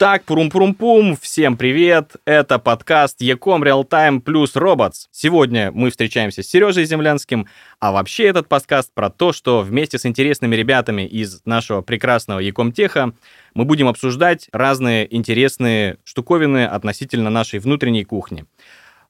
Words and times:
Так, 0.00 0.24
пурум-пурум-пум, 0.24 1.14
всем 1.20 1.58
привет! 1.58 2.12
Это 2.24 2.58
подкаст 2.58 3.20
Ecom 3.20 3.60
Real 3.62 3.86
Time 3.86 4.20
плюс 4.20 4.56
Robots. 4.56 5.08
Сегодня 5.10 5.72
мы 5.72 5.90
встречаемся 5.90 6.42
с 6.42 6.46
Сережей 6.46 6.86
Землянским, 6.86 7.46
а 7.80 7.92
вообще 7.92 8.24
этот 8.24 8.48
подкаст 8.48 8.94
про 8.94 9.10
то, 9.10 9.34
что 9.34 9.60
вместе 9.60 9.98
с 9.98 10.06
интересными 10.06 10.56
ребятами 10.56 11.06
из 11.06 11.44
нашего 11.44 11.82
прекрасного 11.82 12.42
Ecom 12.42 12.72
Теха 12.72 13.12
мы 13.52 13.66
будем 13.66 13.88
обсуждать 13.88 14.48
разные 14.52 15.14
интересные 15.14 15.98
штуковины 16.04 16.64
относительно 16.64 17.28
нашей 17.28 17.58
внутренней 17.58 18.04
кухни. 18.04 18.46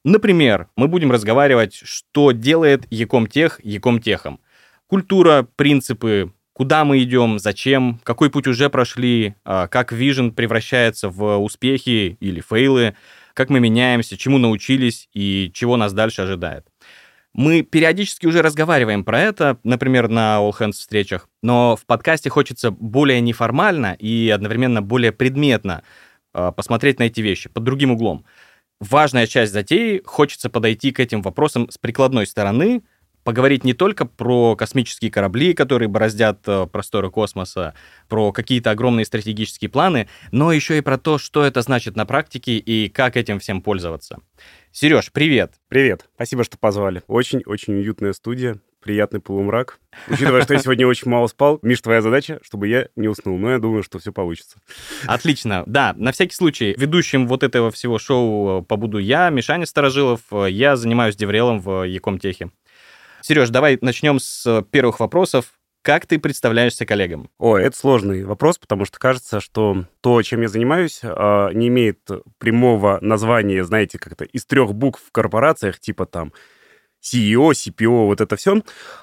Например, 0.03 0.67
мы 0.75 0.89
будем 0.89 1.09
разговаривать, 1.13 1.73
что 1.73 2.33
делает 2.33 2.91
Ecom 2.91 3.29
Тех 3.29 3.61
Ecom 3.61 4.01
Техом. 4.01 4.41
Культура, 4.87 5.47
принципы, 5.55 6.33
куда 6.53 6.85
мы 6.85 7.01
идем, 7.03 7.39
зачем, 7.39 7.99
какой 8.03 8.29
путь 8.29 8.47
уже 8.47 8.69
прошли, 8.69 9.35
а, 9.45 9.67
как 9.67 9.93
Vision 9.93 10.31
превращается 10.31 11.09
в 11.09 11.37
успехи 11.37 12.17
или 12.19 12.41
фейлы, 12.41 12.95
как 13.33 13.49
мы 13.49 13.59
меняемся, 13.59 14.17
чему 14.17 14.37
научились 14.37 15.09
и 15.13 15.51
чего 15.53 15.77
нас 15.77 15.93
дальше 15.93 16.23
ожидает. 16.23 16.65
Мы 17.33 17.61
периодически 17.61 18.25
уже 18.25 18.41
разговариваем 18.41 19.05
про 19.05 19.21
это, 19.21 19.57
например, 19.63 20.09
на 20.09 20.39
All 20.41 20.51
Hands 20.51 20.73
встречах, 20.73 21.29
но 21.41 21.77
в 21.77 21.85
подкасте 21.85 22.29
хочется 22.29 22.71
более 22.71 23.21
неформально 23.21 23.95
и 23.97 24.29
одновременно 24.29 24.81
более 24.81 25.13
предметно 25.13 25.83
а, 26.33 26.51
посмотреть 26.51 26.99
на 26.99 27.03
эти 27.03 27.21
вещи 27.21 27.49
под 27.49 27.63
другим 27.63 27.91
углом. 27.91 28.25
Важная 28.81 29.27
часть 29.27 29.53
затеи, 29.53 30.01
хочется 30.03 30.49
подойти 30.49 30.91
к 30.91 30.99
этим 30.99 31.21
вопросам 31.21 31.69
с 31.69 31.77
прикладной 31.77 32.25
стороны, 32.27 32.81
поговорить 33.23 33.63
не 33.63 33.73
только 33.73 34.05
про 34.05 34.55
космические 34.55 35.11
корабли, 35.11 35.53
которые 35.53 35.89
бороздят 35.89 36.39
э, 36.47 36.67
просторы 36.67 37.09
космоса, 37.09 37.73
про 38.07 38.31
какие-то 38.31 38.71
огромные 38.71 39.05
стратегические 39.05 39.69
планы, 39.69 40.07
но 40.31 40.51
еще 40.51 40.77
и 40.77 40.81
про 40.81 40.97
то, 40.97 41.17
что 41.17 41.43
это 41.43 41.61
значит 41.61 41.95
на 41.95 42.05
практике 42.05 42.57
и 42.57 42.89
как 42.89 43.17
этим 43.17 43.39
всем 43.39 43.61
пользоваться. 43.61 44.19
Сереж, 44.71 45.11
привет. 45.11 45.53
Привет. 45.67 46.09
Спасибо, 46.15 46.43
что 46.43 46.57
позвали. 46.57 47.03
Очень-очень 47.07 47.75
уютная 47.75 48.13
студия, 48.13 48.59
приятный 48.81 49.19
полумрак. 49.19 49.79
Учитывая, 50.07 50.41
что 50.41 50.53
я 50.53 50.59
сегодня 50.59 50.87
очень 50.87 51.09
мало 51.09 51.27
спал, 51.27 51.59
Миш, 51.61 51.81
твоя 51.81 52.01
задача, 52.01 52.39
чтобы 52.41 52.67
я 52.67 52.87
не 52.95 53.07
уснул. 53.07 53.37
Но 53.37 53.51
я 53.51 53.59
думаю, 53.59 53.83
что 53.83 53.99
все 53.99 54.11
получится. 54.11 54.59
Отлично. 55.05 55.63
Да, 55.65 55.93
на 55.97 56.11
всякий 56.11 56.35
случай, 56.35 56.73
ведущим 56.77 57.27
вот 57.27 57.43
этого 57.43 57.71
всего 57.71 57.99
шоу 57.99 58.63
побуду 58.63 58.97
я, 58.97 59.29
Мишаня 59.29 59.65
Старожилов. 59.65 60.21
Я 60.31 60.75
занимаюсь 60.75 61.15
деврелом 61.15 61.59
в 61.59 61.83
Якомтехе. 61.83 62.49
Сереж, 63.21 63.49
давай 63.49 63.77
начнем 63.81 64.19
с 64.19 64.45
э, 64.47 64.63
первых 64.71 64.99
вопросов. 64.99 65.45
Как 65.83 66.05
ты 66.05 66.19
представляешься 66.19 66.85
коллегам? 66.85 67.29
О, 67.37 67.57
это 67.57 67.75
сложный 67.75 68.23
вопрос, 68.23 68.57
потому 68.57 68.85
что 68.85 68.99
кажется, 68.99 69.39
что 69.39 69.85
то, 70.01 70.21
чем 70.21 70.41
я 70.41 70.47
занимаюсь, 70.47 71.01
а, 71.03 71.49
не 71.49 71.69
имеет 71.69 71.99
прямого 72.37 72.99
названия, 73.01 73.63
знаете, 73.63 73.97
как-то 73.97 74.23
из 74.23 74.45
трех 74.45 74.73
букв 74.75 75.01
в 75.03 75.11
корпорациях, 75.11 75.79
типа 75.79 76.05
там 76.05 76.33
CEO, 77.01 77.51
CPO, 77.51 78.05
вот 78.05 78.21
это 78.21 78.35
все. 78.35 78.61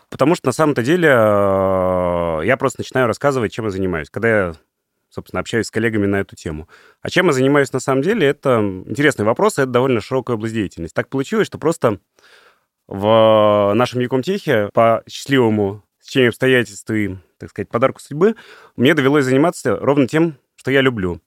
Потому 0.09 0.37
что 0.37 0.47
на 0.47 0.53
самом-то 0.53 0.83
деле 0.83 1.09
а, 1.11 2.41
я 2.43 2.57
просто 2.57 2.81
начинаю 2.81 3.09
рассказывать, 3.09 3.53
чем 3.53 3.65
я 3.65 3.71
занимаюсь. 3.71 4.11
Когда 4.11 4.29
я 4.29 4.55
собственно, 5.11 5.41
общаюсь 5.41 5.67
с 5.67 5.71
коллегами 5.71 6.07
на 6.07 6.17
эту 6.17 6.37
тему. 6.37 6.69
А 7.01 7.09
чем 7.09 7.27
я 7.27 7.33
занимаюсь 7.33 7.73
на 7.73 7.81
самом 7.81 8.03
деле, 8.03 8.27
это 8.27 8.61
интересный 8.87 9.25
вопрос, 9.25 9.55
это 9.55 9.67
довольно 9.67 10.03
широкая 10.03 10.37
область 10.37 10.55
деятельности. 10.55 10.95
Так 10.95 11.09
получилось, 11.09 11.47
что 11.47 11.57
просто 11.57 11.99
в 12.89 13.73
нашем 13.75 14.01
Якомтехе 14.01 14.71
по 14.73 15.03
счастливому 15.09 15.85
стечению 16.01 16.31
обстоятельств 16.31 16.91
и, 16.91 17.17
так 17.39 17.51
сказать, 17.51 17.69
подарку 17.69 18.01
судьбы 18.01 18.35
мне 18.77 18.95
довелось 18.95 19.27
заниматься 19.27 19.77
ровно 19.77 20.09
тем, 20.09 20.37
что 20.57 20.71
я 20.71 20.81
люблю. 20.81 21.21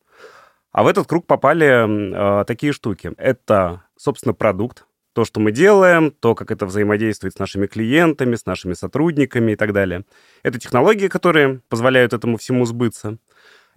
А 0.71 0.83
в 0.83 0.87
этот 0.87 1.07
круг 1.07 1.27
попали 1.27 2.41
э, 2.41 2.45
такие 2.45 2.73
штуки. 2.73 3.11
Это, 3.17 3.83
собственно, 3.97 4.33
продукт, 4.33 4.85
то, 5.13 5.25
что 5.25 5.39
мы 5.39 5.51
делаем, 5.51 6.11
то, 6.11 6.35
как 6.35 6.51
это 6.51 6.65
взаимодействует 6.65 7.35
с 7.35 7.39
нашими 7.39 7.67
клиентами, 7.67 8.35
с 8.35 8.45
нашими 8.45 8.73
сотрудниками 8.73 9.51
и 9.51 9.55
так 9.55 9.73
далее. 9.73 10.05
Это 10.43 10.59
технологии, 10.59 11.09
которые 11.09 11.61
позволяют 11.67 12.13
этому 12.13 12.37
всему 12.37 12.65
сбыться. 12.65 13.17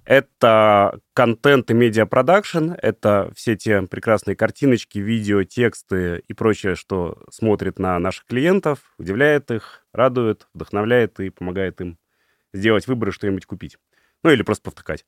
Это 0.04 1.00
контент 1.14 1.70
и 1.70 1.74
медиапродакшн, 1.74 2.72
это 2.72 3.32
все 3.34 3.56
те 3.56 3.82
прекрасные 3.82 4.36
картиночки, 4.36 4.98
видео, 4.98 5.44
тексты 5.44 6.22
и 6.28 6.34
прочее, 6.34 6.74
что 6.74 7.22
смотрит 7.30 7.78
на 7.78 7.98
наших 7.98 8.26
клиентов, 8.26 8.80
удивляет 8.98 9.50
их, 9.50 9.86
радует, 9.92 10.46
вдохновляет 10.52 11.20
и 11.20 11.30
помогает 11.30 11.80
им 11.80 11.98
сделать 12.52 12.86
выбор 12.86 13.08
и 13.08 13.12
что-нибудь 13.12 13.46
купить. 13.46 13.78
Ну 14.22 14.30
или 14.30 14.42
просто 14.42 14.64
повтыкать. 14.64 15.06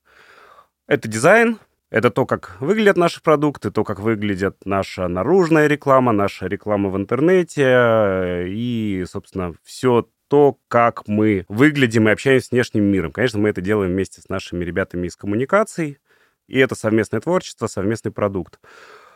Это 0.87 1.07
дизайн, 1.07 1.59
это 1.91 2.09
то, 2.09 2.25
как 2.25 2.59
выглядят 2.59 2.97
наши 2.97 3.21
продукты, 3.21 3.71
то, 3.71 3.83
как 3.83 3.99
выглядит 3.99 4.57
наша 4.65 5.07
наружная 5.07 5.67
реклама, 5.67 6.11
наша 6.11 6.47
реклама 6.47 6.89
в 6.89 6.97
интернете 6.97 8.45
и, 8.47 9.05
собственно, 9.07 9.53
все 9.63 10.07
то, 10.27 10.57
как 10.67 11.07
мы 11.07 11.45
выглядим 11.47 12.07
и 12.07 12.11
общаемся 12.11 12.47
с 12.47 12.51
внешним 12.51 12.83
миром. 12.85 13.11
Конечно, 13.11 13.39
мы 13.39 13.49
это 13.49 13.61
делаем 13.61 13.91
вместе 13.91 14.21
с 14.21 14.29
нашими 14.29 14.63
ребятами 14.63 15.07
из 15.07 15.15
коммуникаций, 15.15 15.99
и 16.47 16.59
это 16.59 16.75
совместное 16.75 17.21
творчество, 17.21 17.67
совместный 17.67 18.11
продукт. 18.11 18.59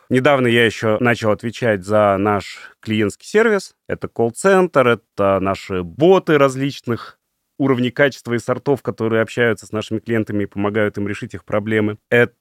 Недавно 0.08 0.46
я 0.46 0.66
еще 0.66 0.98
начал 1.00 1.30
отвечать 1.30 1.84
за 1.84 2.16
наш 2.18 2.72
клиентский 2.80 3.26
сервис. 3.26 3.74
Это 3.88 4.08
колл-центр, 4.08 4.86
это 4.86 5.38
наши 5.40 5.82
боты 5.82 6.36
различных 6.36 7.18
уровней 7.58 7.90
качества 7.90 8.34
и 8.34 8.38
сортов, 8.38 8.82
которые 8.82 9.22
общаются 9.22 9.66
с 9.66 9.72
нашими 9.72 10.00
клиентами 10.00 10.42
и 10.42 10.46
помогают 10.46 10.98
им 10.98 11.08
решить 11.08 11.34
их 11.34 11.44
проблемы. 11.44 11.98
Это 12.10 12.34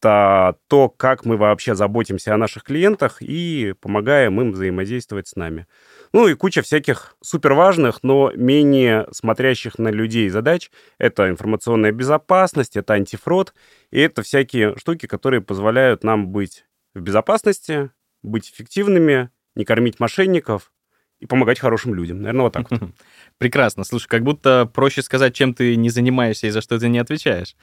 то, 0.00 0.88
как 0.96 1.24
мы 1.24 1.36
вообще 1.36 1.74
заботимся 1.74 2.34
о 2.34 2.36
наших 2.36 2.62
клиентах 2.62 3.20
и 3.20 3.74
помогаем 3.80 4.40
им 4.40 4.52
взаимодействовать 4.52 5.28
с 5.28 5.36
нами. 5.36 5.66
Ну 6.12 6.28
и 6.28 6.34
куча 6.34 6.62
всяких 6.62 7.16
суперважных, 7.20 8.02
но 8.02 8.32
менее 8.34 9.08
смотрящих 9.12 9.78
на 9.78 9.88
людей 9.88 10.28
задач. 10.28 10.70
Это 10.98 11.28
информационная 11.28 11.92
безопасность, 11.92 12.76
это 12.76 12.94
антифрод, 12.94 13.54
и 13.90 14.00
это 14.00 14.22
всякие 14.22 14.76
штуки, 14.76 15.06
которые 15.06 15.40
позволяют 15.40 16.04
нам 16.04 16.28
быть 16.28 16.64
в 16.94 17.00
безопасности, 17.00 17.90
быть 18.22 18.50
эффективными, 18.50 19.30
не 19.54 19.64
кормить 19.64 20.00
мошенников, 20.00 20.72
и 21.20 21.26
помогать 21.26 21.58
хорошим 21.58 21.94
людям. 21.94 22.20
Наверное, 22.20 22.42
вот 22.42 22.52
так 22.52 22.70
вот. 22.70 22.80
Прекрасно. 23.38 23.84
Слушай, 23.84 24.08
как 24.08 24.22
будто 24.22 24.66
проще 24.72 25.02
сказать, 25.02 25.34
чем 25.34 25.54
ты 25.54 25.74
не 25.76 25.90
занимаешься 25.90 26.46
и 26.46 26.50
за 26.50 26.60
что 26.60 26.78
ты 26.78 26.88
не 26.88 26.98
отвечаешь. 26.98 27.56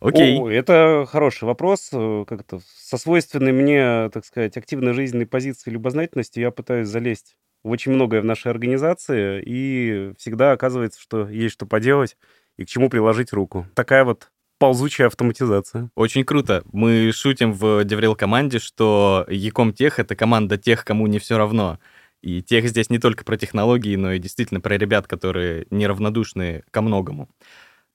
Окей. 0.00 0.38
О, 0.38 0.48
это 0.48 1.06
хороший 1.08 1.44
вопрос. 1.44 1.90
Э, 1.92 2.24
как-то 2.26 2.60
со 2.76 2.98
свойственной 2.98 3.52
мне, 3.52 4.10
так 4.10 4.24
сказать, 4.24 4.56
активной 4.56 4.92
жизненной 4.92 5.26
позиции 5.26 5.70
любознательности 5.70 6.40
я 6.40 6.50
пытаюсь 6.50 6.88
залезть 6.88 7.36
очень 7.64 7.92
многое 7.92 8.20
в 8.20 8.24
нашей 8.24 8.50
организации, 8.50 9.42
и 9.44 10.12
всегда 10.18 10.52
оказывается, 10.52 11.00
что 11.00 11.28
есть 11.28 11.54
что 11.54 11.66
поделать 11.66 12.16
и 12.56 12.64
к 12.64 12.68
чему 12.68 12.88
приложить 12.88 13.32
руку. 13.32 13.66
Такая 13.74 14.04
вот 14.04 14.30
ползучая 14.58 15.08
автоматизация. 15.08 15.90
Очень 15.94 16.24
круто. 16.24 16.62
Мы 16.72 17.10
шутим 17.12 17.52
в 17.52 17.84
Деврел 17.84 18.14
команде, 18.14 18.58
что 18.58 19.26
Яком 19.28 19.72
Тех— 19.72 19.98
это 20.00 20.14
команда 20.14 20.56
тех, 20.56 20.84
кому 20.84 21.06
не 21.06 21.18
все 21.18 21.36
равно. 21.36 21.78
И 22.22 22.42
тех 22.42 22.66
здесь 22.68 22.90
не 22.90 22.98
только 22.98 23.24
про 23.24 23.36
технологии, 23.36 23.96
но 23.96 24.12
и 24.12 24.18
действительно 24.18 24.60
про 24.60 24.78
ребят, 24.78 25.06
которые 25.06 25.66
неравнодушны 25.70 26.64
ко 26.70 26.80
многому. 26.80 27.28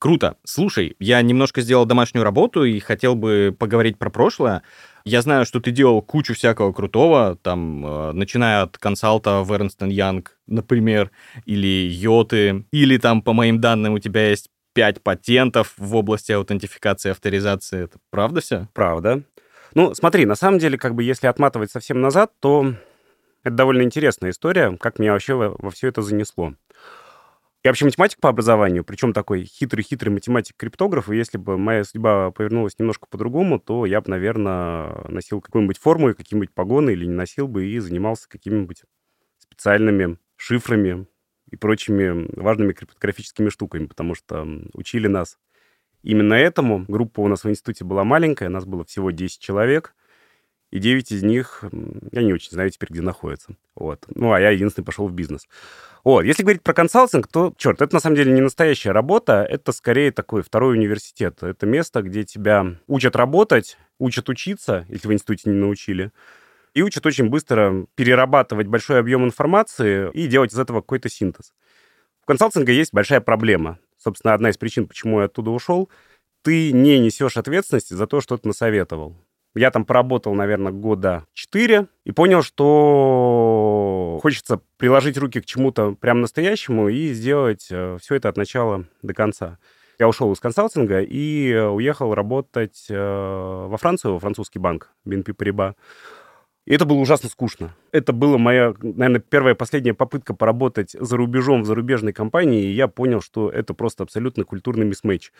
Круто. 0.01 0.35
Слушай, 0.43 0.95
я 0.97 1.21
немножко 1.21 1.61
сделал 1.61 1.85
домашнюю 1.85 2.23
работу 2.23 2.63
и 2.63 2.79
хотел 2.79 3.13
бы 3.13 3.55
поговорить 3.57 3.99
про 3.99 4.09
прошлое. 4.09 4.63
Я 5.05 5.21
знаю, 5.21 5.45
что 5.45 5.59
ты 5.59 5.69
делал 5.69 6.01
кучу 6.01 6.33
всякого 6.33 6.73
крутого, 6.73 7.37
там, 7.43 7.85
э, 7.85 8.11
начиная 8.13 8.63
от 8.63 8.79
консалта 8.79 9.41
в 9.41 9.51
Ernst 9.51 9.77
Young, 9.81 10.25
например, 10.47 11.11
или 11.45 11.87
Йоты, 11.87 12.65
или 12.71 12.97
там, 12.97 13.21
по 13.21 13.33
моим 13.33 13.61
данным, 13.61 13.93
у 13.93 13.99
тебя 13.99 14.27
есть 14.29 14.49
пять 14.73 15.03
патентов 15.03 15.75
в 15.77 15.95
области 15.95 16.31
аутентификации 16.31 17.09
и 17.09 17.11
авторизации. 17.11 17.83
Это 17.83 17.99
правда 18.09 18.41
все? 18.41 18.67
Правда. 18.73 19.21
Ну, 19.75 19.93
смотри, 19.93 20.25
на 20.25 20.33
самом 20.33 20.57
деле, 20.57 20.79
как 20.79 20.95
бы, 20.95 21.03
если 21.03 21.27
отматывать 21.27 21.69
совсем 21.69 22.01
назад, 22.01 22.31
то 22.39 22.73
это 23.43 23.55
довольно 23.55 23.83
интересная 23.83 24.31
история, 24.31 24.75
как 24.79 24.97
меня 24.97 25.13
вообще 25.13 25.35
во, 25.35 25.55
во 25.59 25.69
все 25.69 25.89
это 25.89 26.01
занесло. 26.01 26.55
Я 27.63 27.69
вообще 27.69 27.85
математик 27.85 28.19
по 28.19 28.29
образованию, 28.29 28.83
причем 28.83 29.13
такой 29.13 29.43
хитрый-хитрый 29.43 30.11
математик-криптограф, 30.11 31.09
и 31.09 31.15
если 31.15 31.37
бы 31.37 31.59
моя 31.59 31.83
судьба 31.83 32.31
повернулась 32.31 32.79
немножко 32.79 33.05
по-другому, 33.07 33.59
то 33.59 33.85
я 33.85 34.01
бы, 34.01 34.09
наверное, 34.09 35.05
носил 35.07 35.41
какую-нибудь 35.41 35.77
форму 35.77 36.09
и 36.09 36.13
какие-нибудь 36.15 36.51
погоны, 36.55 36.89
или 36.91 37.05
не 37.05 37.13
носил 37.13 37.47
бы 37.47 37.67
и 37.67 37.77
занимался 37.77 38.27
какими-нибудь 38.27 38.81
специальными 39.37 40.17
шифрами 40.37 41.05
и 41.51 41.55
прочими 41.55 42.27
важными 42.35 42.73
криптографическими 42.73 43.49
штуками, 43.49 43.85
потому 43.85 44.15
что 44.15 44.47
учили 44.73 45.05
нас 45.07 45.37
именно 46.01 46.33
этому. 46.33 46.85
Группа 46.87 47.19
у 47.19 47.27
нас 47.27 47.43
в 47.43 47.49
институте 47.49 47.83
была 47.83 48.03
маленькая, 48.03 48.49
нас 48.49 48.65
было 48.65 48.83
всего 48.85 49.11
10 49.11 49.39
человек, 49.39 49.93
и 50.71 50.79
9 50.79 51.11
из 51.11 51.21
них, 51.21 51.63
я 52.11 52.23
не 52.23 52.33
очень 52.33 52.51
знаю 52.51 52.69
теперь, 52.69 52.89
где 52.89 53.01
находятся. 53.01 53.55
Вот. 53.75 54.05
Ну, 54.15 54.31
а 54.31 54.39
я 54.39 54.49
единственный 54.51 54.85
пошел 54.85 55.07
в 55.07 55.13
бизнес. 55.13 55.47
Вот. 56.03 56.23
Если 56.23 56.43
говорить 56.43 56.63
про 56.63 56.73
консалтинг, 56.73 57.27
то, 57.27 57.53
черт, 57.57 57.81
это 57.81 57.93
на 57.93 57.99
самом 57.99 58.15
деле 58.15 58.31
не 58.31 58.41
настоящая 58.41 58.91
работа, 58.91 59.45
это 59.47 59.73
скорее 59.73 60.11
такой 60.11 60.41
второй 60.41 60.77
университет. 60.77 61.43
Это 61.43 61.65
место, 61.65 62.01
где 62.01 62.23
тебя 62.23 62.77
учат 62.87 63.15
работать, 63.17 63.77
учат 63.99 64.29
учиться, 64.29 64.85
если 64.87 65.09
в 65.09 65.13
институте 65.13 65.49
не 65.49 65.57
научили, 65.57 66.11
и 66.73 66.81
учат 66.81 67.05
очень 67.05 67.27
быстро 67.27 67.85
перерабатывать 67.95 68.67
большой 68.67 68.99
объем 68.99 69.25
информации 69.25 70.09
и 70.13 70.27
делать 70.27 70.53
из 70.53 70.59
этого 70.59 70.79
какой-то 70.79 71.09
синтез. 71.09 71.53
В 72.21 72.25
консалтинге 72.25 72.73
есть 72.73 72.93
большая 72.93 73.19
проблема. 73.19 73.77
Собственно, 73.97 74.33
одна 74.33 74.49
из 74.49 74.57
причин, 74.57 74.87
почему 74.87 75.19
я 75.19 75.25
оттуда 75.25 75.51
ушел. 75.51 75.89
Ты 76.43 76.71
не 76.71 76.97
несешь 76.99 77.37
ответственности 77.37 77.93
за 77.93 78.07
то, 78.07 78.21
что 78.21 78.37
ты 78.37 78.47
насоветовал. 78.47 79.17
Я 79.53 79.69
там 79.69 79.83
поработал, 79.85 80.33
наверное, 80.33 80.71
года 80.71 81.25
четыре 81.33 81.87
и 82.05 82.11
понял, 82.11 82.41
что 82.41 84.19
хочется 84.21 84.61
приложить 84.77 85.17
руки 85.17 85.41
к 85.41 85.45
чему-то 85.45 85.93
прям 85.99 86.21
настоящему 86.21 86.87
и 86.87 87.11
сделать 87.11 87.67
э, 87.69 87.97
все 88.01 88.15
это 88.15 88.29
от 88.29 88.37
начала 88.37 88.85
до 89.01 89.13
конца. 89.13 89.57
Я 89.99 90.07
ушел 90.07 90.31
из 90.31 90.39
консалтинга 90.39 91.01
и 91.01 91.53
уехал 91.53 92.13
работать 92.15 92.85
э, 92.89 92.95
во 92.95 93.77
Францию, 93.77 94.13
во 94.13 94.19
французский 94.19 94.59
банк 94.59 94.89
BNP 95.05 95.35
Paribas. 95.35 95.75
И 96.65 96.73
это 96.73 96.85
было 96.85 96.97
ужасно 96.97 97.27
скучно. 97.27 97.75
Это 97.91 98.13
была 98.13 98.37
моя, 98.37 98.73
наверное, 98.81 99.19
первая 99.19 99.55
последняя 99.55 99.93
попытка 99.93 100.33
поработать 100.33 100.95
за 100.97 101.17
рубежом 101.17 101.63
в 101.63 101.65
зарубежной 101.65 102.13
компании, 102.13 102.63
и 102.63 102.73
я 102.73 102.87
понял, 102.87 103.19
что 103.19 103.49
это 103.49 103.73
просто 103.73 104.03
абсолютно 104.03 104.45
культурный 104.45 104.85
мисс-мэч 104.85 105.31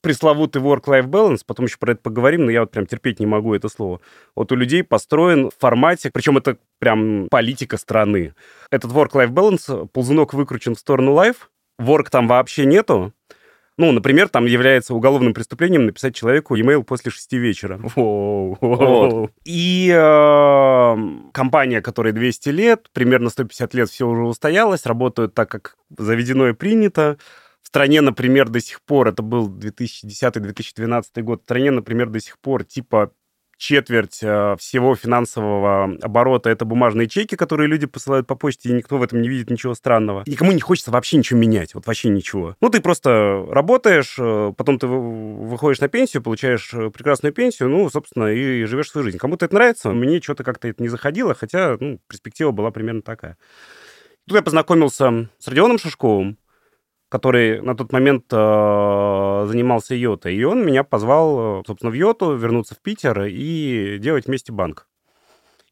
пресловутый 0.00 0.62
work-life 0.62 1.06
balance, 1.06 1.40
потом 1.46 1.66
еще 1.66 1.76
про 1.78 1.92
это 1.92 2.00
поговорим, 2.02 2.44
но 2.44 2.50
я 2.50 2.60
вот 2.60 2.70
прям 2.70 2.86
терпеть 2.86 3.20
не 3.20 3.26
могу 3.26 3.54
это 3.54 3.68
слово. 3.68 4.00
Вот 4.34 4.52
у 4.52 4.56
людей 4.56 4.82
построен 4.82 5.50
в 5.50 5.58
формате, 5.58 6.10
причем 6.12 6.38
это 6.38 6.56
прям 6.78 7.28
политика 7.30 7.76
страны. 7.76 8.34
Этот 8.70 8.92
work-life 8.92 9.30
balance, 9.30 9.88
ползунок 9.88 10.34
выкручен 10.34 10.74
в 10.74 10.78
сторону 10.78 11.14
life, 11.14 11.36
work 11.80 12.08
там 12.10 12.28
вообще 12.28 12.66
нету, 12.66 13.12
ну, 13.80 13.92
например, 13.92 14.28
там 14.28 14.44
является 14.44 14.94
уголовным 14.94 15.32
преступлением 15.32 15.86
написать 15.86 16.14
человеку 16.14 16.54
e-mail 16.54 16.82
после 16.82 17.10
шести 17.10 17.38
вечера. 17.38 17.80
Вот. 18.60 19.30
И 19.44 19.90
э, 19.90 20.96
компания, 21.32 21.80
которой 21.80 22.12
200 22.12 22.48
лет, 22.50 22.90
примерно 22.92 23.30
150 23.30 23.72
лет 23.72 23.88
все 23.88 24.06
уже 24.06 24.24
устоялась, 24.24 24.84
работают 24.84 25.32
так, 25.32 25.50
как 25.50 25.76
заведено 25.96 26.48
и 26.48 26.52
принято. 26.52 27.16
Стране, 27.70 28.00
например, 28.00 28.48
до 28.48 28.60
сих 28.60 28.82
пор, 28.82 29.08
это 29.08 29.22
был 29.22 29.48
2010-2012 29.48 31.22
год, 31.22 31.42
в 31.42 31.44
стране, 31.44 31.70
например, 31.70 32.08
до 32.08 32.18
сих 32.18 32.36
пор 32.40 32.64
типа 32.64 33.12
четверть 33.58 34.20
э, 34.22 34.56
всего 34.58 34.96
финансового 34.96 35.96
оборота 36.02 36.50
это 36.50 36.64
бумажные 36.64 37.06
чеки, 37.06 37.36
которые 37.36 37.68
люди 37.68 37.86
посылают 37.86 38.26
по 38.26 38.34
почте, 38.34 38.70
и 38.70 38.72
никто 38.72 38.98
в 38.98 39.02
этом 39.04 39.22
не 39.22 39.28
видит 39.28 39.50
ничего 39.50 39.74
странного. 39.74 40.24
Никому 40.26 40.50
не 40.50 40.60
хочется 40.60 40.90
вообще 40.90 41.18
ничего 41.18 41.38
менять, 41.38 41.74
вот 41.74 41.86
вообще 41.86 42.08
ничего. 42.08 42.56
Ну, 42.60 42.70
ты 42.70 42.80
просто 42.80 43.46
работаешь, 43.48 44.16
э, 44.18 44.52
потом 44.56 44.80
ты 44.80 44.88
выходишь 44.88 45.80
на 45.80 45.86
пенсию, 45.88 46.24
получаешь 46.24 46.74
э, 46.74 46.90
прекрасную 46.90 47.32
пенсию, 47.32 47.68
ну, 47.68 47.88
собственно, 47.88 48.32
и 48.32 48.64
живешь 48.64 48.90
свою 48.90 49.04
жизнь. 49.04 49.18
Кому-то 49.18 49.44
это 49.44 49.54
нравится, 49.54 49.90
мне 49.90 50.20
что-то 50.20 50.42
как-то 50.42 50.66
это 50.66 50.82
не 50.82 50.88
заходило, 50.88 51.34
хотя, 51.34 51.76
ну, 51.78 52.00
перспектива 52.08 52.50
была 52.50 52.72
примерно 52.72 53.02
такая. 53.02 53.36
Тут 54.26 54.36
я 54.36 54.42
познакомился 54.42 55.28
с 55.38 55.46
Родионом 55.46 55.78
Шишковым, 55.78 56.36
который 57.10 57.60
на 57.60 57.74
тот 57.74 57.92
момент 57.92 58.24
э, 58.30 59.46
занимался 59.48 59.94
Йотой. 59.96 60.36
И 60.36 60.44
он 60.44 60.64
меня 60.64 60.84
позвал, 60.84 61.60
э, 61.60 61.62
собственно, 61.66 61.90
в 61.90 61.94
Йоту, 61.94 62.36
вернуться 62.36 62.74
в 62.76 62.78
Питер 62.78 63.24
и 63.24 63.98
делать 63.98 64.26
вместе 64.26 64.52
банк. 64.52 64.86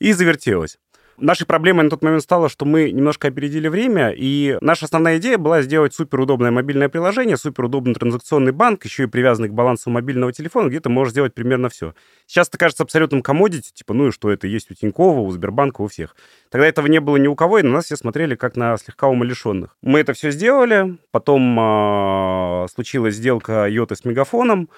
И 0.00 0.12
завертелось. 0.12 0.78
Нашей 1.20 1.46
проблемой 1.46 1.84
на 1.84 1.90
тот 1.90 2.02
момент 2.02 2.22
стало, 2.22 2.48
что 2.48 2.64
мы 2.64 2.92
немножко 2.92 3.26
опередили 3.28 3.66
время, 3.66 4.12
и 4.16 4.56
наша 4.60 4.84
основная 4.84 5.18
идея 5.18 5.36
была 5.36 5.62
сделать 5.62 5.92
суперудобное 5.92 6.52
мобильное 6.52 6.88
приложение, 6.88 7.36
суперудобный 7.36 7.94
транзакционный 7.94 8.52
банк, 8.52 8.84
еще 8.84 9.04
и 9.04 9.06
привязанный 9.06 9.48
к 9.48 9.52
балансу 9.52 9.90
мобильного 9.90 10.32
телефона, 10.32 10.68
где 10.68 10.78
ты 10.78 10.88
можешь 10.90 11.12
сделать 11.12 11.34
примерно 11.34 11.68
все. 11.70 11.94
Сейчас 12.26 12.48
это 12.48 12.58
кажется 12.58 12.84
абсолютным 12.84 13.22
комодити, 13.22 13.72
типа, 13.72 13.94
ну 13.94 14.08
и 14.08 14.10
что, 14.12 14.30
это 14.30 14.46
есть 14.46 14.70
у 14.70 14.74
Тинькова, 14.74 15.18
у 15.18 15.30
Сбербанка, 15.32 15.82
у 15.82 15.88
всех. 15.88 16.14
Тогда 16.50 16.68
этого 16.68 16.86
не 16.86 17.00
было 17.00 17.16
ни 17.16 17.26
у 17.26 17.34
кого, 17.34 17.58
и 17.58 17.62
на 17.62 17.70
нас 17.70 17.86
все 17.86 17.96
смотрели 17.96 18.36
как 18.36 18.54
на 18.54 18.76
слегка 18.76 19.08
умалишенных. 19.08 19.76
Мы 19.82 19.98
это 19.98 20.12
все 20.12 20.30
сделали, 20.30 20.98
потом 21.10 21.58
э, 21.58 22.66
случилась 22.72 23.16
сделка 23.16 23.66
Йоты 23.68 23.96
с 23.96 24.04
Мегафоном, 24.04 24.68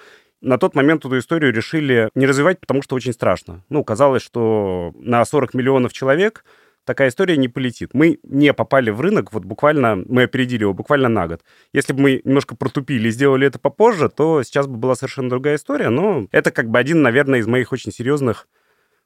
на 0.41 0.57
тот 0.57 0.75
момент 0.75 1.05
эту 1.05 1.17
историю 1.17 1.53
решили 1.53 2.09
не 2.15 2.25
развивать, 2.25 2.59
потому 2.59 2.81
что 2.81 2.95
очень 2.95 3.13
страшно. 3.13 3.63
Ну, 3.69 3.83
казалось, 3.83 4.23
что 4.23 4.91
на 4.95 5.23
40 5.23 5.53
миллионов 5.53 5.93
человек 5.93 6.43
такая 6.85 7.09
история 7.09 7.37
не 7.37 7.47
полетит. 7.47 7.91
Мы 7.93 8.19
не 8.23 8.53
попали 8.53 8.89
в 8.89 9.01
рынок, 9.01 9.31
вот 9.33 9.45
буквально, 9.45 9.97
мы 10.07 10.23
опередили 10.23 10.63
его 10.63 10.73
буквально 10.73 11.09
на 11.09 11.27
год. 11.27 11.41
Если 11.73 11.93
бы 11.93 12.01
мы 12.01 12.21
немножко 12.23 12.55
протупили 12.55 13.07
и 13.07 13.11
сделали 13.11 13.47
это 13.47 13.59
попозже, 13.59 14.09
то 14.09 14.43
сейчас 14.43 14.67
бы 14.67 14.77
была 14.77 14.95
совершенно 14.95 15.29
другая 15.29 15.55
история, 15.55 15.89
но 15.89 16.27
это 16.31 16.51
как 16.51 16.69
бы 16.69 16.79
один, 16.79 17.01
наверное, 17.01 17.39
из 17.39 17.47
моих 17.47 17.71
очень 17.71 17.91
серьезных 17.91 18.47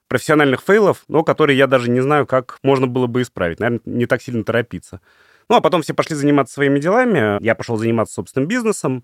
профессиональных 0.08 0.62
фейлов, 0.62 1.04
но 1.08 1.24
который 1.24 1.56
я 1.56 1.68
даже 1.68 1.90
не 1.90 2.00
знаю, 2.00 2.28
как 2.28 2.60
можно 2.64 2.88
было 2.88 3.08
бы 3.08 3.22
исправить. 3.22 3.60
Наверное, 3.60 3.82
не 3.86 4.06
так 4.06 4.22
сильно 4.22 4.44
торопиться. 4.44 5.02
Ну, 5.50 5.58
а 5.58 5.62
потом 5.62 5.82
все 5.82 5.94
пошли 5.94 6.16
заниматься 6.16 6.56
своими 6.56 6.80
делами. 6.80 7.44
Я 7.44 7.56
пошел 7.56 7.78
заниматься 7.78 8.16
собственным 8.16 8.48
бизнесом. 8.48 9.04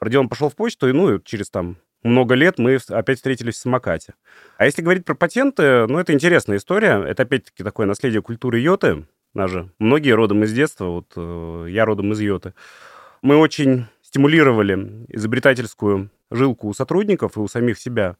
Родион 0.00 0.28
пошел 0.28 0.48
в 0.48 0.56
почту, 0.56 0.88
и 0.88 0.92
ну, 0.92 1.18
через 1.20 1.50
там 1.50 1.76
много 2.02 2.34
лет 2.34 2.58
мы 2.58 2.78
опять 2.88 3.18
встретились 3.18 3.54
в 3.54 3.58
самокате. 3.58 4.14
А 4.56 4.64
если 4.64 4.82
говорить 4.82 5.04
про 5.04 5.14
патенты, 5.14 5.86
ну, 5.86 5.98
это 5.98 6.12
интересная 6.12 6.56
история. 6.56 7.02
Это, 7.06 7.24
опять-таки, 7.24 7.62
такое 7.62 7.86
наследие 7.86 8.22
культуры 8.22 8.58
йоты. 8.58 9.04
Нас 9.34 9.52
многие 9.78 10.12
родом 10.12 10.42
из 10.42 10.52
детства, 10.52 10.86
вот 10.86 11.12
э, 11.14 11.66
я 11.68 11.84
родом 11.84 12.12
из 12.12 12.20
йоты. 12.20 12.54
Мы 13.22 13.36
очень 13.36 13.86
стимулировали 14.02 15.06
изобретательскую 15.08 16.10
жилку 16.30 16.68
у 16.68 16.74
сотрудников 16.74 17.36
и 17.36 17.40
у 17.40 17.46
самих 17.46 17.78
себя. 17.78 18.16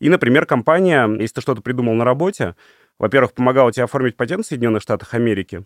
И, 0.00 0.08
например, 0.08 0.46
компания, 0.46 1.06
если 1.20 1.34
ты 1.34 1.40
что-то 1.42 1.60
придумал 1.60 1.94
на 1.94 2.04
работе, 2.04 2.56
во-первых, 2.98 3.34
помогала 3.34 3.72
тебе 3.72 3.84
оформить 3.84 4.16
патент 4.16 4.44
в 4.44 4.48
Соединенных 4.48 4.82
Штатах 4.82 5.14
Америки, 5.14 5.64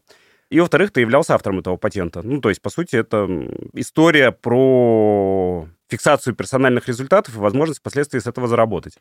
и, 0.53 0.61
во-вторых, 0.61 0.93
ты 0.93 1.01
являлся 1.01 1.35
автором 1.35 1.61
этого 1.61 1.79
патента. 1.79 2.21
Ну, 2.23 2.43
то 2.43 2.51
есть, 2.51 2.61
по 2.61 2.69
сути, 2.69 2.97
это 2.97 3.27
история 3.73 4.33
про 4.33 5.67
фиксацию 5.89 6.35
персональных 6.35 6.89
результатов 6.89 7.35
и 7.35 7.39
возможность 7.39 7.81
впоследствии 7.81 8.19
с 8.19 8.27
этого 8.27 8.49
заработать. 8.49 8.99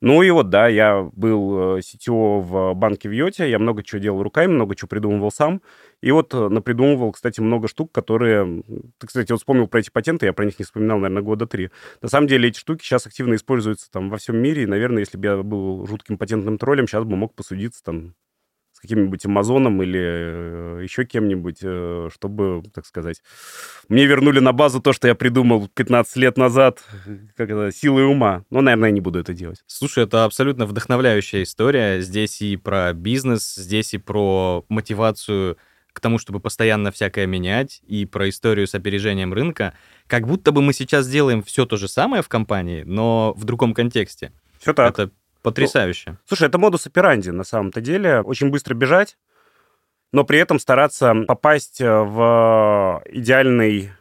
Ну 0.00 0.22
и 0.22 0.30
вот, 0.30 0.48
да, 0.48 0.66
я 0.66 1.10
был 1.12 1.76
э, 1.76 1.80
CTO 1.80 2.40
в 2.40 2.72
банке 2.74 3.10
в 3.10 3.12
Йоте, 3.12 3.50
я 3.50 3.58
много 3.58 3.82
чего 3.82 4.00
делал 4.00 4.22
руками, 4.22 4.52
много 4.52 4.76
чего 4.76 4.88
придумывал 4.88 5.30
сам. 5.30 5.60
И 6.00 6.10
вот 6.10 6.32
э, 6.32 6.48
напридумывал, 6.48 7.12
кстати, 7.12 7.40
много 7.40 7.68
штук, 7.68 7.92
которые... 7.92 8.62
Ты, 8.98 9.06
кстати, 9.08 9.30
вот 9.32 9.40
вспомнил 9.40 9.66
про 9.66 9.80
эти 9.80 9.90
патенты, 9.90 10.24
я 10.24 10.32
про 10.32 10.46
них 10.46 10.58
не 10.58 10.64
вспоминал, 10.64 10.98
наверное, 10.98 11.22
года 11.22 11.46
три. 11.46 11.70
На 12.00 12.08
самом 12.08 12.28
деле 12.28 12.48
эти 12.48 12.60
штуки 12.60 12.82
сейчас 12.82 13.06
активно 13.06 13.34
используются 13.34 13.90
там 13.90 14.08
во 14.08 14.16
всем 14.16 14.36
мире, 14.36 14.62
и, 14.62 14.66
наверное, 14.66 15.00
если 15.00 15.18
бы 15.18 15.26
я 15.26 15.36
был 15.42 15.86
жутким 15.86 16.16
патентным 16.16 16.56
троллем, 16.56 16.86
сейчас 16.86 17.04
бы 17.04 17.16
мог 17.16 17.34
посудиться 17.34 17.82
там 17.82 18.14
с 18.78 18.80
каким-нибудь 18.80 19.26
Амазоном 19.26 19.82
или 19.82 20.00
э, 20.00 20.80
еще 20.84 21.04
кем-нибудь, 21.04 21.58
э, 21.62 22.10
чтобы, 22.14 22.62
так 22.72 22.86
сказать, 22.86 23.20
мне 23.88 24.06
вернули 24.06 24.38
на 24.38 24.52
базу 24.52 24.80
то, 24.80 24.92
что 24.92 25.08
я 25.08 25.16
придумал 25.16 25.66
15 25.66 26.16
лет 26.16 26.36
назад, 26.38 26.84
как 27.36 27.50
это, 27.50 27.72
силой 27.72 28.06
ума. 28.06 28.44
Но, 28.50 28.60
наверное, 28.60 28.90
я 28.90 28.94
не 28.94 29.00
буду 29.00 29.18
это 29.18 29.34
делать. 29.34 29.64
Слушай, 29.66 30.04
это 30.04 30.24
абсолютно 30.24 30.64
вдохновляющая 30.64 31.42
история. 31.42 32.00
Здесь 32.00 32.40
и 32.40 32.56
про 32.56 32.92
бизнес, 32.92 33.56
здесь 33.56 33.94
и 33.94 33.98
про 33.98 34.64
мотивацию 34.68 35.58
к 35.92 35.98
тому, 35.98 36.18
чтобы 36.18 36.38
постоянно 36.38 36.92
всякое 36.92 37.26
менять, 37.26 37.82
и 37.88 38.06
про 38.06 38.28
историю 38.28 38.68
с 38.68 38.76
опережением 38.76 39.34
рынка. 39.34 39.74
Как 40.06 40.28
будто 40.28 40.52
бы 40.52 40.62
мы 40.62 40.72
сейчас 40.72 41.08
делаем 41.08 41.42
все 41.42 41.66
то 41.66 41.76
же 41.76 41.88
самое 41.88 42.22
в 42.22 42.28
компании, 42.28 42.84
но 42.84 43.34
в 43.36 43.42
другом 43.44 43.74
контексте. 43.74 44.30
Все 44.60 44.72
так. 44.72 44.92
Это 44.92 45.10
Потрясающе. 45.42 46.10
Ну, 46.10 46.16
слушай, 46.26 46.48
это 46.48 46.58
модус 46.58 46.86
операнди 46.86 47.30
на 47.30 47.44
самом-то 47.44 47.80
деле. 47.80 48.20
Очень 48.20 48.50
быстро 48.50 48.74
бежать, 48.74 49.16
но 50.12 50.24
при 50.24 50.38
этом 50.38 50.58
стараться 50.58 51.14
попасть 51.26 51.80
э, 51.80 51.90
в 51.90 53.02
идеальный 53.10 53.92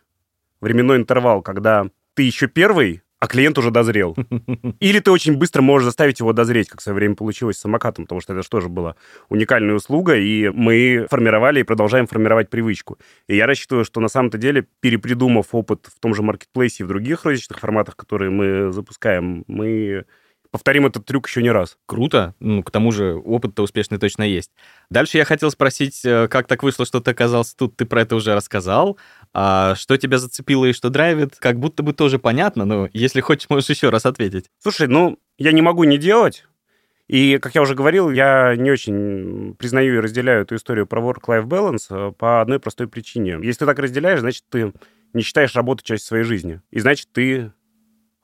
временной 0.62 0.98
интервал, 0.98 1.41
когда 1.41 1.88
ты 2.15 2.24
еще 2.24 2.48
первый, 2.48 3.03
а 3.20 3.27
клиент 3.27 3.58
уже 3.58 3.72
дозрел. 3.72 4.15
Или 4.79 5.00
ты 5.00 5.12
очень 5.12 5.38
быстро 5.38 5.62
можешь 5.62 5.86
заставить 5.86 6.20
его 6.20 6.34
дозреть, 6.34 6.70
как 6.70 6.79
в 6.79 6.84
свое 6.84 6.96
время 6.96 7.15
получилось 7.15 7.58
с 7.58 7.62
самокатом, 7.62 8.06
потому 8.06 8.22
что 8.22 8.34
это 8.34 8.44
же 8.44 8.50
тоже 8.50 8.70
была 8.70 8.96
уникальная 9.29 9.75
услуга, 9.75 10.15
и 10.15 10.50
мы 10.50 11.08
формировали 11.10 11.62
и 11.62 11.63
продолжаем 11.63 12.08
формировать 12.08 12.50
привычку. 12.50 12.98
И 13.27 13.36
я 13.36 13.48
рассчитываю, 13.48 13.86
что 13.86 14.00
на 14.00 14.08
самом-то 14.08 14.38
деле, 14.38 14.67
перепридумав 14.79 15.48
опыт 15.51 15.88
в 15.88 16.00
том 16.00 16.13
же 16.13 16.22
маркетплейсе 16.22 16.84
и 16.84 16.86
в 16.86 16.89
других 16.89 17.25
розничных 17.25 17.60
форматах, 17.60 17.96
которые 17.96 18.29
мы 18.29 18.72
запускаем, 18.72 19.44
мы 19.48 20.06
повторим 20.51 20.85
этот 20.85 21.05
трюк 21.05 21.27
еще 21.27 21.41
не 21.41 21.51
раз. 21.51 21.77
Круто. 21.85 22.35
Ну, 22.39 22.63
к 22.63 22.71
тому 22.71 22.91
же 22.91 23.15
опыт-то 23.15 23.63
успешный 23.63 23.97
точно 23.97 24.23
есть. 24.23 24.51
Дальше 24.89 25.17
я 25.17 25.25
хотел 25.25 25.51
спросить, 25.51 26.03
э, 26.05 26.27
как 26.27 26.47
так 26.47 26.63
вышло, 26.63 26.85
что 26.85 26.99
ты 26.99 27.11
оказался 27.11 27.55
тут? 27.55 27.75
Ты 27.77 27.85
про 27.85 28.01
это 28.01 28.15
уже 28.15 28.35
рассказал. 28.35 28.97
А 29.33 29.75
что 29.75 29.97
тебя 29.97 30.17
зацепило 30.17 30.65
и 30.65 30.73
что 30.73 30.89
драйвит? 30.89 31.35
Как 31.39 31.59
будто 31.59 31.83
бы 31.83 31.93
тоже 31.93 32.19
понятно, 32.19 32.65
но 32.65 32.89
если 32.93 33.21
хочешь, 33.21 33.49
можешь 33.49 33.69
еще 33.69 33.89
раз 33.89 34.05
ответить. 34.05 34.45
Слушай, 34.59 34.87
ну, 34.87 35.19
я 35.37 35.51
не 35.51 35.61
могу 35.61 35.83
не 35.83 35.97
делать. 35.97 36.45
И, 37.07 37.37
как 37.37 37.55
я 37.55 37.61
уже 37.61 37.73
говорил, 37.73 38.11
я 38.11 38.55
не 38.57 38.69
очень 38.69 39.55
признаю 39.57 39.95
и 39.95 39.99
разделяю 39.99 40.41
эту 40.41 40.55
историю 40.55 40.85
про 40.85 41.01
work-life 41.01 41.45
balance 41.45 41.85
э, 41.89 42.11
по 42.11 42.41
одной 42.41 42.59
простой 42.59 42.87
причине. 42.87 43.39
Если 43.41 43.59
ты 43.59 43.65
так 43.65 43.79
разделяешь, 43.79 44.19
значит, 44.19 44.43
ты 44.49 44.73
не 45.13 45.21
считаешь 45.21 45.55
работу 45.55 45.83
частью 45.83 46.07
своей 46.07 46.23
жизни. 46.25 46.61
И 46.69 46.79
значит, 46.79 47.07
ты 47.13 47.53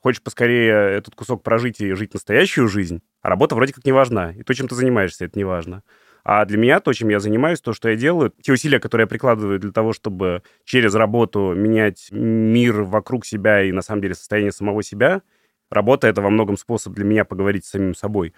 хочешь 0.04 0.22
поскорее 0.22 0.98
этот 0.98 1.14
кусок 1.14 1.42
прожить 1.42 1.80
и 1.80 1.94
жить 1.94 2.12
настоящую 2.12 2.68
жизнь, 2.68 3.00
а 3.22 3.30
работа 3.30 3.54
вроде 3.54 3.72
как 3.72 3.86
не 3.86 3.92
важна. 3.92 4.32
И 4.32 4.42
то, 4.42 4.52
чем 4.52 4.68
ты 4.68 4.74
занимаешься, 4.74 5.24
это 5.24 5.38
не 5.38 5.44
важно. 5.44 5.82
А 6.24 6.44
для 6.44 6.58
меня 6.58 6.80
то, 6.80 6.92
чем 6.92 7.08
я 7.08 7.20
занимаюсь, 7.20 7.62
то, 7.62 7.72
что 7.72 7.88
я 7.88 7.96
делаю, 7.96 8.30
те 8.42 8.52
усилия, 8.52 8.80
которые 8.80 9.04
я 9.04 9.08
прикладываю 9.08 9.58
для 9.58 9.72
того, 9.72 9.94
чтобы 9.94 10.42
через 10.66 10.94
работу 10.94 11.54
менять 11.54 12.08
мир 12.10 12.82
вокруг 12.82 13.24
себя 13.24 13.62
и, 13.62 13.72
на 13.72 13.80
самом 13.80 14.02
деле, 14.02 14.14
состояние 14.14 14.52
самого 14.52 14.82
себя, 14.82 15.22
работа— 15.70 16.06
это 16.08 16.20
во 16.20 16.28
многом 16.28 16.58
способ 16.58 16.92
для 16.92 17.06
меня 17.06 17.24
поговорить 17.24 17.64
с 17.64 17.70
самим 17.70 17.94
собой. 17.94 18.34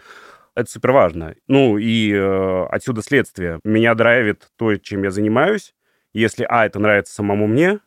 Это 0.55 0.71
супер 0.71 0.93
важно. 0.93 1.35
Ну 1.49 1.79
и 1.79 2.13
э, 2.13 2.67
отсюда 2.67 3.03
следствие. 3.03 3.59
Меня 3.65 3.97
драйвит 3.97 4.53
то, 4.57 4.77
чем 4.77 5.03
я 5.03 5.11
занимаюсь. 5.11 5.75
Если, 6.15 6.47
а, 6.49 6.65
это 6.65 6.79
нравится 6.79 7.13
самому 7.13 7.49
мне, 7.49 7.81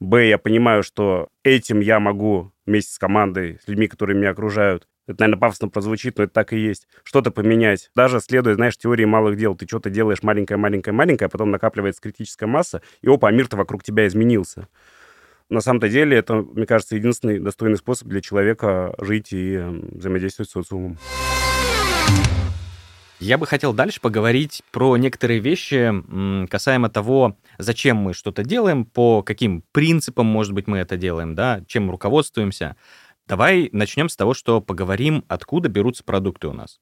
б, 0.00 0.28
я 0.28 0.38
понимаю, 0.38 0.82
что 0.82 1.28
этим 1.42 1.80
я 1.80 2.00
могу 2.00 2.52
вместе 2.66 2.92
с 2.92 2.98
командой, 2.98 3.58
с 3.62 3.68
людьми, 3.68 3.88
которые 3.88 4.16
меня 4.16 4.30
окружают, 4.30 4.86
это, 5.06 5.20
наверное, 5.20 5.40
пафосно 5.40 5.68
прозвучит, 5.68 6.18
но 6.18 6.24
это 6.24 6.32
так 6.32 6.52
и 6.52 6.58
есть. 6.58 6.88
Что-то 7.04 7.30
поменять. 7.30 7.90
Даже 7.94 8.20
следуя, 8.20 8.54
знаешь, 8.54 8.76
теории 8.76 9.04
малых 9.04 9.36
дел. 9.36 9.54
Ты 9.54 9.66
что-то 9.66 9.88
делаешь 9.88 10.22
маленькое-маленькое-маленькое, 10.22 11.26
а 11.26 11.28
потом 11.28 11.50
накапливается 11.50 12.02
критическая 12.02 12.46
масса, 12.46 12.82
и 13.02 13.08
опа, 13.08 13.30
мир-то 13.30 13.56
вокруг 13.56 13.84
тебя 13.84 14.06
изменился. 14.08 14.68
На 15.48 15.60
самом-то 15.60 15.88
деле 15.88 16.16
это, 16.16 16.34
мне 16.34 16.66
кажется, 16.66 16.96
единственный 16.96 17.38
достойный 17.38 17.76
способ 17.76 18.08
для 18.08 18.20
человека 18.20 18.94
жить 18.98 19.28
и 19.30 19.56
взаимодействовать 19.92 20.50
с 20.50 20.52
социумом. 20.52 20.98
Я 23.26 23.38
бы 23.38 23.46
хотел 23.48 23.72
дальше 23.72 24.00
поговорить 24.00 24.62
про 24.70 24.96
некоторые 24.96 25.40
вещи 25.40 25.92
касаемо 26.46 26.88
того, 26.88 27.36
зачем 27.58 27.96
мы 27.96 28.14
что-то 28.14 28.44
делаем, 28.44 28.84
по 28.84 29.24
каким 29.24 29.64
принципам, 29.72 30.26
может 30.26 30.52
быть, 30.52 30.68
мы 30.68 30.78
это 30.78 30.96
делаем, 30.96 31.34
да, 31.34 31.60
чем 31.66 31.90
руководствуемся. 31.90 32.76
Давай 33.26 33.68
начнем 33.72 34.08
с 34.08 34.14
того, 34.14 34.32
что 34.32 34.60
поговорим, 34.60 35.24
откуда 35.26 35.68
берутся 35.68 36.04
продукты 36.04 36.46
у 36.46 36.52
нас. 36.52 36.78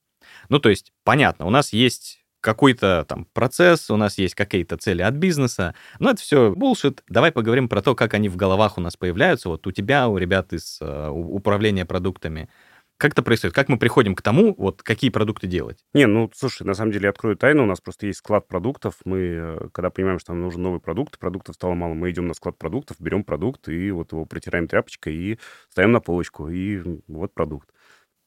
Ну, 0.51 0.59
то 0.59 0.69
есть, 0.69 0.93
понятно, 1.03 1.47
у 1.47 1.51
нас 1.51 1.73
есть 1.73 2.23
какой-то 2.43 3.07
там 3.09 3.27
процесс, 3.33 3.91
у 3.91 3.97
нас 3.97 4.19
есть 4.19 4.35
какие-то 4.35 4.77
цели 4.77 5.01
от 5.01 5.15
бизнеса, 5.15 5.75
но 5.99 6.11
это 6.11 6.21
все 6.21 6.51
булшит. 6.55 7.03
Давай 7.09 7.33
поговорим 7.33 7.71
про 7.71 7.81
то, 7.81 7.95
как 7.95 8.13
они 8.13 8.29
в 8.29 8.37
головах 8.37 8.77
у 8.77 8.83
нас 8.83 8.99
появляются, 8.99 9.49
вот 9.49 9.67
у 9.67 9.73
тебя, 9.73 10.09
у 10.09 10.19
ребят 10.19 10.53
из 10.53 10.79
uh, 10.83 11.09
управления 11.09 11.87
продуктами. 11.87 12.51
Как 12.97 13.13
это 13.13 13.23
происходит? 13.23 13.55
Как 13.55 13.69
мы 13.69 13.77
приходим 13.77 14.15
к 14.15 14.23
тому, 14.23 14.55
вот 14.57 14.83
какие 14.83 15.11
продукты 15.11 15.49
делать? 15.49 15.85
Не, 15.95 16.07
ну, 16.07 16.31
слушай, 16.35 16.65
на 16.65 16.75
самом 16.75 16.93
деле, 16.93 17.09
открою 17.09 17.37
тайну, 17.37 17.65
у 17.65 17.67
нас 17.67 17.81
просто 17.81 18.07
есть 18.07 18.21
склад 18.21 18.47
продуктов. 18.47 18.95
Мы, 19.05 19.19
э, 19.19 19.69
когда 19.73 19.91
понимаем, 19.91 20.21
что 20.21 20.33
нам 20.33 20.43
нужен 20.43 20.63
новый 20.63 20.81
продукт, 20.81 21.19
продуктов 21.19 21.57
стало 21.57 21.75
мало, 21.75 21.95
мы 21.95 22.11
идем 22.11 22.29
на 22.29 22.35
склад 22.35 22.57
продуктов, 22.57 23.01
берем 23.01 23.25
продукт 23.25 23.69
и 23.69 23.91
вот 23.91 24.13
его 24.13 24.27
протираем 24.27 24.69
тряпочкой 24.69 25.15
и 25.15 25.39
ставим 25.71 25.91
на 25.91 26.01
полочку, 26.01 26.49
и 26.49 26.81
вот 27.09 27.35
продукт. 27.35 27.69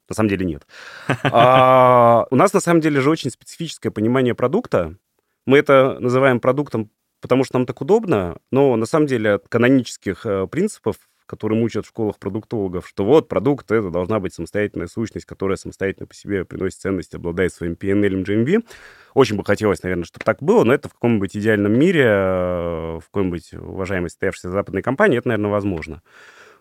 На 0.10 0.16
самом 0.16 0.30
деле 0.30 0.46
нет. 0.46 0.68
А, 1.24 2.26
у 2.30 2.36
нас, 2.36 2.54
на 2.54 2.60
самом 2.60 2.82
деле, 2.82 3.00
же 3.00 3.10
очень 3.10 3.30
специфическое 3.30 3.92
понимание 3.92 4.36
продукта. 4.36 4.98
Мы 5.46 5.58
это 5.58 5.98
называем 6.00 6.40
продуктом, 6.42 6.92
потому 7.22 7.46
что 7.46 7.58
нам 7.58 7.66
так 7.66 7.82
удобно, 7.82 8.38
но 8.52 8.76
на 8.76 8.86
самом 8.86 9.08
деле 9.08 9.36
от 9.36 9.48
канонических 9.48 10.26
э, 10.26 10.48
принципов 10.48 10.98
которые 11.28 11.60
мучат 11.60 11.86
в 11.86 11.90
школах 11.90 12.18
продуктологов, 12.18 12.88
что 12.88 13.06
вот 13.06 13.28
продукт— 13.28 13.70
это 13.72 13.92
должна 13.92 14.20
быть 14.20 14.34
самостоятельная 14.34 14.88
сущность, 14.88 15.26
которая 15.26 15.58
самостоятельно 15.58 16.08
по 16.08 16.16
себе 16.16 16.46
приносит 16.46 16.80
ценность, 16.80 17.14
обладает 17.14 17.54
своим 17.54 17.74
PNL, 17.74 18.24
GMV. 18.24 18.66
Очень 19.14 19.36
бы 19.36 19.44
хотелось, 19.44 19.84
наверное, 19.84 20.06
чтобы 20.06 20.24
так 20.24 20.42
было, 20.42 20.64
но 20.64 20.74
это 20.74 20.90
в 20.90 20.94
каком-нибудь 20.94 21.36
идеальном 21.36 21.78
мире, 21.78 22.06
э, 22.06 23.00
в 23.00 23.04
какой-нибудь 23.12 23.54
уважаемой 23.54 24.10
состоявшейся 24.10 24.50
западной 24.50 24.82
компании, 24.82 25.20
это, 25.20 25.28
наверное, 25.28 25.52
возможно. 25.52 26.02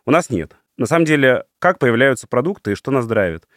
У 0.04 0.10
нас 0.10 0.28
нет. 0.28 0.56
На 0.76 0.86
самом 0.86 1.04
деле, 1.04 1.44
как 1.58 1.78
появляются 1.78 2.26
продукты 2.26 2.72
и 2.72 2.74
что 2.74 2.90
нас 2.90 3.06
драйвит? 3.06 3.48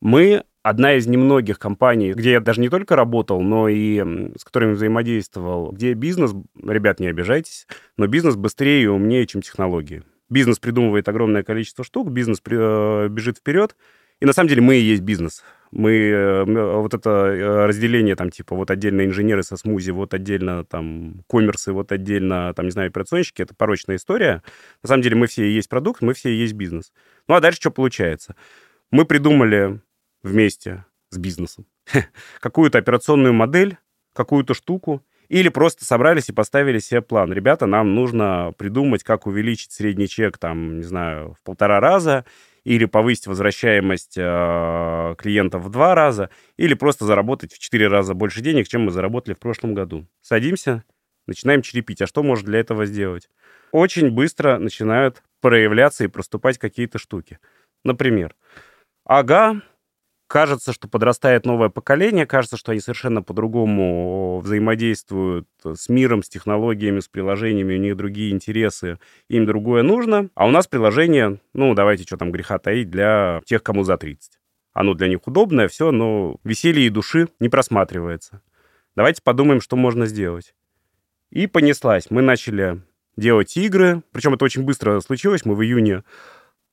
Мы 0.00 0.44
одна 0.62 0.94
из 0.94 1.06
немногих 1.06 1.58
компаний, 1.58 2.12
где 2.12 2.32
я 2.32 2.40
даже 2.40 2.60
не 2.60 2.68
только 2.68 2.96
работал, 2.96 3.40
но 3.40 3.68
и 3.68 4.32
с 4.36 4.44
которыми 4.44 4.72
взаимодействовал, 4.72 5.70
где 5.70 5.94
бизнес, 5.94 6.32
ребят, 6.62 6.98
не 6.98 7.06
обижайтесь, 7.06 7.66
но 7.96 8.06
бизнес 8.08 8.34
быстрее 8.34 8.82
и 8.82 8.86
умнее, 8.86 9.26
чем 9.26 9.42
технологии. 9.42 10.02
Бизнес 10.28 10.58
придумывает 10.58 11.08
огромное 11.08 11.42
количество 11.42 11.84
штук, 11.84 12.10
бизнес 12.10 12.40
э, 12.44 13.08
бежит 13.08 13.38
вперед, 13.38 13.76
и 14.18 14.26
на 14.26 14.32
самом 14.32 14.48
деле 14.48 14.62
мы 14.62 14.76
и 14.76 14.80
есть 14.80 15.02
бизнес. 15.02 15.44
Мы 15.70 15.92
э, 15.92 16.44
вот 16.44 16.94
это 16.94 17.10
э, 17.10 17.66
разделение 17.66 18.16
там 18.16 18.30
типа 18.30 18.56
вот 18.56 18.70
отдельно 18.70 19.04
инженеры 19.04 19.42
со 19.42 19.56
смузи, 19.56 19.90
вот 19.90 20.14
отдельно 20.14 20.64
там 20.64 21.22
коммерсы, 21.28 21.72
вот 21.72 21.92
отдельно 21.92 22.52
там, 22.54 22.66
не 22.66 22.70
знаю, 22.72 22.88
операционщики, 22.88 23.42
это 23.42 23.54
порочная 23.54 23.96
история. 23.96 24.42
На 24.82 24.88
самом 24.88 25.02
деле 25.02 25.16
мы 25.16 25.26
все 25.26 25.46
и 25.46 25.52
есть 25.52 25.68
продукт, 25.68 26.02
мы 26.02 26.14
все 26.14 26.30
и 26.30 26.36
есть 26.36 26.54
бизнес. 26.54 26.92
Ну 27.28 27.34
а 27.34 27.40
дальше 27.40 27.60
что 27.60 27.70
получается? 27.70 28.34
Мы 28.90 29.04
придумали 29.04 29.80
вместе 30.22 30.84
с 31.10 31.18
бизнесом 31.18 31.66
какую-то 32.40 32.78
операционную 32.78 33.34
модель, 33.34 33.76
какую-то 34.12 34.54
штуку, 34.54 35.04
или 35.28 35.48
просто 35.48 35.84
собрались 35.84 36.28
и 36.28 36.32
поставили 36.32 36.78
себе 36.78 37.02
план. 37.02 37.32
Ребята, 37.32 37.66
нам 37.66 37.94
нужно 37.94 38.52
придумать, 38.56 39.02
как 39.02 39.26
увеличить 39.26 39.72
средний 39.72 40.08
чек, 40.08 40.38
там, 40.38 40.78
не 40.78 40.84
знаю, 40.84 41.34
в 41.34 41.42
полтора 41.44 41.80
раза, 41.80 42.24
или 42.64 42.84
повысить 42.84 43.28
возвращаемость 43.28 44.18
э, 44.18 45.14
клиентов 45.18 45.62
в 45.62 45.70
два 45.70 45.94
раза, 45.94 46.30
или 46.56 46.74
просто 46.74 47.04
заработать 47.04 47.52
в 47.52 47.58
четыре 47.60 47.86
раза 47.86 48.14
больше 48.14 48.40
денег, 48.40 48.66
чем 48.66 48.86
мы 48.86 48.90
заработали 48.90 49.34
в 49.34 49.38
прошлом 49.38 49.72
году. 49.72 50.08
Садимся, 50.20 50.82
начинаем 51.28 51.62
черепить. 51.62 52.02
А 52.02 52.08
что 52.08 52.24
можно 52.24 52.46
для 52.46 52.58
этого 52.58 52.84
сделать? 52.86 53.28
Очень 53.70 54.10
быстро 54.10 54.58
начинают 54.58 55.22
проявляться 55.40 56.02
и 56.02 56.08
проступать 56.08 56.58
какие-то 56.58 56.98
штуки. 56.98 57.38
Например, 57.84 58.34
ага, 59.04 59.62
кажется, 60.26 60.72
что 60.72 60.88
подрастает 60.88 61.46
новое 61.46 61.68
поколение, 61.68 62.26
кажется, 62.26 62.56
что 62.56 62.72
они 62.72 62.80
совершенно 62.80 63.22
по-другому 63.22 64.40
взаимодействуют 64.40 65.48
с 65.64 65.88
миром, 65.88 66.22
с 66.22 66.28
технологиями, 66.28 67.00
с 67.00 67.08
приложениями, 67.08 67.74
у 67.74 67.78
них 67.80 67.96
другие 67.96 68.32
интересы, 68.32 68.98
им 69.28 69.46
другое 69.46 69.82
нужно. 69.82 70.28
А 70.34 70.46
у 70.46 70.50
нас 70.50 70.66
приложение, 70.66 71.40
ну, 71.54 71.74
давайте, 71.74 72.04
что 72.04 72.16
там 72.16 72.32
греха 72.32 72.58
таить, 72.58 72.90
для 72.90 73.40
тех, 73.44 73.62
кому 73.62 73.84
за 73.84 73.96
30. 73.96 74.32
Оно 74.72 74.94
для 74.94 75.08
них 75.08 75.26
удобное, 75.26 75.68
все, 75.68 75.90
но 75.90 76.36
веселье 76.44 76.86
и 76.86 76.90
души 76.90 77.28
не 77.40 77.48
просматривается. 77.48 78.42
Давайте 78.94 79.22
подумаем, 79.22 79.60
что 79.60 79.76
можно 79.76 80.06
сделать. 80.06 80.54
И 81.30 81.46
понеслась. 81.46 82.10
Мы 82.10 82.22
начали 82.22 82.82
делать 83.16 83.56
игры, 83.56 84.02
причем 84.12 84.34
это 84.34 84.44
очень 84.44 84.62
быстро 84.62 85.00
случилось, 85.00 85.44
мы 85.44 85.54
в 85.54 85.62
июне 85.62 86.02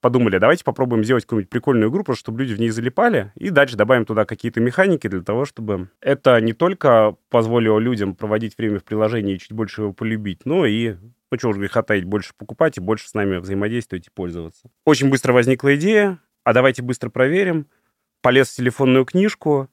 подумали, 0.04 0.38
давайте 0.38 0.66
попробуем 0.66 1.06
сделать 1.06 1.24
какую-нибудь 1.24 1.50
прикольную 1.50 1.90
игру, 1.90 2.04
просто 2.04 2.26
чтобы 2.26 2.42
люди 2.42 2.54
в 2.54 2.60
ней 2.60 2.70
залипали, 2.70 3.32
и 3.36 3.50
дальше 3.50 3.78
добавим 3.78 4.06
туда 4.06 4.26
какие-то 4.26 4.60
механики 4.60 5.08
для 5.08 5.22
того, 5.22 5.46
чтобы 5.46 5.88
это 6.02 6.42
не 6.42 6.52
только 6.52 7.16
позволило 7.30 7.80
людям 7.80 8.14
проводить 8.14 8.58
время 8.58 8.80
в 8.80 8.84
приложении 8.84 9.36
и 9.36 9.40
чуть 9.40 9.54
больше 9.54 9.84
его 9.84 9.94
полюбить, 9.94 10.46
но 10.46 10.66
и 10.66 10.98
ну, 11.32 11.40
что 11.40 11.50
уж 11.50 11.58
греха 11.58 11.84
таить, 11.84 12.04
больше 12.04 12.34
покупать 12.38 12.78
и 12.78 12.82
больше 12.82 13.08
с 13.08 13.14
нами 13.14 13.38
взаимодействовать 13.38 14.08
и 14.08 14.10
пользоваться. 14.14 14.70
Очень 14.86 15.10
быстро 15.10 15.32
возникла 15.32 15.74
идея, 15.76 16.20
а 16.44 16.52
давайте 16.54 16.82
быстро 16.82 17.10
проверим. 17.10 17.68
Полез 18.22 18.50
в 18.50 18.56
телефонную 18.58 19.06
книжку, 19.06 19.70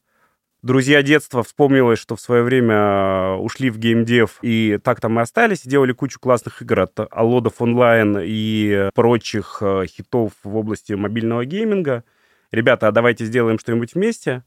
друзья 0.63 1.03
детства 1.03 1.43
вспомнилось, 1.43 1.99
что 1.99 2.17
в 2.17 2.21
свое 2.21 2.43
время 2.43 2.75
э, 2.75 3.35
ушли 3.37 3.71
в 3.71 3.79
геймдев, 3.79 4.39
и 4.43 4.79
так 4.83 5.01
там 5.01 5.19
и 5.19 5.23
остались, 5.23 5.63
делали 5.63 5.93
кучу 5.93 6.19
классных 6.21 6.63
игр 6.63 6.81
от 6.81 6.93
Аллодов 7.11 7.61
онлайн 7.61 8.19
и 8.21 8.91
прочих 8.95 9.59
э, 9.61 9.85
хитов 9.87 10.33
в 10.43 10.57
области 10.57 10.93
мобильного 10.93 11.45
гейминга. 11.45 12.05
Ребята, 12.53 12.89
а 12.89 12.93
давайте 12.93 13.25
сделаем 13.25 13.59
что-нибудь 13.59 13.95
вместе. 13.95 14.45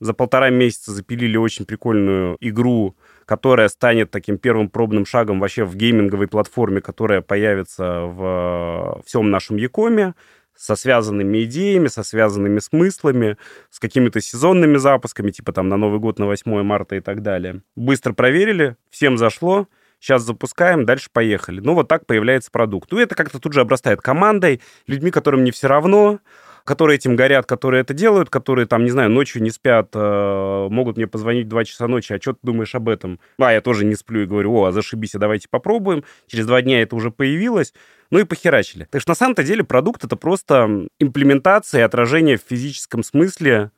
За 0.00 0.14
полтора 0.14 0.50
месяца 0.50 0.90
запилили 0.90 1.36
очень 1.36 1.64
прикольную 1.64 2.36
игру, 2.40 2.96
которая 3.24 3.68
станет 3.68 4.10
таким 4.10 4.36
первым 4.36 4.68
пробным 4.68 5.06
шагом 5.06 5.38
вообще 5.38 5.64
в 5.64 5.76
гейминговой 5.76 6.26
платформе, 6.26 6.80
которая 6.80 7.20
появится 7.20 8.00
в 8.00 8.96
э, 8.98 9.02
всем 9.06 9.30
нашем 9.30 9.56
Якоме 9.58 10.14
со 10.56 10.76
связанными 10.76 11.44
идеями, 11.44 11.88
со 11.88 12.02
связанными 12.02 12.58
смыслами, 12.58 13.36
с 13.70 13.78
какими-то 13.78 14.20
сезонными 14.20 14.76
запусками, 14.76 15.30
типа 15.30 15.52
там 15.52 15.68
на 15.68 15.76
Новый 15.76 16.00
год, 16.00 16.18
на 16.18 16.26
8 16.26 16.62
марта 16.62 16.96
и 16.96 17.00
так 17.00 17.22
далее. 17.22 17.62
Быстро 17.74 18.12
проверили, 18.12 18.76
всем 18.90 19.18
зашло, 19.18 19.68
сейчас 19.98 20.22
запускаем, 20.22 20.84
дальше 20.84 21.08
поехали. 21.12 21.60
Ну, 21.60 21.74
вот 21.74 21.88
так 21.88 22.06
появляется 22.06 22.50
продукт. 22.50 22.90
Ну, 22.90 22.98
это 22.98 23.14
как-то 23.14 23.38
тут 23.38 23.52
же 23.52 23.60
обрастает 23.60 24.00
командой, 24.00 24.60
людьми, 24.86 25.10
которым 25.10 25.44
не 25.44 25.50
все 25.50 25.68
равно, 25.68 26.18
которые 26.64 26.96
этим 26.96 27.16
горят, 27.16 27.46
которые 27.46 27.82
это 27.82 27.94
делают, 27.94 28.30
которые 28.30 28.66
там, 28.66 28.84
не 28.84 28.90
знаю, 28.90 29.10
ночью 29.10 29.42
не 29.42 29.50
спят, 29.50 29.90
э, 29.94 30.68
могут 30.70 30.96
мне 30.96 31.06
позвонить 31.06 31.46
в 31.46 31.50
2 31.50 31.64
часа 31.64 31.88
ночи, 31.88 32.12
а 32.12 32.20
что 32.20 32.32
ты 32.32 32.40
думаешь 32.42 32.74
об 32.74 32.88
этом? 32.88 33.20
А, 33.38 33.52
я 33.52 33.60
тоже 33.60 33.84
не 33.84 33.94
сплю 33.94 34.22
и 34.22 34.26
говорю, 34.26 34.54
о, 34.54 34.66
а 34.66 34.72
зашибись, 34.72 35.14
а 35.14 35.18
давайте 35.18 35.48
попробуем. 35.50 36.04
Через 36.26 36.46
два 36.46 36.62
дня 36.62 36.82
это 36.82 36.96
уже 36.96 37.10
появилось. 37.10 37.72
Ну 38.10 38.18
и 38.18 38.24
похерачили. 38.24 38.86
Так 38.90 39.00
что 39.00 39.10
на 39.10 39.14
самом-то 39.14 39.42
деле 39.42 39.64
продукт— 39.64 40.04
это 40.04 40.16
просто 40.16 40.86
имплементация 40.98 41.80
и 41.80 41.84
отражение 41.84 42.36
в 42.36 42.42
физическом 42.42 43.02
смысле 43.02 43.70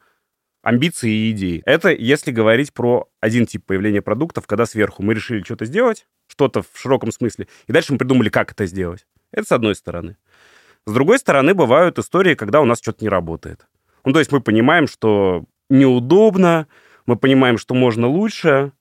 амбиции 0.64 1.10
и 1.10 1.30
идеи. 1.30 1.62
Это 1.66 1.90
если 1.90 2.32
говорить 2.32 2.72
про 2.72 3.08
один 3.20 3.46
тип 3.46 3.64
появления 3.66 4.02
продуктов, 4.02 4.46
когда 4.46 4.66
сверху 4.66 5.02
мы 5.02 5.14
решили 5.14 5.42
что-то 5.42 5.66
сделать, 5.66 6.06
что-то 6.26 6.62
в 6.62 6.80
широком 6.80 7.12
смысле, 7.12 7.46
и 7.66 7.72
дальше 7.72 7.92
мы 7.92 7.98
придумали, 7.98 8.30
как 8.30 8.52
это 8.52 8.66
сделать. 8.66 9.06
Это 9.30 9.46
с 9.46 9.52
одной 9.52 9.74
стороны. 9.74 10.16
С 10.86 10.92
другой 10.92 11.18
стороны, 11.18 11.54
бывают 11.54 11.98
истории, 11.98 12.34
когда 12.34 12.60
у 12.60 12.64
нас 12.64 12.78
что-то 12.78 13.04
не 13.04 13.08
работает. 13.08 13.66
Ну, 14.04 14.12
то 14.12 14.18
есть 14.18 14.32
мы 14.32 14.40
понимаем, 14.40 14.86
что 14.86 15.44
неудобно, 15.70 16.66
мы 17.06 17.16
понимаем, 17.16 17.56
что 17.56 17.74
можно 17.74 18.06
лучше, 18.06 18.72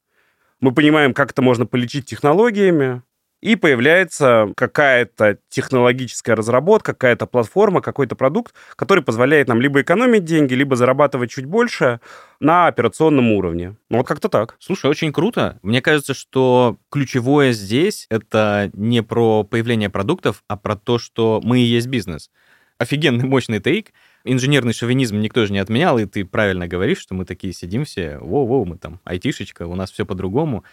мы 0.60 0.74
понимаем, 0.74 1.14
как 1.14 1.32
это 1.32 1.42
можно 1.42 1.66
полечить 1.66 2.06
технологиями, 2.06 3.04
и 3.44 3.58
появляется 3.58 4.54
какая-то 4.56 5.38
технологическая 5.50 6.34
разработка, 6.34 6.94
какая-то 6.94 7.26
платформа, 7.26 7.82
какой-то 7.82 8.16
продукт, 8.16 8.56
который 8.78 9.04
позволяет 9.04 9.50
нам 9.50 9.60
либо 9.60 9.82
экономить 9.82 10.24
деньги, 10.24 10.54
либо 10.54 10.78
зарабатывать 10.78 11.30
чуть 11.30 11.44
больше 11.44 12.00
на 12.40 12.68
операционном 12.68 13.34
уровне. 13.34 13.76
Ну 13.90 13.98
вот 13.98 14.08
как-то 14.08 14.30
так. 14.30 14.56
Слушай, 14.60 14.90
очень 14.90 15.12
круто. 15.12 15.60
Мне 15.62 15.82
кажется, 15.82 16.14
что 16.14 16.78
ключевое 16.90 17.52
здесь 17.52 18.06
это 18.10 18.72
не 18.72 19.04
про 19.04 19.44
появление 19.44 19.90
продуктов, 19.90 20.42
а 20.48 20.56
про 20.56 20.78
то, 20.78 20.98
что 20.98 21.42
мы 21.44 21.60
и 21.60 21.66
есть 21.66 21.88
бизнес. 21.88 22.32
Офигенный 22.78 23.26
мощный 23.26 23.60
тейк. 23.60 23.92
Инженерный 24.24 24.72
шовинизм 24.72 25.20
никто 25.20 25.46
же 25.46 25.52
не 25.52 25.60
отменял, 25.60 26.00
и 26.00 26.06
ты 26.06 26.24
правильно 26.24 26.66
говоришь, 26.66 27.00
что 27.00 27.14
мы 27.14 27.26
такие 27.26 27.52
сидим 27.52 27.84
все, 27.84 28.20
воу-воу, 28.22 28.64
мы 28.64 28.78
там 28.78 29.02
айтишечка, 29.04 29.68
у 29.68 29.76
нас 29.76 29.92
все 29.92 30.06
по-другому 30.06 30.64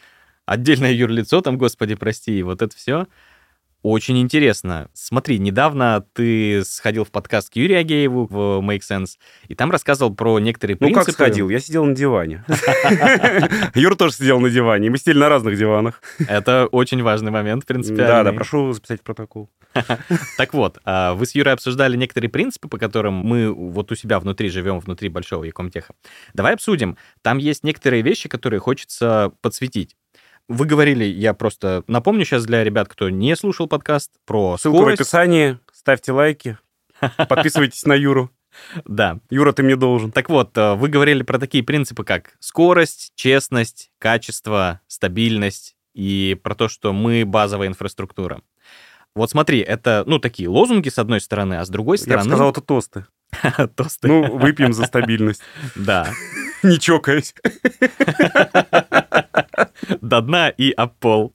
отдельное 0.51 0.93
юрлицо, 0.93 1.43
там, 1.43 1.57
господи, 1.57 1.95
прости, 1.95 2.41
и 2.41 2.43
вот 2.43 2.61
это 2.61 2.77
все. 2.77 3.07
Очень 3.83 4.21
интересно. 4.21 4.91
Смотри, 4.93 5.39
недавно 5.39 6.05
ты 6.13 6.65
сходил 6.65 7.05
в 7.05 7.11
подкаст 7.13 7.51
к 7.51 7.57
Юрию 7.57 7.79
Агееву 7.79 8.27
в 8.27 8.61
Make 8.61 8.81
Sense, 8.81 9.11
и 9.47 9.55
там 9.55 9.71
рассказывал 9.71 10.13
про 10.13 10.41
некоторые 10.41 10.77
принципы. 10.77 10.99
Ну, 10.99 11.05
как 11.05 11.15
сходил? 11.15 11.49
Я 11.49 11.61
сидел 11.61 11.85
на 11.85 11.95
диване. 11.95 12.45
Юр 13.75 13.95
тоже 13.97 14.15
сидел 14.15 14.41
на 14.41 14.51
диване, 14.51 14.89
и 14.89 14.91
мы 14.91 14.99
сидели 14.99 15.19
на 15.19 15.29
разных 15.29 15.57
диванах. 15.57 16.03
Это 16.19 16.67
очень 16.67 17.01
важный 17.03 17.31
момент, 17.31 17.63
в 17.63 17.67
принципе. 17.67 17.99
Да, 17.99 18.25
да, 18.25 18.33
прошу 18.33 18.73
записать 18.73 19.03
протокол. 19.03 19.49
Так 20.37 20.53
вот, 20.53 20.79
а, 20.85 21.15
вы 21.15 21.27
с 21.27 21.35
Юрой 21.37 21.55
обсуждали 21.55 21.97
некоторые 21.97 22.29
принципы, 22.29 22.67
по 22.67 22.77
которым 22.77 23.15
мы 23.15 23.53
вот 23.53 23.93
у 23.93 23.95
себя 23.95 24.19
внутри 24.19 24.49
живем, 24.49 24.81
внутри 24.81 25.09
большого 25.09 25.45
Якомтеха. 25.45 25.95
Давай 26.35 26.55
обсудим. 26.55 26.97
Там 27.23 27.39
есть 27.39 27.63
некоторые 27.63 28.03
вещи, 28.03 28.29
которые 28.29 28.59
хочется 28.59 29.33
подсветить. 29.43 29.95
Вы 30.51 30.67
говорили, 30.67 31.05
я 31.05 31.33
просто 31.33 31.85
напомню 31.87 32.25
сейчас 32.25 32.45
для 32.45 32.65
ребят, 32.65 32.89
кто 32.89 33.09
не 33.09 33.37
слушал 33.37 33.69
подкаст, 33.69 34.11
про 34.27 34.59
Ссылка 34.59 34.79
скорость. 34.79 34.99
в 34.99 35.03
описании, 35.03 35.59
ставьте 35.73 36.11
лайки, 36.11 36.59
подписывайтесь 37.29 37.85
на 37.85 37.95
Юру. 37.95 38.31
Да. 38.85 39.21
Юра, 39.31 39.53
ты 39.53 39.63
мне 39.63 39.77
должен. 39.77 40.11
Так 40.11 40.29
вот, 40.29 40.59
э, 40.59 40.75
вы 40.75 40.89
говорили 40.89 41.23
про 41.23 41.39
такие 41.39 41.63
принципы, 41.63 42.03
как 42.03 42.33
скорость, 42.41 43.13
честность, 43.15 43.93
качество, 44.01 44.81
стабильность 44.89 45.77
и 45.95 46.37
про 46.43 46.57
то, 46.57 46.69
что 46.69 46.93
мы 46.93 47.25
базовая 47.25 47.69
инфраструктура. 47.69 48.43
Вот 49.15 49.31
смотри, 49.31 49.61
это, 49.61 50.03
ну, 50.05 50.19
такие 50.19 50.49
лозунги, 50.49 50.89
с 50.89 50.99
одной 50.99 51.21
стороны, 51.21 51.55
а 51.55 51.65
с 51.65 51.69
другой 51.69 51.97
стороны... 51.97 52.19
Я 52.19 52.25
бы 52.25 52.31
сказал, 52.31 52.51
это 52.51 52.61
тосты. 52.61 53.07
Тосты. 53.77 54.09
Ну, 54.09 54.37
выпьем 54.37 54.73
за 54.73 54.85
стабильность. 54.85 55.43
Да. 55.77 56.11
Не 56.63 56.79
чокаясь. 56.79 57.35
До 60.01 60.21
дна 60.21 60.51
и 60.51 60.73
об 60.73 60.95
пол. 60.99 61.35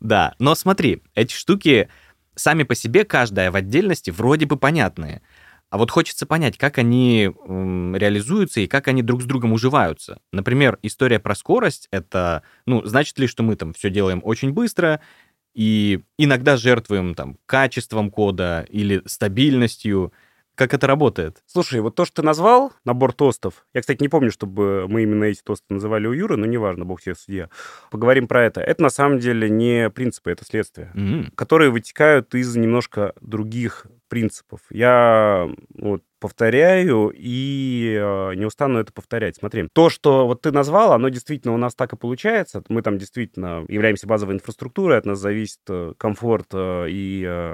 Да, 0.00 0.34
но 0.38 0.54
смотри, 0.54 1.02
эти 1.14 1.34
штуки 1.34 1.88
сами 2.34 2.62
по 2.62 2.74
себе, 2.74 3.04
каждая 3.04 3.50
в 3.50 3.56
отдельности, 3.56 4.10
вроде 4.10 4.46
бы 4.46 4.56
понятные. 4.56 5.20
А 5.68 5.78
вот 5.78 5.90
хочется 5.90 6.26
понять, 6.26 6.58
как 6.58 6.78
они 6.78 7.24
реализуются 7.24 8.60
и 8.60 8.68
как 8.68 8.88
они 8.88 9.02
друг 9.02 9.22
с 9.22 9.24
другом 9.24 9.52
уживаются. 9.52 10.20
Например, 10.32 10.78
история 10.82 11.18
про 11.18 11.34
скорость— 11.34 11.88
это, 11.90 12.42
ну, 12.66 12.84
значит 12.84 13.18
ли, 13.18 13.26
что 13.26 13.42
мы 13.42 13.56
там 13.56 13.72
все 13.72 13.90
делаем 13.90 14.20
очень 14.22 14.52
быстро, 14.52 15.00
и 15.54 16.02
иногда 16.18 16.56
жертвуем 16.56 17.14
там 17.14 17.38
качеством 17.46 18.10
кода 18.10 18.64
или 18.68 19.02
стабильностью, 19.06 20.12
как 20.56 20.74
это 20.74 20.86
работает? 20.86 21.42
Слушай, 21.46 21.80
вот 21.80 21.94
то, 21.94 22.04
что 22.04 22.16
ты 22.16 22.26
назвал, 22.26 22.72
набор 22.84 23.12
тостов, 23.12 23.66
я, 23.74 23.80
кстати, 23.80 24.02
не 24.02 24.08
помню, 24.08 24.30
чтобы 24.32 24.86
мы 24.88 25.02
именно 25.04 25.24
эти 25.24 25.42
тосты 25.42 25.72
называли 25.72 26.06
у 26.08 26.12
Юры, 26.12 26.36
но 26.36 26.46
неважно, 26.46 26.84
бог 26.84 27.00
тебе 27.00 27.14
судья. 27.14 27.48
Поговорим 27.90 28.26
про 28.26 28.44
это. 28.44 28.60
Это 28.60 28.82
на 28.82 28.90
самом 28.90 29.20
деле 29.20 29.48
не 29.48 29.90
принципы, 29.90 30.30
это 30.30 30.44
следствия, 30.44 30.92
Mm-hmm. 30.96 31.32
которые 31.34 31.70
вытекают 31.70 32.34
из 32.34 32.56
немножко 32.56 33.12
других 33.20 33.86
принципов. 34.08 34.60
Я 34.70 35.48
вот, 35.74 36.02
повторяю 36.26 37.12
и 37.14 37.96
э, 37.96 38.34
не 38.34 38.44
устану 38.44 38.80
это 38.80 38.92
повторять. 38.92 39.36
Смотри, 39.36 39.68
то, 39.72 39.88
что 39.88 40.26
вот 40.26 40.42
ты 40.42 40.50
назвал, 40.50 40.92
оно 40.92 41.08
действительно 41.08 41.54
у 41.54 41.56
нас 41.56 41.76
так 41.76 41.92
и 41.92 41.96
получается. 41.96 42.64
Мы 42.68 42.82
там 42.82 42.98
действительно 42.98 43.64
являемся 43.68 44.08
базовой 44.08 44.34
инфраструктурой, 44.34 44.98
от 44.98 45.06
нас 45.06 45.20
зависит 45.20 45.60
э, 45.68 45.92
комфорт 45.96 46.48
э, 46.52 46.86
и 46.88 47.52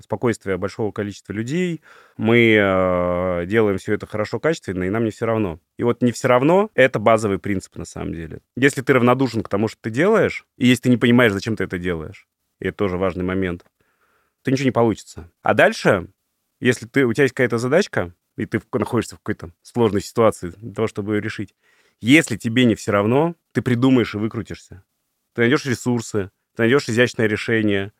спокойствие 0.00 0.56
большого 0.56 0.92
количества 0.92 1.32
людей. 1.32 1.82
Мы 2.16 3.44
делаем 3.48 3.78
все 3.78 3.94
это 3.94 4.06
хорошо, 4.06 4.38
качественно, 4.38 4.84
и 4.84 4.90
нам 4.90 5.04
не 5.04 5.10
все 5.10 5.26
равно. 5.26 5.58
И 5.76 5.82
вот 5.82 6.00
не 6.00 6.12
все 6.12 6.28
равно— 6.28 6.70
это 6.74 7.00
базовый 7.00 7.40
принцип 7.40 7.74
на 7.76 7.84
самом 7.84 8.14
деле. 8.14 8.38
Если 8.56 8.82
ты 8.82 8.92
равнодушен 8.92 9.42
к 9.42 9.48
тому, 9.48 9.66
что 9.66 9.80
ты 9.82 9.90
делаешь, 9.90 10.46
и 10.56 10.68
если 10.68 10.82
ты 10.82 10.90
не 10.90 10.98
понимаешь, 10.98 11.32
зачем 11.32 11.56
ты 11.56 11.64
это 11.64 11.78
делаешь, 11.78 12.28
и 12.60 12.68
это 12.68 12.76
тоже 12.76 12.96
важный 12.96 13.24
момент, 13.24 13.64
то 14.44 14.50
ничего 14.50 14.66
не 14.66 14.72
получится. 14.72 15.30
А 15.42 15.54
дальше 15.54 16.08
если 16.64 16.86
ты, 16.86 17.04
у 17.04 17.12
тебя 17.12 17.24
есть 17.24 17.34
какая-то 17.34 17.58
задачка, 17.58 18.14
и 18.36 18.46
ты 18.46 18.60
находишься 18.72 19.16
в 19.16 19.18
какой-то 19.18 19.52
сложной 19.62 20.00
ситуации 20.00 20.48
для 20.56 20.72
того, 20.72 20.88
чтобы 20.88 21.14
ее 21.14 21.20
решить, 21.20 21.54
если 22.00 22.38
тебе 22.38 22.64
не 22.64 22.74
все 22.74 22.90
равно, 22.90 23.36
ты 23.52 23.60
придумаешь 23.60 24.14
и 24.14 24.18
выкрутишься. 24.18 24.82
Ты 25.34 25.42
найдешь 25.42 25.66
ресурсы, 25.66 26.30
ты 26.56 26.62
найдешь 26.62 26.88
изящное 26.88 27.26
решение, 27.26 27.92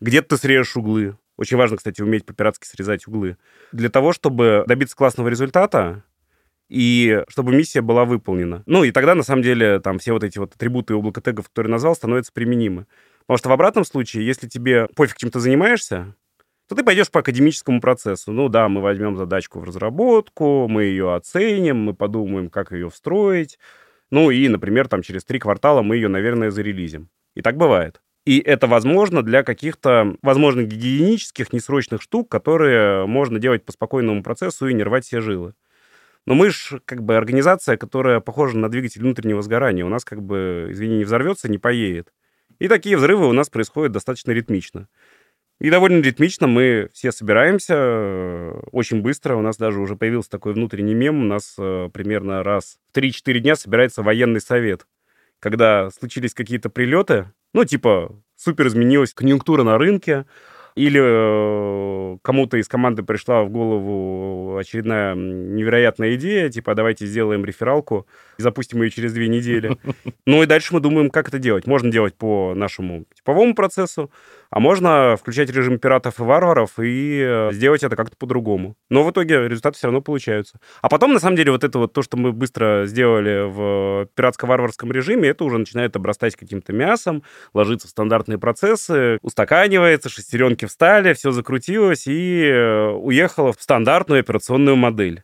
где-то 0.00 0.30
ты 0.30 0.36
срежешь 0.36 0.76
углы. 0.76 1.16
Очень 1.36 1.58
важно, 1.58 1.76
кстати, 1.76 2.02
уметь 2.02 2.26
по-пиратски 2.26 2.66
срезать 2.66 3.06
углы. 3.06 3.36
Для 3.70 3.88
того, 3.88 4.12
чтобы 4.12 4.64
добиться 4.66 4.96
классного 4.96 5.28
результата, 5.28 6.02
и 6.68 7.22
чтобы 7.28 7.54
миссия 7.54 7.82
была 7.82 8.04
выполнена. 8.04 8.64
Ну, 8.66 8.82
и 8.82 8.90
тогда, 8.90 9.14
на 9.14 9.22
самом 9.22 9.42
деле, 9.42 9.78
там 9.78 10.00
все 10.00 10.12
вот 10.12 10.24
эти 10.24 10.38
вот 10.38 10.56
атрибуты 10.56 10.94
облака 10.94 11.20
тегов, 11.20 11.48
которые 11.48 11.70
назвал, 11.70 11.94
становятся 11.94 12.32
применимы. 12.32 12.86
Потому 13.20 13.38
что 13.38 13.48
в 13.48 13.52
обратном 13.52 13.84
случае, 13.84 14.26
если 14.26 14.48
тебе 14.48 14.88
пофиг, 14.88 15.16
чем 15.16 15.30
ты 15.30 15.38
занимаешься, 15.38 16.14
то 16.68 16.74
ты 16.74 16.84
пойдешь 16.84 17.10
по 17.10 17.20
академическому 17.20 17.80
процессу. 17.80 18.30
Ну 18.30 18.48
да, 18.48 18.68
мы 18.68 18.82
возьмем 18.82 19.16
задачку 19.16 19.58
в 19.58 19.64
разработку, 19.64 20.68
мы 20.68 20.84
ее 20.84 21.14
оценим, 21.14 21.78
мы 21.78 21.94
подумаем, 21.94 22.50
как 22.50 22.72
ее 22.72 22.90
встроить. 22.90 23.58
Ну 24.10 24.30
и, 24.30 24.46
например, 24.48 24.86
там 24.88 25.02
через 25.02 25.24
три 25.24 25.38
квартала 25.38 25.82
мы 25.82 25.96
ее, 25.96 26.08
наверное, 26.08 26.50
зарелизим. 26.50 27.08
И 27.34 27.42
так 27.42 27.56
бывает. 27.56 28.02
И 28.26 28.40
это 28.40 28.66
возможно 28.66 29.22
для 29.22 29.42
каких-то, 29.42 30.16
возможно, 30.20 30.62
гигиенических, 30.62 31.52
несрочных 31.54 32.02
штук, 32.02 32.30
которые 32.30 33.06
можно 33.06 33.38
делать 33.38 33.64
по 33.64 33.72
спокойному 33.72 34.22
процессу 34.22 34.68
и 34.68 34.74
не 34.74 34.82
рвать 34.82 35.06
все 35.06 35.22
жилы. 35.22 35.54
Но 36.26 36.34
мы 36.34 36.50
же 36.50 36.82
как 36.84 37.02
бы 37.02 37.16
организация, 37.16 37.78
которая 37.78 38.20
похожа 38.20 38.58
на 38.58 38.68
двигатель 38.68 39.00
внутреннего 39.00 39.40
сгорания. 39.40 39.86
У 39.86 39.88
нас 39.88 40.04
как 40.04 40.22
бы, 40.22 40.68
извини, 40.70 40.98
не 40.98 41.04
взорвется, 41.04 41.48
не 41.48 41.56
поедет. 41.56 42.12
И 42.58 42.68
такие 42.68 42.98
взрывы 42.98 43.26
у 43.26 43.32
нас 43.32 43.48
происходят 43.48 43.92
достаточно 43.92 44.32
ритмично. 44.32 44.88
И 45.60 45.70
довольно 45.70 46.00
ритмично 46.02 46.46
мы 46.46 46.88
все 46.92 47.10
собираемся 47.10 47.74
э, 47.76 48.60
очень 48.70 49.02
быстро. 49.02 49.34
У 49.34 49.42
нас 49.42 49.56
даже 49.56 49.80
уже 49.80 49.96
появился 49.96 50.30
такой 50.30 50.52
внутренний 50.52 50.94
мем. 50.94 51.20
У 51.20 51.24
нас 51.24 51.56
э, 51.58 51.88
примерно 51.92 52.44
раз 52.44 52.78
в 52.92 52.96
3-4 52.96 53.38
дня 53.40 53.56
собирается 53.56 54.02
военный 54.02 54.40
совет. 54.40 54.86
Когда 55.40 55.90
случились 55.90 56.34
какие-то 56.34 56.70
прилеты, 56.70 57.32
ну, 57.52 57.64
типа, 57.64 58.14
супер 58.36 58.68
изменилась 58.68 59.12
конъюнктура 59.12 59.64
на 59.64 59.78
рынке, 59.78 60.26
или 60.78 61.00
э, 61.02 62.18
кому-то 62.22 62.56
из 62.56 62.68
команды 62.68 63.02
пришла 63.02 63.42
в 63.42 63.50
голову 63.50 64.56
очередная 64.58 65.16
невероятная 65.16 66.14
идея, 66.14 66.48
типа, 66.50 66.76
давайте 66.76 67.04
сделаем 67.04 67.44
рефералку 67.44 68.06
и 68.38 68.42
запустим 68.42 68.82
ее 68.82 68.90
через 68.90 69.12
две 69.12 69.28
недели. 69.28 69.76
Ну 70.26 70.42
и 70.42 70.46
дальше 70.46 70.74
мы 70.74 70.80
думаем, 70.80 71.10
как 71.10 71.28
это 71.28 71.38
делать. 71.38 71.66
Можно 71.66 71.90
делать 71.90 72.14
по 72.14 72.52
нашему 72.54 73.06
типовому 73.14 73.54
процессу, 73.54 74.10
а 74.50 74.60
можно 74.60 75.16
включать 75.16 75.50
режим 75.50 75.78
пиратов 75.78 76.20
и 76.20 76.22
варваров 76.22 76.78
и 76.78 77.20
э, 77.22 77.50
сделать 77.52 77.82
это 77.82 77.96
как-то 77.96 78.16
по-другому. 78.16 78.76
Но 78.88 79.04
в 79.04 79.10
итоге 79.10 79.48
результаты 79.48 79.76
все 79.76 79.88
равно 79.88 80.00
получаются. 80.00 80.58
А 80.80 80.88
потом, 80.88 81.12
на 81.12 81.20
самом 81.20 81.36
деле, 81.36 81.52
вот 81.52 81.64
это 81.64 81.78
вот 81.78 81.92
то, 81.92 82.02
что 82.02 82.16
мы 82.16 82.32
быстро 82.32 82.86
сделали 82.86 83.48
в 83.48 84.08
пиратско-варварском 84.14 84.90
режиме, 84.92 85.28
это 85.28 85.44
уже 85.44 85.58
начинает 85.58 85.96
обрастать 85.96 86.36
каким-то 86.36 86.72
мясом, 86.72 87.22
ложиться 87.52 87.86
в 87.86 87.90
стандартные 87.90 88.38
процессы, 88.38 89.18
устаканивается, 89.22 90.08
шестеренки 90.08 90.64
встали, 90.64 91.12
все 91.12 91.30
закрутилось 91.30 92.06
и 92.06 92.42
э, 92.44 92.90
уехало 92.90 93.52
в 93.52 93.62
стандартную 93.62 94.20
операционную 94.20 94.76
модель. 94.76 95.22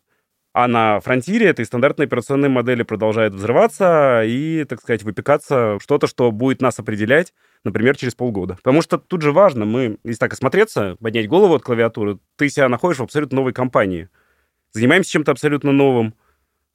А 0.54 0.68
на 0.68 1.00
фронтире 1.00 1.48
этой 1.48 1.64
стандартной 1.64 2.06
операционной 2.06 2.48
модели 2.48 2.84
продолжает 2.84 3.34
взрываться 3.34 4.22
и, 4.24 4.62
так 4.62 4.80
сказать, 4.80 5.02
выпекаться 5.02 5.78
что-то, 5.82 6.06
что 6.06 6.30
будет 6.30 6.62
нас 6.62 6.78
определять, 6.78 7.34
например, 7.64 7.96
через 7.96 8.14
полгода. 8.14 8.54
Потому 8.54 8.80
что 8.80 8.96
тут 8.96 9.20
же 9.22 9.32
важно, 9.32 9.64
мы, 9.64 9.98
если 10.04 10.20
так 10.20 10.32
осмотреться, 10.32 10.96
поднять 11.00 11.26
голову 11.26 11.56
от 11.56 11.64
клавиатуры, 11.64 12.18
ты 12.36 12.48
себя 12.48 12.68
находишь 12.68 13.00
в 13.00 13.02
абсолютно 13.02 13.34
новой 13.34 13.52
компании. 13.52 14.08
Занимаемся 14.70 15.10
чем-то 15.10 15.32
абсолютно 15.32 15.72
новым. 15.72 16.14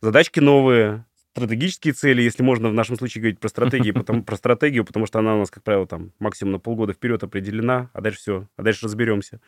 задачки 0.02 0.42
новые, 0.42 1.06
стратегические 1.32 1.94
цели, 1.94 2.22
если 2.22 2.44
можно 2.44 2.68
в 2.68 2.74
нашем 2.74 2.98
случае 2.98 3.22
говорить 3.22 3.40
про 3.40 3.48
стратегии, 3.48 3.92
потому, 3.92 4.24
про 4.26 4.36
стратегию, 4.36 4.84
потому 4.84 5.06
что 5.06 5.20
она 5.20 5.36
у 5.36 5.40
нас, 5.40 5.52
как 5.52 5.64
правило, 5.64 5.88
там 5.88 6.12
максимум 6.20 6.52
на 6.52 6.60
полгода 6.60 6.92
вперед 6.92 7.24
определена, 7.24 7.90
а 7.94 8.02
дальше 8.02 8.20
все, 8.20 8.48
а 8.58 8.62
дальше 8.62 8.88
разберемся. 8.88 9.40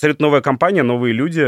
Абсолютно 0.00 0.28
новая 0.28 0.40
компания, 0.40 0.82
новые 0.82 1.12
люди, 1.12 1.42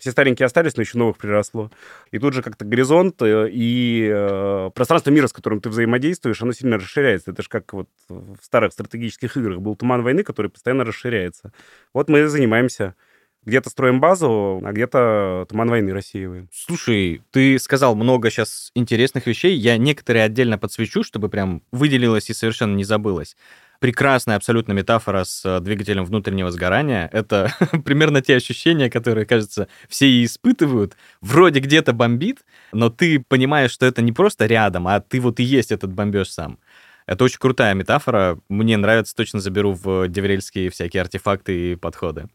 все 0.00 0.10
старенькие 0.10 0.46
остались, 0.46 0.76
но 0.76 0.82
еще 0.82 0.98
новых 0.98 1.16
приросло. 1.16 1.70
И 2.10 2.18
тут 2.18 2.34
же 2.34 2.42
как-то 2.42 2.64
горизонт 2.64 3.22
э, 3.22 3.48
и 3.52 4.10
э, 4.12 4.70
пространство 4.74 5.10
мира, 5.10 5.28
с 5.28 5.32
которым 5.32 5.60
ты 5.60 5.68
взаимодействуешь, 5.68 6.42
оно 6.42 6.50
сильно 6.50 6.76
расширяется. 6.76 7.30
Это 7.30 7.42
же 7.42 7.48
как 7.48 7.72
вот 7.72 7.88
в 8.08 8.38
старых 8.42 8.72
стратегических 8.72 9.36
играх 9.36 9.60
был 9.60 9.76
туман 9.76 10.02
войны, 10.02 10.24
который 10.24 10.50
постоянно 10.50 10.84
расширяется. 10.84 11.52
Вот 11.92 12.08
мы 12.08 12.26
занимаемся 12.26 12.96
где-то 13.44 13.70
строим 13.70 14.00
базу, 14.00 14.60
а 14.64 14.72
где-то 14.72 15.46
туман 15.48 15.70
войны 15.70 15.92
рассеиваем. 15.92 16.48
Слушай, 16.52 17.22
ты 17.30 17.60
сказал 17.60 17.94
много 17.94 18.28
сейчас 18.30 18.72
интересных 18.74 19.28
вещей. 19.28 19.54
Я 19.54 19.76
некоторые 19.76 20.24
отдельно 20.24 20.58
подсвечу, 20.58 21.04
чтобы 21.04 21.28
прям 21.28 21.62
выделилось 21.70 22.28
и 22.28 22.34
совершенно 22.34 22.74
не 22.74 22.82
забылось. 22.82 23.36
Прекрасная 23.84 24.36
абсолютно 24.36 24.72
метафора 24.72 25.24
с 25.24 25.44
э, 25.44 25.60
двигателем 25.60 26.06
внутреннего 26.06 26.50
сгорания. 26.50 27.06
Это 27.12 27.52
примерно 27.84 28.22
те 28.22 28.36
ощущения, 28.36 28.88
которые, 28.88 29.26
кажется, 29.26 29.68
все 29.90 30.08
и 30.08 30.24
испытывают. 30.24 30.96
Вроде 31.20 31.60
где-то 31.60 31.92
бомбит, 31.92 32.46
но 32.72 32.88
ты 32.88 33.20
понимаешь, 33.20 33.72
что 33.72 33.84
это 33.84 34.00
не 34.00 34.10
просто 34.10 34.46
рядом, 34.46 34.88
а 34.88 35.00
ты 35.00 35.20
вот 35.20 35.38
и 35.38 35.42
есть 35.42 35.70
этот 35.70 35.92
бомбеж 35.92 36.30
сам. 36.30 36.58
Это 37.04 37.24
очень 37.24 37.38
крутая 37.38 37.74
метафора. 37.74 38.38
Мне 38.48 38.78
нравится, 38.78 39.14
точно 39.14 39.40
заберу 39.40 39.74
в 39.74 40.08
деврельские 40.08 40.70
всякие 40.70 41.02
артефакты 41.02 41.72
и 41.72 41.76
подходы. 41.76 42.28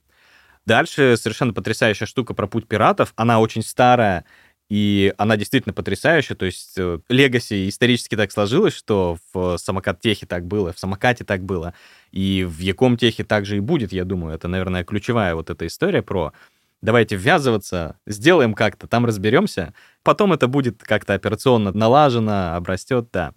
Дальше 0.68 1.18
совершенно 1.18 1.52
потрясающая 1.52 2.06
штука 2.06 2.36
про 2.36 2.46
путь 2.46 2.68
пиратов. 2.68 3.12
Она 3.16 3.40
очень 3.40 3.64
старая, 3.64 4.24
и 4.70 5.14
она 5.18 5.36
действительно 5.36 5.74
потрясающая. 5.74 6.36
То 6.36 6.46
есть 6.46 6.78
Легаси 7.10 7.66
э, 7.66 7.70
исторически 7.70 8.16
так 8.16 8.32
сложилось, 8.32 8.74
что 8.74 9.18
в 9.34 9.58
самокат-техе 9.58 10.26
так 10.26 10.46
было, 10.46 10.72
в 10.72 10.80
самокате 10.80 11.24
так 11.24 11.44
было, 11.44 11.74
и 12.12 12.46
в 12.48 12.60
Яком-техе 12.60 13.24
также 13.24 13.58
и 13.58 13.60
будет, 13.60 13.92
я 13.92 14.06
думаю. 14.06 14.36
Это, 14.36 14.48
наверное, 14.48 14.84
ключевая 14.84 15.36
вот 15.36 15.50
эта 15.50 15.66
история 15.66 16.02
про 16.02 16.34
давайте 16.82 17.16
ввязываться, 17.16 17.98
сделаем 18.06 18.54
как-то, 18.54 18.88
там 18.88 19.06
разберемся. 19.06 19.74
Потом 20.04 20.34
это 20.34 20.48
будет 20.48 20.84
как-то 20.84 21.14
операционно 21.14 21.72
налажено, 21.72 22.56
обрастет, 22.56 23.10
да 23.12 23.34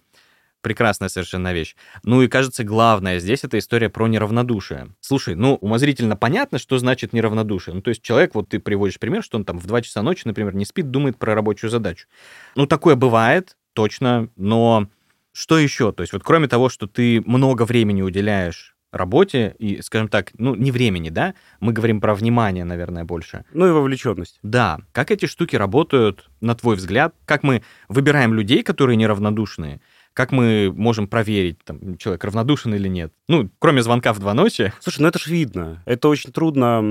прекрасная 0.63 1.09
совершенно 1.09 1.53
вещь. 1.53 1.75
Ну 2.03 2.23
и, 2.23 2.27
кажется, 2.27 2.63
главное 2.63 3.19
здесь 3.19 3.43
это 3.43 3.59
история 3.59 3.89
про 3.89 4.07
неравнодушие. 4.07 4.95
Слушай, 4.99 5.35
ну, 5.35 5.55
умозрительно 5.55 6.15
понятно, 6.15 6.57
что 6.57 6.79
значит 6.79 7.13
неравнодушие. 7.13 7.75
Ну, 7.75 7.81
то 7.81 7.89
есть 7.89 8.01
человек, 8.01 8.33
вот 8.33 8.49
ты 8.49 8.59
приводишь 8.59 8.97
пример, 8.97 9.21
что 9.21 9.37
он 9.37 9.45
там 9.45 9.59
в 9.59 9.67
2 9.67 9.81
часа 9.83 10.01
ночи, 10.01 10.23
например, 10.25 10.55
не 10.55 10.65
спит, 10.65 10.89
думает 10.89 11.19
про 11.19 11.35
рабочую 11.35 11.69
задачу. 11.69 12.07
Ну, 12.55 12.65
такое 12.65 12.95
бывает, 12.95 13.57
точно, 13.73 14.29
но 14.35 14.87
что 15.33 15.59
еще? 15.59 15.91
То 15.91 16.01
есть 16.01 16.13
вот 16.13 16.23
кроме 16.23 16.47
того, 16.47 16.69
что 16.69 16.87
ты 16.87 17.21
много 17.25 17.65
времени 17.65 18.01
уделяешь 18.01 18.73
работе 18.93 19.55
и, 19.57 19.81
скажем 19.81 20.07
так, 20.07 20.31
ну, 20.37 20.55
не 20.55 20.71
времени, 20.71 21.09
да, 21.09 21.33
мы 21.59 21.73
говорим 21.73 21.99
про 21.99 22.13
внимание, 22.13 22.63
наверное, 22.63 23.03
больше. 23.03 23.43
Ну 23.51 23.67
и 23.67 23.71
вовлеченность. 23.71 24.39
Да. 24.43 24.79
Как 24.91 25.11
эти 25.11 25.25
штуки 25.25 25.55
работают, 25.55 26.29
на 26.41 26.55
твой 26.55 26.75
взгляд? 26.75 27.15
Как 27.25 27.43
мы 27.43 27.63
выбираем 27.89 28.33
людей, 28.33 28.63
которые 28.63 28.95
неравнодушные? 28.95 29.81
Как 30.13 30.31
мы 30.31 30.71
можем 30.75 31.07
проверить, 31.07 31.59
там, 31.63 31.97
человек 31.97 32.23
равнодушен 32.23 32.73
или 32.75 32.87
нет? 32.87 33.11
Ну, 33.27 33.49
кроме 33.59 33.81
звонка 33.81 34.13
в 34.13 34.19
два 34.19 34.33
ночи. 34.35 34.71
Слушай, 34.79 35.01
ну 35.01 35.07
это 35.07 35.17
же 35.17 35.31
видно. 35.31 35.81
Это 35.85 36.07
очень 36.07 36.31
трудно 36.31 36.81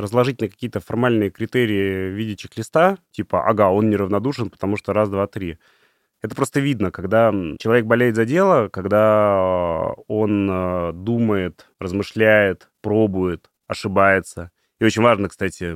разложить 0.00 0.40
на 0.40 0.48
какие-то 0.48 0.80
формальные 0.80 1.30
критерии 1.30 2.10
в 2.10 2.14
виде 2.14 2.34
чек-листа, 2.34 2.98
типа, 3.12 3.46
ага, 3.48 3.70
он 3.70 3.88
неравнодушен, 3.88 4.50
потому 4.50 4.76
что 4.76 4.92
раз, 4.92 5.08
два, 5.08 5.26
три. 5.28 5.58
Это 6.22 6.34
просто 6.34 6.58
видно, 6.58 6.90
когда 6.90 7.32
человек 7.60 7.84
болеет 7.84 8.16
за 8.16 8.24
дело, 8.24 8.68
когда 8.68 9.92
он 10.08 10.48
э, 10.50 10.92
думает, 10.92 11.68
размышляет, 11.78 12.68
пробует, 12.80 13.48
ошибается. 13.68 14.50
И 14.78 14.84
очень 14.84 15.02
важно, 15.02 15.28
кстати, 15.28 15.74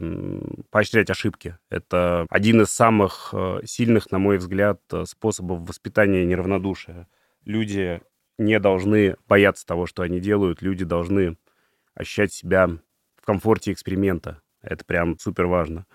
поощрять 0.70 1.08
ошибки. 1.08 1.56
Это 1.70 2.26
один 2.28 2.60
из 2.60 2.68
самых 2.70 3.30
э, 3.32 3.60
сильных, 3.64 4.10
на 4.10 4.18
мой 4.18 4.36
взгляд, 4.36 4.80
э, 4.92 5.04
способов 5.06 5.66
воспитания 5.66 6.26
неравнодушия. 6.26 7.08
Люди 7.44 8.02
не 8.36 8.58
должны 8.60 9.16
бояться 9.26 9.66
того, 9.66 9.86
что 9.86 10.02
они 10.02 10.20
делают. 10.20 10.60
Люди 10.60 10.84
должны 10.84 11.38
ощущать 11.94 12.32
себя 12.32 12.68
в 13.16 13.24
комфорте 13.24 13.72
эксперимента. 13.72 14.42
Это 14.60 14.84
прям 14.84 15.18
супер 15.18 15.46
важно. 15.46 15.86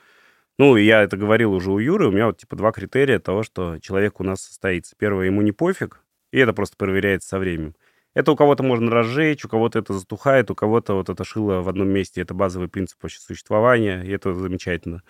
Ну, 0.58 0.76
я 0.76 1.04
это 1.04 1.18
говорил 1.18 1.54
уже 1.54 1.72
у 1.72 1.80
Юры. 1.80 2.08
У 2.08 2.12
меня 2.12 2.28
вот 2.28 2.38
типа 2.38 2.56
два 2.56 2.72
критерия 2.72 3.20
того, 3.20 3.44
что 3.44 3.78
человек 3.80 4.20
у 4.20 4.24
нас 4.24 4.42
состоится. 4.42 4.96
Первое, 4.98 5.26
ему 5.26 5.42
не 5.42 5.52
пофиг, 5.52 6.02
и 6.32 6.40
это 6.40 6.54
просто 6.54 6.78
проверяется 6.78 7.28
со 7.28 7.40
временем. 7.40 7.76
Это 8.16 8.32
у 8.32 8.36
кого-то 8.38 8.64
можно 8.64 8.90
разжечь, 8.90 9.44
у 9.44 9.50
кого-то 9.50 9.78
это 9.78 9.94
затухает, 9.94 10.50
у 10.50 10.56
кого-то 10.56 10.94
вот 10.94 11.10
это 11.10 11.24
шило 11.26 11.62
в 11.62 11.68
одном 11.68 11.90
месте. 11.90 12.22
Это 12.22 12.34
базовый 12.34 12.70
принцип 12.70 12.98
вообще 13.04 13.20
существования, 13.20 14.02
и 14.04 14.10
это 14.10 14.34
замечательно. 14.34 15.04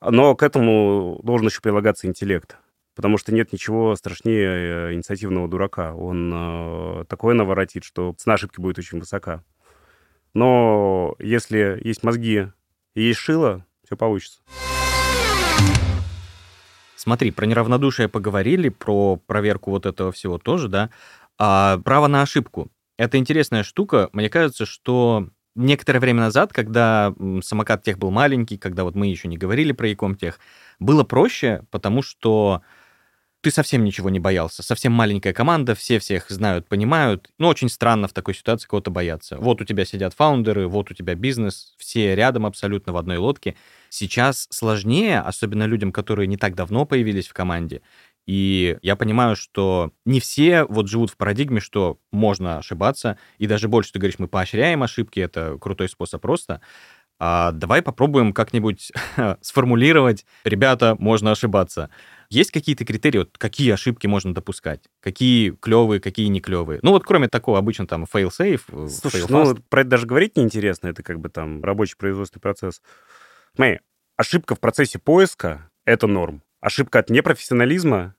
Но 0.00 0.36
к 0.36 0.44
этому 0.44 1.18
должен 1.24 1.48
еще 1.48 1.60
прилагаться 1.60 2.06
интеллект. 2.06 2.56
Потому 2.94 3.18
что 3.18 3.34
нет 3.34 3.52
ничего 3.52 3.94
страшнее 3.96 4.90
э, 4.90 4.94
инициативного 4.94 5.48
дурака. 5.48 5.94
Он 5.94 6.32
э, 6.34 7.04
такое 7.08 7.34
наворотит, 7.34 7.84
что 7.84 8.14
цена 8.16 8.34
ошибки 8.34 8.60
будет 8.60 8.78
очень 8.78 9.00
высока. 9.00 9.42
Но 10.34 11.16
если 11.18 11.80
есть 11.82 12.04
мозги 12.04 12.48
и 12.94 13.02
есть 13.02 13.18
шило, 13.18 13.64
все 13.84 13.96
получится. 13.96 14.40
Смотри, 16.94 17.30
про 17.30 17.46
неравнодушие 17.46 18.08
поговорили, 18.08 18.68
про 18.68 19.16
проверку 19.16 19.70
вот 19.70 19.86
этого 19.86 20.10
всего 20.10 20.36
тоже, 20.36 20.68
да. 20.68 20.90
А 21.38 21.78
право 21.78 22.06
на 22.08 22.22
ошибку. 22.22 22.70
Это 22.96 23.16
интересная 23.18 23.62
штука. 23.62 24.08
Мне 24.12 24.28
кажется, 24.28 24.66
что 24.66 25.28
некоторое 25.54 26.00
время 26.00 26.20
назад, 26.22 26.52
когда 26.52 27.14
самокат 27.42 27.82
тех 27.84 27.98
был 27.98 28.10
маленький, 28.10 28.58
когда 28.58 28.84
вот 28.84 28.94
мы 28.96 29.06
еще 29.06 29.28
не 29.28 29.36
говорили 29.38 29.72
про 29.72 29.88
Яком 29.88 30.16
тех, 30.16 30.40
было 30.80 31.04
проще, 31.04 31.62
потому 31.70 32.02
что 32.02 32.62
ты 33.42 33.52
совсем 33.52 33.84
ничего 33.84 34.10
не 34.10 34.20
боялся. 34.20 34.62
Совсем 34.64 34.92
маленькая 34.92 35.32
команда, 35.32 35.74
все 35.76 36.00
всех 36.00 36.30
знают, 36.30 36.68
понимают. 36.68 37.30
Ну, 37.38 37.48
очень 37.48 37.68
странно 37.68 38.08
в 38.08 38.12
такой 38.12 38.34
ситуации 38.34 38.68
кого-то 38.68 38.90
бояться. 38.90 39.38
Вот 39.38 39.60
у 39.62 39.64
тебя 39.64 39.84
сидят 39.84 40.14
фаундеры, 40.14 40.68
вот 40.68 40.90
у 40.90 40.94
тебя 40.94 41.14
бизнес, 41.14 41.74
все 41.78 42.16
рядом 42.16 42.46
абсолютно 42.46 42.92
в 42.92 42.96
одной 42.96 43.18
лодке. 43.18 43.56
Сейчас 43.90 44.48
сложнее, 44.50 45.20
особенно 45.20 45.64
людям, 45.64 45.92
которые 45.92 46.26
не 46.26 46.36
так 46.36 46.54
давно 46.56 46.86
появились 46.86 47.28
в 47.28 47.34
команде. 47.34 47.82
И 48.28 48.76
я 48.82 48.94
понимаю, 48.94 49.36
что 49.36 49.90
не 50.04 50.20
все 50.20 50.64
вот 50.64 50.86
живут 50.86 51.10
в 51.10 51.16
парадигме, 51.16 51.60
что 51.60 51.98
можно 52.12 52.58
ошибаться, 52.58 53.16
и 53.38 53.46
даже 53.46 53.68
больше 53.68 53.92
ты 53.92 53.98
говоришь, 53.98 54.18
мы 54.18 54.28
поощряем 54.28 54.82
ошибки, 54.82 55.18
это 55.18 55.56
крутой 55.58 55.88
способ 55.88 56.20
просто. 56.20 56.60
А 57.18 57.52
давай 57.52 57.80
попробуем 57.80 58.34
как-нибудь 58.34 58.92
сформулировать, 59.40 60.26
ребята, 60.44 60.94
можно 60.98 61.30
ошибаться. 61.30 61.88
Есть 62.28 62.50
какие-то 62.50 62.84
критерии, 62.84 63.20
вот 63.20 63.38
какие 63.38 63.70
ошибки 63.70 64.06
можно 64.06 64.34
допускать? 64.34 64.82
Какие 65.00 65.52
клевые, 65.52 65.98
какие 65.98 66.26
не 66.26 66.42
клевые? 66.42 66.80
Ну 66.82 66.90
вот 66.90 67.04
кроме 67.04 67.28
такого 67.28 67.56
обычно 67.56 67.86
там 67.86 68.04
fail-safe, 68.04 68.60
э, 68.68 68.88
Слушай, 68.88 69.22
fail 69.22 69.54
ну 69.54 69.56
про 69.70 69.80
это 69.80 69.88
даже 69.88 70.06
говорить 70.06 70.36
неинтересно, 70.36 70.88
это 70.88 71.02
как 71.02 71.18
бы 71.18 71.30
там 71.30 71.64
рабочий 71.64 71.96
производственный 71.96 72.42
процесс. 72.42 72.82
Смотри, 73.54 73.80
ошибка 74.18 74.54
в 74.54 74.60
процессе 74.60 74.98
поиска— 74.98 75.70
это 75.86 76.06
норм. 76.06 76.42
Ошибка 76.60 76.98
от 76.98 77.08
непрофессионализма 77.08 78.16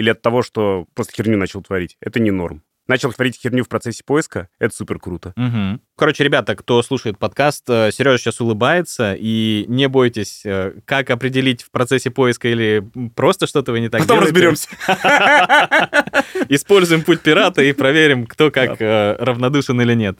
или 0.00 0.10
от 0.10 0.22
того, 0.22 0.42
что 0.42 0.86
просто 0.94 1.12
херню 1.12 1.36
начал 1.36 1.60
творить. 1.62 1.98
Это 2.00 2.20
не 2.20 2.30
норм. 2.30 2.62
Начал 2.88 3.12
творить 3.12 3.38
херню 3.38 3.62
в 3.62 3.68
процессе 3.68 4.02
поиска, 4.04 4.48
это 4.58 4.74
супер 4.74 4.98
круто. 4.98 5.32
Угу. 5.36 5.80
Короче, 5.96 6.24
ребята, 6.24 6.56
кто 6.56 6.82
слушает 6.82 7.18
подкаст, 7.18 7.68
э, 7.68 7.90
Сережа 7.92 8.18
сейчас 8.18 8.40
улыбается, 8.40 9.14
и 9.16 9.66
не 9.68 9.88
бойтесь, 9.88 10.40
э, 10.44 10.72
как 10.86 11.10
определить 11.10 11.62
в 11.62 11.70
процессе 11.70 12.10
поиска 12.10 12.48
или 12.48 12.82
просто 13.14 13.46
что-то 13.46 13.72
вы 13.72 13.80
не 13.80 13.90
так 13.90 14.00
Потом 14.00 14.24
делаете. 14.24 14.32
разберемся. 14.32 14.68
Используем 16.48 17.02
путь 17.02 17.20
пирата 17.20 17.62
и 17.62 17.72
проверим, 17.72 18.26
кто 18.26 18.50
как 18.50 18.80
э, 18.80 19.16
равнодушен 19.20 19.80
или 19.82 19.94
нет. 19.94 20.18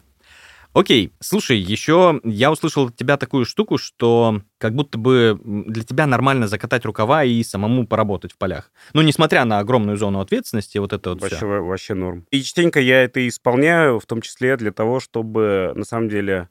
Окей, 0.73 1.11
слушай, 1.19 1.57
еще 1.57 2.21
я 2.23 2.49
услышал 2.49 2.87
от 2.87 2.95
тебя 2.95 3.17
такую 3.17 3.45
штуку, 3.45 3.77
что 3.77 4.41
как 4.57 4.73
будто 4.73 4.97
бы 4.97 5.37
для 5.43 5.83
тебя 5.83 6.07
нормально 6.07 6.47
закатать 6.47 6.85
рукава 6.85 7.25
и 7.25 7.43
самому 7.43 7.85
поработать 7.85 8.31
в 8.31 8.37
полях. 8.37 8.71
Ну, 8.93 9.01
несмотря 9.01 9.43
на 9.43 9.59
огромную 9.59 9.97
зону 9.97 10.21
ответственности, 10.21 10.77
вот 10.77 10.93
это 10.93 11.09
вот 11.09 11.21
вообще, 11.21 11.35
все. 11.35 11.45
Вообще 11.45 11.93
норм. 11.93 12.25
И 12.31 12.41
частенько 12.41 12.79
я 12.79 13.03
это 13.03 13.27
исполняю, 13.27 13.99
в 13.99 14.05
том 14.05 14.21
числе 14.21 14.55
для 14.55 14.71
того, 14.71 14.99
чтобы, 14.99 15.73
на 15.75 15.83
самом 15.83 16.07
деле... 16.07 16.49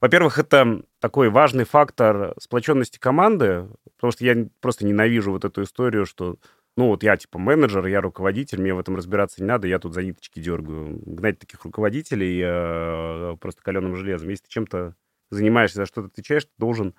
Во-первых, 0.00 0.40
это 0.40 0.82
такой 0.98 1.30
важный 1.30 1.62
фактор 1.64 2.34
сплоченности 2.40 2.98
команды, 2.98 3.68
потому 3.94 4.10
что 4.10 4.24
я 4.24 4.48
просто 4.60 4.84
ненавижу 4.84 5.30
вот 5.30 5.44
эту 5.44 5.62
историю, 5.62 6.06
что 6.06 6.38
ну, 6.76 6.88
вот 6.88 7.02
я 7.02 7.16
типа 7.16 7.38
менеджер, 7.38 7.86
я 7.86 8.00
руководитель, 8.00 8.60
мне 8.60 8.72
в 8.72 8.78
этом 8.78 8.96
разбираться 8.96 9.42
не 9.42 9.48
надо, 9.48 9.68
я 9.68 9.78
тут 9.78 9.92
за 9.92 10.02
ниточки 10.02 10.40
дергаю. 10.40 11.00
Гнать 11.04 11.38
таких 11.38 11.64
руководителей 11.64 12.40
э, 12.42 13.36
просто 13.40 13.62
каленым 13.62 13.96
железом. 13.96 14.30
Если 14.30 14.44
ты 14.44 14.50
чем-то 14.50 14.94
занимаешься, 15.30 15.76
за 15.76 15.86
что-то 15.86 16.08
отвечаешь, 16.08 16.44
ты 16.44 16.50
должен 16.58 16.94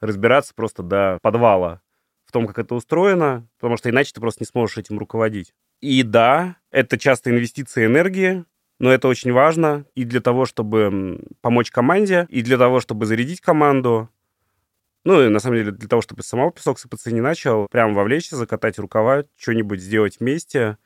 разбираться 0.00 0.54
просто 0.54 0.82
до 0.82 1.18
подвала 1.22 1.82
в 2.24 2.32
том, 2.32 2.46
как 2.46 2.58
это 2.58 2.74
устроено, 2.74 3.46
потому 3.58 3.76
что 3.76 3.90
иначе 3.90 4.12
ты 4.12 4.20
просто 4.20 4.42
не 4.42 4.46
сможешь 4.46 4.78
этим 4.78 4.98
руководить. 4.98 5.52
И 5.80 6.02
да, 6.02 6.56
это 6.70 6.98
часто 6.98 7.30
инвестиции 7.30 7.86
энергии, 7.86 8.44
но 8.78 8.90
это 8.90 9.06
очень 9.06 9.32
важно 9.32 9.84
и 9.94 10.04
для 10.04 10.20
того, 10.20 10.46
чтобы 10.46 11.24
помочь 11.40 11.70
команде, 11.70 12.26
и 12.28 12.42
для 12.42 12.58
того, 12.58 12.80
чтобы 12.80 13.06
зарядить 13.06 13.40
команду, 13.40 14.08
ну, 15.04 15.22
и 15.22 15.28
на 15.28 15.40
самом 15.40 15.56
деле 15.58 15.72
для 15.72 15.88
того, 15.88 16.02
чтобы 16.02 16.22
самого 16.22 16.52
песок 16.52 16.78
сыпаться 16.78 17.12
не 17.12 17.20
начал, 17.20 17.66
прям 17.70 17.94
вовлечься, 17.94 18.36
закатать 18.36 18.78
рукава, 18.78 19.24
что-нибудь 19.36 19.80
сделать 19.80 20.20
вместе. 20.20 20.78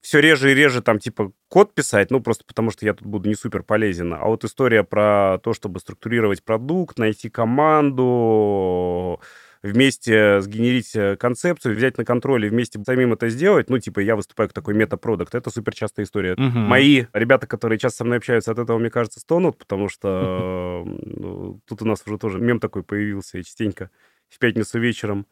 Все 0.00 0.20
реже 0.20 0.52
и 0.52 0.54
реже 0.54 0.82
там 0.82 0.98
типа 0.98 1.32
код 1.48 1.74
писать, 1.74 2.10
ну, 2.10 2.20
просто 2.20 2.44
потому 2.46 2.70
что 2.70 2.86
я 2.86 2.94
тут 2.94 3.06
буду 3.06 3.28
не 3.28 3.34
супер 3.34 3.62
полезен. 3.62 4.14
А 4.14 4.24
вот 4.26 4.44
история 4.44 4.82
про 4.84 5.38
то, 5.42 5.52
чтобы 5.52 5.80
структурировать 5.80 6.42
продукт, 6.42 6.98
найти 6.98 7.28
команду, 7.30 9.20
вместе 9.62 10.40
сгенерить 10.40 10.94
э, 10.94 11.16
концепцию, 11.16 11.76
взять 11.76 11.98
на 11.98 12.04
контроль 12.04 12.46
и 12.46 12.48
вместе 12.48 12.82
самим 12.84 13.12
это 13.12 13.28
сделать, 13.28 13.68
ну, 13.68 13.78
типа, 13.78 14.00
я 14.00 14.16
выступаю 14.16 14.48
как 14.48 14.54
такой 14.54 14.74
метапродукт, 14.74 15.34
это 15.34 15.50
супер 15.50 15.74
частая 15.74 16.06
история. 16.06 16.32
Угу. 16.32 16.58
Мои 16.58 17.04
ребята, 17.12 17.46
которые 17.46 17.78
часто 17.78 17.98
со 17.98 18.04
мной 18.04 18.18
общаются, 18.18 18.52
от 18.52 18.58
этого, 18.58 18.78
мне 18.78 18.90
кажется, 18.90 19.20
стонут, 19.20 19.58
потому 19.58 19.88
что 19.88 20.82
ну, 21.02 21.60
тут 21.66 21.82
у 21.82 21.84
нас 21.84 22.02
уже 22.06 22.18
тоже 22.18 22.38
мем 22.38 22.60
такой 22.60 22.82
появился, 22.82 23.38
я 23.38 23.44
частенько 23.44 23.90
в 24.28 24.38
пятницу 24.38 24.78
вечером 24.78 25.26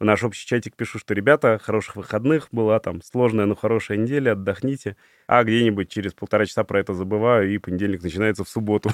в 0.00 0.04
наш 0.04 0.24
общий 0.24 0.46
чатик 0.46 0.76
пишу, 0.76 0.98
что, 0.98 1.12
ребята, 1.12 1.60
хороших 1.62 1.94
выходных, 1.94 2.48
была 2.50 2.80
там 2.80 3.02
сложная, 3.02 3.44
но 3.44 3.54
хорошая 3.54 3.98
неделя, 3.98 4.32
отдохните. 4.32 4.96
А 5.26 5.44
где-нибудь 5.44 5.90
через 5.90 6.14
полтора 6.14 6.46
часа 6.46 6.64
про 6.64 6.80
это 6.80 6.94
забываю, 6.94 7.52
и 7.52 7.58
понедельник 7.58 8.02
начинается 8.02 8.42
в 8.42 8.48
субботу. 8.48 8.90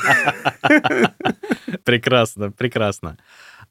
Прекрасно, 1.85 2.51
прекрасно. 2.51 3.17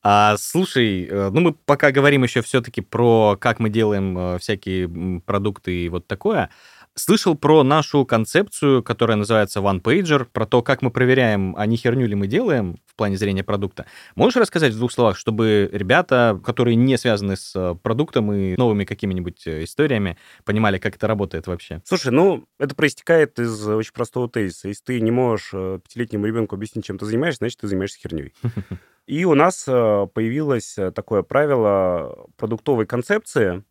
А, 0.08 0.38
слушай, 0.38 1.08
э, 1.10 1.30
ну 1.34 1.41
мы 1.41 1.54
пока 1.54 1.91
говорим 1.91 2.22
еще 2.22 2.44
все-таки 2.44 2.82
про 2.82 3.38
как 3.41 3.58
мы 3.58 3.72
делаем 3.72 4.15
э, 4.15 4.38
всякие 4.38 5.20
продукты 5.22 5.76
и 5.76 5.89
вот 5.89 6.06
такое. 6.06 6.52
Слышал 6.94 7.34
про 7.34 7.63
нашу 7.63 8.06
концепцию, 8.06 8.84
которая 8.84 9.18
называется 9.18 9.62
One 9.62 9.82
Pager, 9.82 10.28
про 10.32 10.46
то, 10.46 10.62
как 10.62 10.84
мы 10.84 10.91
проверяем, 10.91 11.56
а 11.58 11.65
не 11.65 11.76
херню 11.76 12.06
ли 12.06 12.13
мы 12.13 12.28
делаем 12.28 12.78
в 12.86 12.96
плане 12.96 13.18
зрения 13.18 13.44
продукта. 13.44 13.88
Можешь 14.13 14.39
рассказать 14.39 14.74
в 14.74 14.78
двух 14.78 14.91
словах, 14.91 15.18
чтобы 15.18 15.72
ребята, 15.74 16.39
которые 16.46 16.76
не 16.76 17.00
связаны 17.00 17.36
с 17.36 17.54
э, 17.56 17.74
продуктом 17.74 18.32
и 18.32 18.56
новыми 18.58 18.86
какими-нибудь 18.86 19.48
историями, 19.48 20.20
понимали, 20.44 20.78
как 20.78 20.98
это 20.98 21.08
работает 21.08 21.48
вообще? 21.48 21.82
Слушай, 21.84 22.12
ну, 22.12 22.46
это 22.60 22.76
проистекает 22.76 23.39
из 23.39 23.68
очень 23.68 23.94
простого 23.94 24.30
тезиса. 24.30 24.68
Если 24.68 24.84
ты 24.84 25.02
не 25.02 25.10
можешь 25.10 25.50
пятилетнему 25.50 26.28
ребенку 26.28 26.54
объяснить, 26.54 26.86
чем 26.86 27.00
ты 27.00 27.08
занимаешься, 27.08 27.39
значит, 27.39 27.60
ты 27.60 27.68
занимаешься 27.68 27.98
херней. 28.00 28.34
И 29.08 29.26
у 29.26 29.36
нас 29.36 29.65
э, 29.68 30.08
появилось 30.13 30.78
э, 30.78 30.91
такое 30.91 31.22
правило 31.22 32.28
продуктовой 32.38 32.86
концепции, 32.86 33.63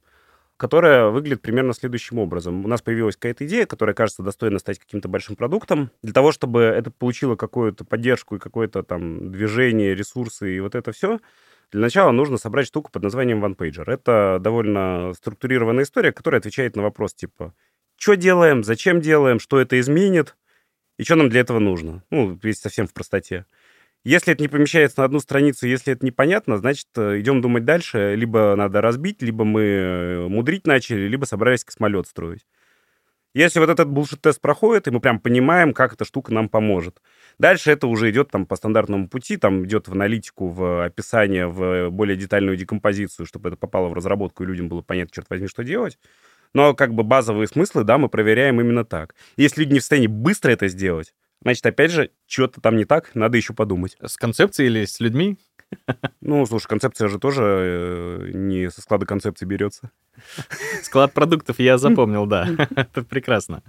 которая 0.57 1.09
выглядит 1.09 1.43
примерно 1.43 1.75
следующим 1.75 2.19
образом. 2.19 2.65
У 2.65 2.69
нас 2.69 2.83
появилась 2.83 3.17
какая-то 3.17 3.47
идея, 3.47 3.67
которая 3.67 3.95
кажется 3.95 4.23
достойна 4.23 4.59
стать 4.59 4.79
каким-то 4.79 5.09
большим 5.09 5.35
продуктом. 5.35 5.91
Для 6.03 6.13
того, 6.13 6.31
чтобы 6.31 6.61
это 6.61 6.91
получило 6.91 7.35
какую-то 7.35 7.85
поддержку 7.85 8.37
и 8.37 8.39
какое-то 8.39 8.83
там 8.85 9.33
движение, 9.33 9.95
ресурсы 9.95 10.57
и 10.57 10.61
вот 10.61 10.77
это 10.77 10.93
все, 10.93 11.19
для 11.73 11.81
начала 11.81 12.13
нужно 12.13 12.37
собрать 12.37 12.69
штуку 12.69 12.93
под 12.93 13.03
названием 13.03 13.45
OnePager. 13.45 13.91
Это 13.91 14.39
довольно 14.41 15.13
структурированная 15.15 15.85
история, 15.85 16.13
которая 16.13 16.39
отвечает 16.39 16.77
на 16.77 16.83
вопрос 16.83 17.15
типа 17.15 17.53
что 17.97 18.15
делаем, 18.17 18.65
зачем 18.65 19.01
делаем, 19.01 19.41
что 19.41 19.61
это 19.61 19.79
изменит 19.81 20.37
и 20.99 21.05
что 21.05 21.17
нам 21.17 21.29
для 21.29 21.41
этого 21.41 21.59
нужно. 21.59 22.05
Ну, 22.11 22.39
весь 22.43 22.61
совсем 22.61 22.87
в 22.87 22.93
простоте. 22.93 23.47
Если 24.05 24.35
это 24.35 24.43
не 24.43 24.49
помещается 24.49 25.01
на 25.01 25.07
одну 25.07 25.19
страницу, 25.19 25.67
если 25.67 25.95
это 25.95 26.05
непонятно, 26.05 26.59
значит, 26.59 26.89
э, 26.97 27.21
идем 27.21 27.41
думать 27.41 27.65
дальше. 27.65 28.15
Либо 28.17 28.55
надо 28.55 28.83
разбить, 28.83 29.23
либо 29.23 29.45
мы 29.45 29.63
э, 29.63 30.29
мудрить 30.29 30.67
начали, 30.67 31.09
либо 31.09 31.25
собрались 31.25 31.65
космолет 31.65 32.07
строить. 32.07 32.47
Если 33.33 33.59
вот 33.59 33.71
этот 33.71 33.89
булшит-тест 33.89 34.41
проходит, 34.41 34.87
и 34.87 34.91
мы 34.91 35.01
прям 35.01 35.19
понимаем, 35.19 35.73
как 35.73 35.95
эта 35.95 36.05
штука 36.05 36.33
нам 36.33 36.49
поможет. 36.49 37.01
Дальше 37.39 37.73
это 37.73 37.87
уже 37.89 38.11
идет 38.11 38.31
там 38.31 38.47
по 38.47 38.57
стандартному 38.57 39.09
пути, 39.09 39.39
там 39.39 39.65
идет 39.65 39.89
в 39.89 39.93
аналитику, 39.93 40.49
в 40.49 40.85
описание, 40.85 41.49
в 41.49 41.91
более 41.91 42.17
детальную 42.17 42.57
декомпозицию, 42.57 43.27
чтобы 43.27 43.49
это 43.49 43.57
попало 43.57 43.89
в 43.89 43.95
разработку, 43.95 44.45
и 44.45 44.47
людям 44.47 44.69
было 44.69 44.83
понятно, 44.83 45.13
черт 45.13 45.29
возьми, 45.31 45.49
что 45.49 45.65
делать. 45.65 45.99
Но 46.53 46.75
как 46.75 46.95
бы 46.95 47.03
базовые 47.03 47.49
смыслы, 47.49 47.83
да, 47.83 47.99
мы 47.99 48.09
проверяем 48.09 48.61
именно 48.61 48.85
так. 48.85 49.17
Если 49.37 49.63
люди 49.63 49.73
не 49.73 49.79
в 49.81 49.83
состоянии 49.83 50.07
быстро 50.07 50.53
это 50.53 50.69
сделать, 50.69 51.13
Значит, 51.45 51.65
опять 51.67 51.91
же, 51.91 52.11
что-то 52.27 52.61
там 52.61 52.77
не 52.77 52.87
так, 52.87 53.15
надо 53.15 53.37
еще 53.37 53.53
подумать. 53.53 53.97
С 54.03 54.17
концепцией 54.17 54.69
или 54.69 54.85
с 54.87 54.99
людьми? 54.99 55.39
Ну, 56.21 56.47
слушай, 56.47 56.69
концепция 56.69 57.09
же 57.09 57.19
тоже 57.19 57.43
э, 57.45 58.31
не 58.33 58.71
со 58.71 58.81
склада 58.81 59.07
концепции 59.07 59.45
берется. 59.45 59.91
Склад 60.83 61.13
продуктов 61.13 61.59
я 61.59 61.79
запомнил, 61.79 62.27
да. 62.27 62.49
Это 62.77 63.03
прекрасно. 63.03 63.63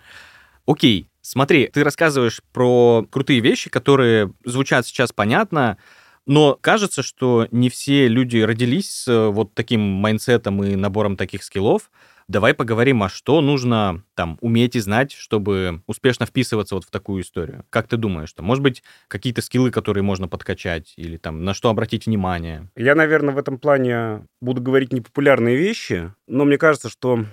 Окей, 0.66 1.10
смотри, 1.22 1.68
ты 1.68 1.84
рассказываешь 1.84 2.42
про 2.54 3.06
крутые 3.10 3.40
вещи, 3.40 3.70
которые 3.70 4.34
звучат 4.46 4.86
сейчас 4.88 5.12
понятно, 5.12 5.78
но 6.26 6.58
кажется, 6.60 7.04
что 7.04 7.48
не 7.52 7.70
все 7.70 8.08
люди 8.08 8.38
родились 8.38 8.90
с 8.90 9.08
э, 9.08 9.28
вот 9.28 9.54
таким 9.54 9.82
mindset 9.82 10.45
ом 10.45 10.64
и 10.64 10.76
набором 10.76 11.18
таких 11.18 11.44
скиллов. 11.44 11.92
Давай 12.28 12.56
поговорим, 12.56 13.04
а 13.04 13.10
что 13.10 13.40
нужно 13.40 14.04
там 14.16 14.40
уметь 14.42 14.76
и 14.76 14.80
знать, 14.80 15.12
чтобы 15.12 15.84
успешно 15.86 16.26
вписываться 16.26 16.74
вот 16.74 16.84
в 16.84 16.90
такую 16.90 17.22
историю. 17.22 17.66
Как 17.70 17.88
ты 17.88 17.98
думаешь, 17.98 18.30
что, 18.30 18.42
может 18.42 18.64
быть, 18.64 18.82
какие-то 19.08 19.44
скиллы, 19.44 19.70
которые 19.70 20.04
можно 20.04 20.28
подкачать, 20.28 20.94
или 20.98 21.18
там 21.18 21.44
на 21.44 21.54
что 21.54 21.70
обратить 21.70 22.08
внимание? 22.08 22.70
Я, 22.76 22.96
наверное, 22.96 23.34
в 23.34 23.38
этом 23.38 23.60
плане 23.60 24.26
буду 24.42 24.60
говорить 24.60 24.92
непопулярные 24.92 25.56
вещи, 25.56 26.14
но 26.28 26.46
мне 26.46 26.58
кажется, 26.58 26.90
что 26.90 27.26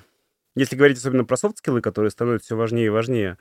если 0.54 0.76
говорить 0.76 0.98
особенно 0.98 1.24
про 1.24 1.36
софт-скиллы, 1.38 1.80
которые 1.80 2.10
становятся 2.10 2.46
все 2.46 2.56
важнее 2.56 2.86
и 2.86 2.90
важнее, 2.90 3.38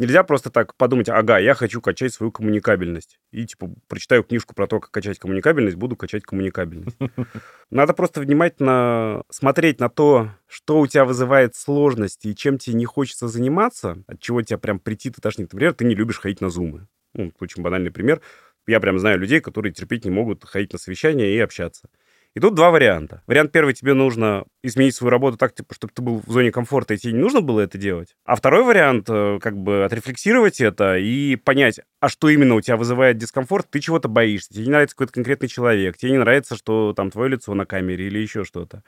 Нельзя 0.00 0.24
просто 0.24 0.48
так 0.48 0.74
подумать, 0.76 1.10
ага, 1.10 1.38
я 1.38 1.52
хочу 1.52 1.82
качать 1.82 2.14
свою 2.14 2.32
коммуникабельность. 2.32 3.20
И, 3.32 3.44
типа, 3.44 3.70
прочитаю 3.86 4.24
книжку 4.24 4.54
про 4.54 4.66
то, 4.66 4.80
как 4.80 4.90
качать 4.90 5.18
коммуникабельность, 5.18 5.76
буду 5.76 5.94
качать 5.94 6.22
коммуникабельность. 6.22 6.96
Надо 7.70 7.92
просто 7.92 8.22
внимательно 8.22 9.24
смотреть 9.28 9.78
на 9.78 9.90
то, 9.90 10.30
что 10.48 10.80
у 10.80 10.86
тебя 10.86 11.04
вызывает 11.04 11.54
сложности 11.54 12.28
и 12.28 12.34
чем 12.34 12.56
тебе 12.56 12.76
не 12.76 12.86
хочется 12.86 13.28
заниматься, 13.28 14.02
от 14.06 14.18
чего 14.20 14.40
тебя 14.40 14.56
прям 14.56 14.80
прийти 14.80 15.10
и 15.10 15.12
тошнит. 15.12 15.52
Например, 15.52 15.74
ты 15.74 15.84
не 15.84 15.94
любишь 15.94 16.18
ходить 16.18 16.40
на 16.40 16.48
зумы. 16.48 16.88
Ну, 17.12 17.30
очень 17.38 17.62
банальный 17.62 17.90
пример. 17.90 18.22
Я 18.66 18.80
прям 18.80 18.98
знаю 18.98 19.18
людей, 19.18 19.40
которые 19.40 19.74
терпеть 19.74 20.06
не 20.06 20.10
могут 20.10 20.46
ходить 20.46 20.72
на 20.72 20.78
совещания 20.78 21.34
и 21.34 21.38
общаться. 21.40 21.90
И 22.36 22.40
тут 22.40 22.54
два 22.54 22.70
варианта. 22.70 23.22
Вариант 23.26 23.50
первый, 23.50 23.74
тебе 23.74 23.92
нужно 23.92 24.44
изменить 24.62 24.94
свою 24.94 25.10
работу 25.10 25.36
так, 25.36 25.52
типа, 25.52 25.74
чтобы 25.74 25.92
ты 25.92 26.00
был 26.00 26.22
в 26.24 26.30
зоне 26.30 26.52
комфорта, 26.52 26.94
и 26.94 26.96
тебе 26.96 27.12
не 27.12 27.18
нужно 27.18 27.40
было 27.40 27.60
это 27.60 27.76
делать. 27.76 28.14
А 28.24 28.36
второй 28.36 28.62
вариант, 28.62 29.06
э, 29.08 29.40
как 29.42 29.56
бы 29.56 29.84
отрефлексировать 29.84 30.60
это 30.60 30.96
и 30.96 31.34
понять, 31.34 31.80
а 31.98 32.08
что 32.08 32.28
именно 32.28 32.54
у 32.54 32.60
тебя 32.60 32.76
вызывает 32.76 33.18
дискомфорт, 33.18 33.68
ты 33.68 33.80
чего-то 33.80 34.08
боишься, 34.08 34.54
тебе 34.54 34.64
не 34.64 34.70
нравится 34.70 34.94
какой-то 34.94 35.12
конкретный 35.12 35.48
человек, 35.48 35.96
тебе 35.96 36.12
не 36.12 36.18
нравится, 36.18 36.56
что 36.56 36.92
там 36.92 37.10
твое 37.10 37.30
лицо 37.30 37.52
на 37.54 37.66
камере 37.66 38.06
или 38.06 38.18
еще 38.20 38.44
что-то. 38.44 38.84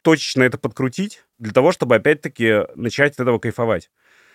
Точечно 0.00 0.42
это 0.42 0.56
подкрутить 0.56 1.22
для 1.38 1.52
того, 1.52 1.72
чтобы 1.72 1.96
опять-таки 1.96 2.62
начать 2.76 3.14
от 3.14 3.20
этого 3.20 3.38
кайфовать. 3.38 3.90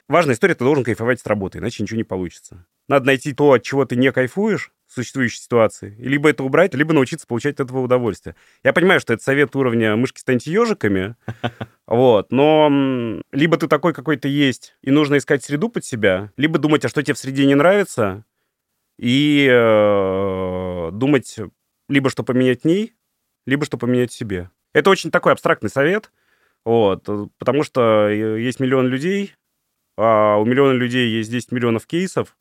Важная 0.08 0.36
история, 0.36 0.54
ты 0.54 0.64
должен 0.64 0.84
кайфовать 0.84 1.20
с 1.20 1.26
работы, 1.26 1.58
иначе 1.58 1.82
ничего 1.82 1.98
не 1.98 2.04
получится. 2.04 2.68
Надо 2.88 3.08
найти 3.08 3.34
то, 3.34 3.54
от 3.54 3.64
чего 3.64 3.86
ты 3.86 3.96
не 3.96 4.12
кайфуешь, 4.12 4.72
существующей 4.94 5.40
ситуации. 5.40 5.96
либо 6.00 6.30
это 6.30 6.44
убрать, 6.44 6.74
либо 6.74 6.94
научиться 6.94 7.26
получать 7.28 7.56
от 7.56 7.68
этого 7.68 7.80
удовольствие. 7.80 8.36
Я 8.64 8.74
понимаю, 8.74 9.00
что 9.00 9.14
это 9.14 9.24
совет 9.24 9.56
уровня 9.56 9.96
мышки 9.96 10.20
станьте 10.20 10.52
ежиками, 10.52 11.16
вот, 11.88 12.32
но 12.32 13.22
либо 13.32 13.58
ты 13.58 13.68
такой 13.68 13.94
какой-то 13.94 14.28
есть, 14.28 14.76
и 14.82 14.92
нужно 14.92 15.18
искать 15.18 15.44
среду 15.44 15.70
под 15.70 15.86
себя, 15.86 16.32
либо 16.38 16.60
думать, 16.60 16.86
а 16.86 16.90
что 16.90 17.02
тебе 17.02 17.14
в 17.14 17.20
среде 17.20 17.46
не 17.46 17.56
нравится, 17.56 18.26
и 18.98 19.48
э, 19.50 20.90
думать 20.92 21.40
либо 21.90 22.10
что 22.10 22.24
поменять 22.24 22.66
ней, 22.66 22.94
либо 23.46 23.66
что 23.66 23.78
поменять 23.78 24.12
себе. 24.12 24.52
Это 24.74 24.90
очень 24.90 25.12
такой 25.12 25.34
абстрактный 25.34 25.70
совет, 25.70 26.12
вот, 26.66 27.08
потому 27.38 27.64
что 27.64 28.08
э, 28.08 28.42
есть 28.42 28.60
миллион 28.60 28.88
людей, 28.88 29.34
а 29.98 30.38
у 30.38 30.46
миллиона 30.46 30.74
людей 30.74 31.10
есть 31.10 31.32
10 31.32 31.52
миллионов 31.52 31.86
кейсов, 31.86 32.38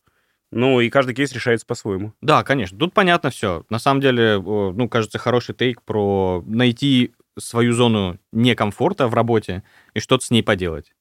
ну, 0.51 0.81
и 0.81 0.91
каждый 0.91 1.15
кейс 1.15 1.33
решается 1.33 1.65
по-своему. 1.65 2.13
Да, 2.21 2.43
конечно. 2.43 2.77
Тут 2.79 2.93
понятно 2.93 3.31
все. 3.31 3.65
На 3.71 3.79
самом 3.79 4.01
деле, 4.01 4.41
ну, 4.41 4.89
кажется, 4.89 5.19
хороший 5.19 5.55
тейк 5.55 5.83
про 5.83 6.43
найти 6.47 7.13
свою 7.39 7.73
зону 7.73 8.19
некомфорта 8.33 9.07
в 9.07 9.15
работе 9.15 9.63
и 9.95 10.01
что-то 10.01 10.25
с 10.25 10.31
ней 10.31 10.43
поделать. 10.43 10.93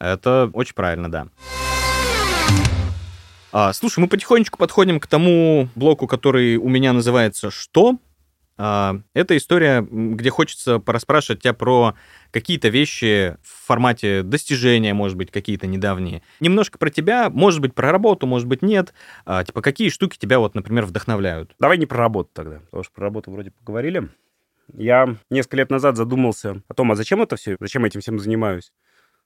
Это 0.00 0.50
очень 0.52 0.74
правильно, 0.74 1.10
да. 1.10 1.28
А, 3.52 3.72
слушай, 3.72 4.00
мы 4.00 4.08
потихонечку 4.08 4.58
подходим 4.58 5.00
к 5.00 5.06
тому 5.06 5.68
блоку, 5.74 6.06
который 6.06 6.56
у 6.56 6.68
меня 6.68 6.92
называется 6.92 7.50
«Что?». 7.50 7.98
А, 8.62 9.00
это 9.14 9.38
история, 9.38 9.80
где 9.90 10.28
хочется 10.28 10.80
пораспрашивать 10.80 11.40
тебя 11.40 11.54
про 11.54 11.94
какие-то 12.30 12.68
вещи 12.68 13.38
в 13.42 13.66
формате 13.66 14.22
достижения, 14.22 14.92
может 14.92 15.16
быть, 15.16 15.30
какие-то 15.30 15.66
недавние. 15.66 16.20
Немножко 16.40 16.76
про 16.76 16.90
тебя, 16.90 17.30
может 17.30 17.60
быть, 17.60 17.74
про 17.74 17.90
работу, 17.90 18.26
может 18.26 18.46
быть, 18.46 18.60
нет. 18.60 18.92
А, 19.24 19.44
типа, 19.44 19.62
какие 19.62 19.88
штуки 19.88 20.18
тебя, 20.18 20.38
вот, 20.38 20.54
например, 20.54 20.84
вдохновляют? 20.84 21.54
Давай 21.58 21.78
не 21.78 21.86
про 21.86 22.00
работу 22.00 22.28
тогда, 22.34 22.60
потому 22.66 22.84
что 22.84 22.92
про 22.92 23.04
работу 23.04 23.30
вроде 23.30 23.50
поговорили. 23.50 24.10
Я 24.74 25.16
несколько 25.30 25.56
лет 25.56 25.70
назад 25.70 25.96
задумался 25.96 26.62
о 26.68 26.74
том, 26.74 26.92
а 26.92 26.96
зачем 26.96 27.22
это 27.22 27.36
все, 27.36 27.56
зачем 27.60 27.86
этим 27.86 28.02
всем 28.02 28.18
занимаюсь. 28.18 28.72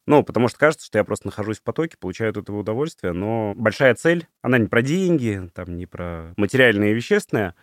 Ну, 0.07 0.23
потому 0.23 0.47
что 0.47 0.59
кажется, 0.59 0.87
что 0.87 0.99
я 0.99 1.03
просто 1.03 1.27
нахожусь 1.27 1.59
в 1.59 1.65
потоке, 1.65 1.97
получаю 1.99 2.31
от 2.31 2.37
этого 2.37 2.61
удовольствие, 2.61 3.13
но 3.13 3.53
большая 3.57 3.97
цель, 3.97 4.29
она 4.43 4.59
не 4.59 4.69
про 4.69 4.81
деньги, 4.81 5.51
там, 5.55 5.77
не 5.77 5.87
про 5.87 6.35
материальное 6.37 6.91
и 6.91 6.95
вещественное, 6.95 7.57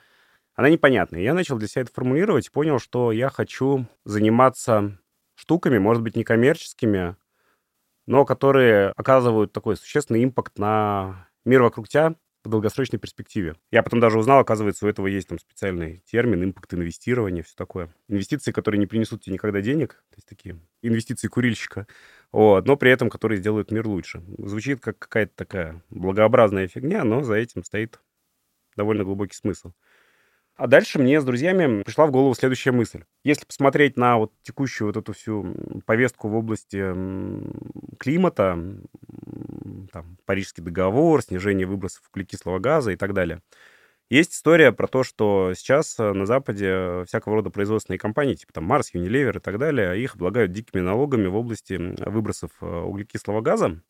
она 0.55 0.69
непонятная. 0.69 1.21
Я 1.21 1.33
начал 1.33 1.57
для 1.57 1.67
себя 1.67 1.83
это 1.83 1.91
формулировать, 1.93 2.51
понял, 2.51 2.79
что 2.79 3.11
я 3.11 3.29
хочу 3.29 3.87
заниматься 4.05 4.97
штуками, 5.35 5.77
может 5.77 6.03
быть, 6.03 6.15
некоммерческими, 6.15 7.15
но 8.07 8.25
которые 8.25 8.89
оказывают 8.91 9.53
такой 9.53 9.77
существенный 9.77 10.23
импакт 10.23 10.57
на 10.57 11.27
мир 11.45 11.61
вокруг 11.61 11.87
тебя 11.87 12.15
в 12.43 12.49
долгосрочной 12.49 12.99
перспективе. 12.99 13.55
Я 13.71 13.83
потом 13.83 13.99
даже 13.99 14.17
узнал, 14.17 14.39
оказывается, 14.39 14.85
у 14.85 14.89
этого 14.89 15.07
есть 15.07 15.27
там 15.27 15.37
специальный 15.37 16.03
термин, 16.05 16.43
импакт 16.43 16.73
инвестирования, 16.73 17.43
все 17.43 17.53
такое. 17.55 17.93
Инвестиции, 18.07 18.51
которые 18.51 18.79
не 18.79 18.87
принесут 18.87 19.21
тебе 19.21 19.33
никогда 19.33 19.61
денег, 19.61 20.03
то 20.09 20.15
есть 20.17 20.27
такие 20.27 20.59
инвестиции 20.81 21.27
курильщика, 21.27 21.87
вот, 22.31 22.65
но 22.65 22.77
при 22.77 22.91
этом 22.91 23.09
которые 23.09 23.37
сделают 23.37 23.71
мир 23.71 23.87
лучше. 23.87 24.23
Звучит 24.39 24.79
как 24.81 24.97
какая-то 24.97 25.33
такая 25.35 25.83
благообразная 25.89 26.67
фигня, 26.67 27.03
но 27.03 27.21
за 27.21 27.35
этим 27.35 27.63
стоит 27.63 28.01
довольно 28.75 29.03
глубокий 29.03 29.35
смысл. 29.35 29.73
А 30.55 30.67
дальше 30.67 30.99
мне 30.99 31.19
с 31.19 31.23
друзьями 31.23 31.81
пришла 31.81 32.05
в 32.05 32.11
голову 32.11 32.35
следующая 32.35 32.71
мысль. 32.71 33.03
Если 33.23 33.45
посмотреть 33.45 33.97
на 33.97 34.17
вот 34.17 34.31
текущую 34.43 34.87
вот 34.87 34.97
эту 34.97 35.13
всю 35.13 35.55
повестку 35.85 36.27
в 36.29 36.35
области 36.35 36.93
климата, 37.97 38.59
там, 39.91 40.17
Парижский 40.25 40.63
договор, 40.63 41.21
снижение 41.21 41.65
выбросов 41.65 42.03
углекислого 42.11 42.59
газа 42.59 42.91
и 42.91 42.95
так 42.95 43.13
далее, 43.13 43.41
есть 44.11 44.33
история 44.33 44.73
про 44.73 44.87
то, 44.87 45.03
что 45.03 45.53
сейчас 45.55 45.97
э, 45.97 46.11
на 46.11 46.25
Западе 46.25 47.05
всякого 47.07 47.35
рода 47.35 47.49
производственные 47.49 47.97
компании, 47.97 48.33
типа 48.33 48.51
там 48.51 48.65
Марс, 48.65 48.93
Unilever 48.93 49.37
и 49.37 49.39
так 49.39 49.57
далее, 49.57 50.03
их 50.03 50.15
облагают 50.15 50.51
дикими 50.51 50.81
налогами 50.81 51.27
в 51.27 51.35
области 51.37 51.75
выбросов 52.09 52.51
э, 52.59 52.65
углекислого 52.65 53.39
газа. 53.39 53.81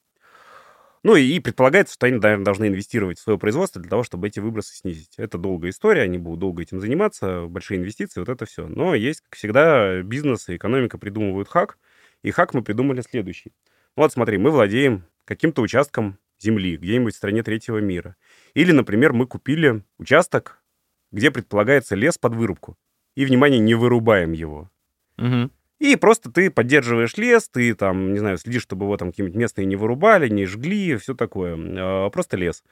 Ну 1.04 1.16
и 1.16 1.40
предполагается, 1.40 1.96
что 1.96 2.06
они, 2.06 2.18
наверное, 2.20 2.46
должны 2.46 2.68
инвестировать 2.68 3.18
в 3.18 3.22
свое 3.22 3.40
производство 3.40 3.82
для 3.82 3.90
того, 3.90 4.04
чтобы 4.04 4.28
эти 4.28 4.40
выбросы 4.40 4.76
снизить. 4.76 5.14
Это 5.18 5.40
долгая 5.40 5.72
история, 5.72 6.04
они 6.04 6.20
будут 6.20 6.40
долго 6.40 6.62
этим 6.62 6.80
заниматься, 6.80 7.48
большие 7.48 7.80
инвестиции, 7.80 8.20
вот 8.20 8.30
это 8.30 8.46
все. 8.46 8.68
Но 8.68 8.94
есть, 8.94 9.22
как 9.22 9.36
всегда, 9.36 10.02
бизнес 10.04 10.48
и 10.50 10.58
экономика 10.58 11.00
придумывают 11.00 11.48
хак, 11.48 11.80
и 12.22 12.30
хак 12.30 12.54
мы 12.54 12.64
придумали 12.64 13.02
следующий. 13.02 13.52
Вот 13.96 14.14
смотри, 14.14 14.38
мы 14.38 14.52
владеем 14.52 15.06
каким-то 15.26 15.62
участком 15.64 16.20
земли 16.40 16.78
где-нибудь 16.78 17.14
в 17.14 17.18
стране 17.18 17.42
третьего 17.42 17.80
мира. 17.80 18.16
Или, 18.54 18.72
например, 18.72 19.14
мы 19.14 19.26
купили 19.26 19.84
участок, 19.98 20.64
где 21.12 21.32
предполагается 21.32 21.96
лес 21.96 22.18
под 22.18 22.36
вырубку. 22.36 22.78
И, 23.16 23.26
внимание, 23.26 23.60
не 23.60 23.76
вырубаем 23.76 24.32
его. 24.32 24.70
Угу. 25.18 25.50
И 25.82 25.96
просто 25.96 26.32
ты 26.32 26.52
поддерживаешь 26.52 27.18
лес, 27.18 27.50
ты 27.52 27.74
там, 27.74 28.14
не 28.14 28.20
знаю, 28.20 28.38
следишь, 28.38 28.62
чтобы 28.62 28.86
его 28.86 28.98
там 28.98 29.10
какие-нибудь 29.10 29.36
местные 29.36 29.66
не 29.66 29.76
вырубали, 29.76 30.30
не 30.30 30.46
жгли, 30.46 30.96
все 30.98 31.16
такое. 31.16 31.58
А, 31.58 32.10
просто 32.12 32.38
лес. 32.38 32.64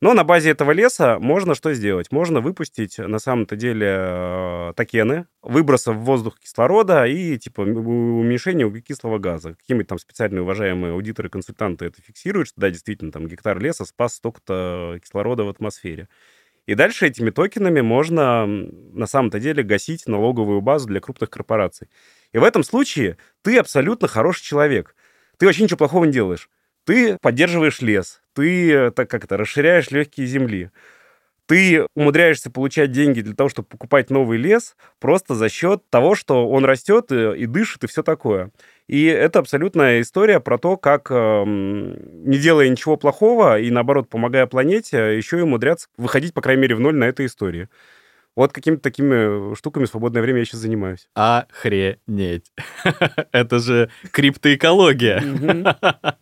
Но 0.00 0.14
на 0.14 0.22
базе 0.22 0.50
этого 0.50 0.70
леса 0.70 1.18
можно 1.18 1.56
что 1.56 1.74
сделать? 1.74 2.12
Можно 2.12 2.40
выпустить, 2.40 2.98
на 2.98 3.18
самом-то 3.18 3.56
деле, 3.56 3.88
а, 3.90 4.72
токены, 4.74 5.26
выбросов 5.42 5.96
в 5.96 6.00
воздух 6.04 6.38
кислорода 6.38 7.06
и, 7.06 7.38
типа, 7.38 7.62
уменьшение 7.62 8.68
углекислого 8.68 9.18
газа. 9.18 9.54
Какие-нибудь 9.54 9.88
там 9.88 9.98
специальные 9.98 10.42
уважаемые 10.42 10.92
аудиторы-консультанты 10.92 11.86
это 11.86 12.02
фиксируют, 12.02 12.46
что, 12.48 12.60
да, 12.60 12.70
действительно, 12.70 13.10
там 13.10 13.26
гектар 13.26 13.58
леса 13.58 13.84
спас 13.84 14.14
столько-то 14.14 15.00
кислорода 15.02 15.42
в 15.42 15.48
атмосфере. 15.48 16.08
И 16.66 16.74
дальше 16.74 17.06
этими 17.06 17.30
токенами 17.30 17.80
можно 17.82 18.46
на 18.46 19.06
самом-то 19.06 19.38
деле 19.38 19.62
гасить 19.62 20.06
налоговую 20.06 20.60
базу 20.60 20.88
для 20.88 21.00
крупных 21.00 21.30
корпораций. 21.30 21.88
И 22.32 22.38
в 22.38 22.44
этом 22.44 22.62
случае 22.64 23.18
ты 23.42 23.58
абсолютно 23.58 24.08
хороший 24.08 24.42
человек. 24.42 24.94
Ты 25.38 25.46
вообще 25.46 25.64
ничего 25.64 25.78
плохого 25.78 26.04
не 26.04 26.12
делаешь. 26.12 26.48
Ты 26.84 27.18
поддерживаешь 27.20 27.80
лес, 27.80 28.20
ты, 28.34 28.90
так 28.90 29.08
как 29.08 29.24
это, 29.24 29.36
расширяешь 29.36 29.90
легкие 29.90 30.26
земли. 30.26 30.70
Ты 31.46 31.86
умудряешься 31.94 32.50
получать 32.50 32.92
деньги 32.92 33.20
для 33.20 33.34
того, 33.34 33.50
чтобы 33.50 33.68
покупать 33.68 34.08
новый 34.10 34.38
лес, 34.38 34.76
просто 34.98 35.34
за 35.34 35.50
счет 35.50 35.82
того, 35.90 36.14
что 36.14 36.48
он 36.48 36.64
растет 36.64 37.12
и, 37.12 37.36
и 37.36 37.46
дышит, 37.46 37.84
и 37.84 37.86
все 37.86 38.02
такое. 38.02 38.50
И 38.86 39.04
это 39.06 39.38
абсолютная 39.38 40.02
история 40.02 40.40
про 40.40 40.58
то, 40.58 40.76
как, 40.76 41.10
э, 41.10 41.44
не 41.46 42.38
делая 42.38 42.68
ничего 42.68 42.96
плохого 42.96 43.58
и, 43.58 43.70
наоборот, 43.70 44.08
помогая 44.10 44.46
планете, 44.46 45.16
еще 45.16 45.38
и 45.38 45.42
умудряться 45.42 45.88
выходить, 45.96 46.34
по 46.34 46.42
крайней 46.42 46.62
мере, 46.62 46.74
в 46.74 46.80
ноль 46.80 46.94
на 46.94 47.04
этой 47.04 47.26
истории. 47.26 47.68
Вот 48.36 48.52
какими-то 48.52 48.82
такими 48.82 49.54
штуками 49.54 49.84
в 49.84 49.88
свободное 49.88 50.20
время 50.20 50.40
я 50.40 50.44
сейчас 50.44 50.60
занимаюсь. 50.60 51.08
Охренеть. 51.14 52.52
Это 53.32 53.58
же 53.58 53.90
криптоэкология. 54.10 55.22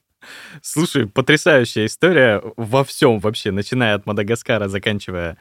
Слушай, 0.62 1.08
потрясающая 1.08 1.86
история 1.86 2.42
во 2.56 2.84
всем 2.84 3.18
вообще, 3.18 3.50
начиная 3.50 3.94
от 3.94 4.06
Мадагаскара, 4.06 4.68
заканчивая 4.68 5.38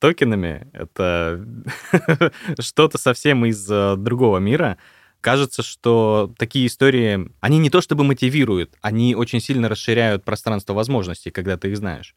токенами. 0.00 0.68
Это 0.72 1.44
что-то 2.60 2.98
совсем 2.98 3.46
из 3.46 3.66
э, 3.70 3.96
другого 3.96 4.38
мира 4.38 4.76
кажется, 5.20 5.62
что 5.62 6.32
такие 6.38 6.66
истории, 6.66 7.30
они 7.40 7.58
не 7.58 7.70
то 7.70 7.80
чтобы 7.80 8.04
мотивируют, 8.04 8.74
они 8.80 9.14
очень 9.14 9.40
сильно 9.40 9.68
расширяют 9.68 10.24
пространство 10.24 10.74
возможностей, 10.74 11.30
когда 11.30 11.56
ты 11.56 11.68
их 11.70 11.76
знаешь. 11.76 12.14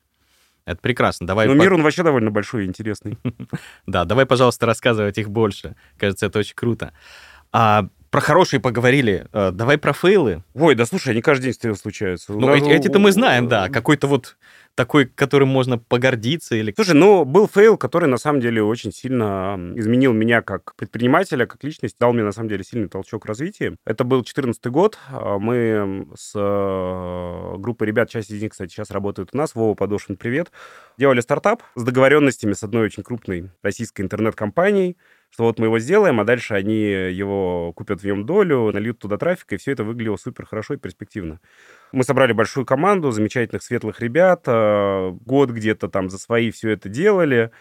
Это 0.65 0.79
прекрасно. 0.79 1.25
Давай 1.25 1.47
Но 1.47 1.53
по... 1.53 1.61
мир, 1.61 1.73
он 1.73 1.81
вообще 1.81 2.03
довольно 2.03 2.31
большой 2.31 2.65
и 2.65 2.67
интересный. 2.67 3.17
да, 3.87 4.05
давай, 4.05 4.25
пожалуйста, 4.25 4.65
рассказывать 4.65 5.17
их 5.17 5.29
больше. 5.29 5.75
Кажется, 5.97 6.27
это 6.27 6.39
очень 6.39 6.55
круто. 6.55 6.93
А 7.51 7.87
про 8.11 8.21
хорошие 8.21 8.59
поговорили. 8.59 9.27
Э, 9.33 9.51
давай 9.51 9.77
про 9.77 9.93
фейлы. 9.93 10.43
Ой, 10.53 10.75
да 10.75 10.85
слушай, 10.85 11.09
они 11.09 11.21
каждый 11.21 11.45
день 11.45 11.53
с 11.53 11.57
тобой 11.57 11.77
случаются. 11.77 12.33
Ну, 12.33 12.53
эти, 12.53 12.69
эти-то 12.69 12.99
мы 12.99 13.11
знаем, 13.11 13.47
да. 13.47 13.69
Какой-то 13.69 14.07
вот 14.07 14.37
такой, 14.75 15.05
которым 15.05 15.49
можно 15.49 15.77
погордиться 15.77 16.55
или... 16.55 16.73
Слушай, 16.75 16.95
ну, 16.95 17.25
был 17.25 17.47
фейл, 17.47 17.77
который, 17.77 18.07
на 18.07 18.17
самом 18.17 18.41
деле, 18.41 18.63
очень 18.63 18.91
сильно 18.91 19.73
изменил 19.75 20.13
меня 20.13 20.41
как 20.41 20.75
предпринимателя, 20.75 21.45
как 21.45 21.63
личность, 21.63 21.97
дал 21.99 22.13
мне, 22.13 22.23
на 22.23 22.31
самом 22.31 22.49
деле, 22.49 22.63
сильный 22.63 22.89
толчок 22.89 23.25
развития. 23.25 23.75
Это 23.85 24.03
был 24.03 24.17
2014 24.17 24.65
год. 24.67 24.97
А 25.09 25.37
мы 25.39 26.07
с 26.15 26.33
э, 26.35 27.55
группой 27.57 27.87
ребят, 27.87 28.09
часть 28.09 28.31
из 28.31 28.41
них, 28.41 28.51
кстати, 28.51 28.71
сейчас 28.71 28.91
работают 28.91 29.29
у 29.33 29.37
нас, 29.37 29.55
Вова 29.55 29.75
Подошин, 29.75 30.17
привет, 30.17 30.51
делали 30.97 31.21
стартап 31.21 31.63
с 31.75 31.83
договоренностями 31.83 32.53
с 32.53 32.63
одной 32.63 32.85
очень 32.85 33.03
крупной 33.03 33.51
российской 33.61 34.01
интернет-компанией, 34.01 34.97
что 35.31 35.45
вот 35.45 35.59
мы 35.59 35.67
его 35.67 35.79
сделаем, 35.79 36.19
а 36.19 36.25
дальше 36.25 36.53
они 36.53 36.81
его 36.81 37.71
купят 37.73 38.01
в 38.01 38.05
нем 38.05 38.25
долю, 38.25 38.71
нальют 38.71 38.99
туда 38.99 39.17
трафик, 39.17 39.53
и 39.53 39.57
все 39.57 39.71
это 39.71 39.83
выглядело 39.83 40.17
супер 40.17 40.45
хорошо 40.45 40.73
и 40.73 40.77
перспективно. 40.77 41.39
Мы 41.93 42.03
собрали 42.03 42.33
большую 42.33 42.65
команду 42.65 43.11
замечательных 43.11 43.63
светлых 43.63 44.01
ребят, 44.01 44.43
э, 44.47 45.11
год 45.25 45.51
где-то 45.51 45.87
там 45.87 46.09
за 46.09 46.17
свои 46.17 46.51
все 46.51 46.71
это 46.71 46.89
делали, 46.89 47.51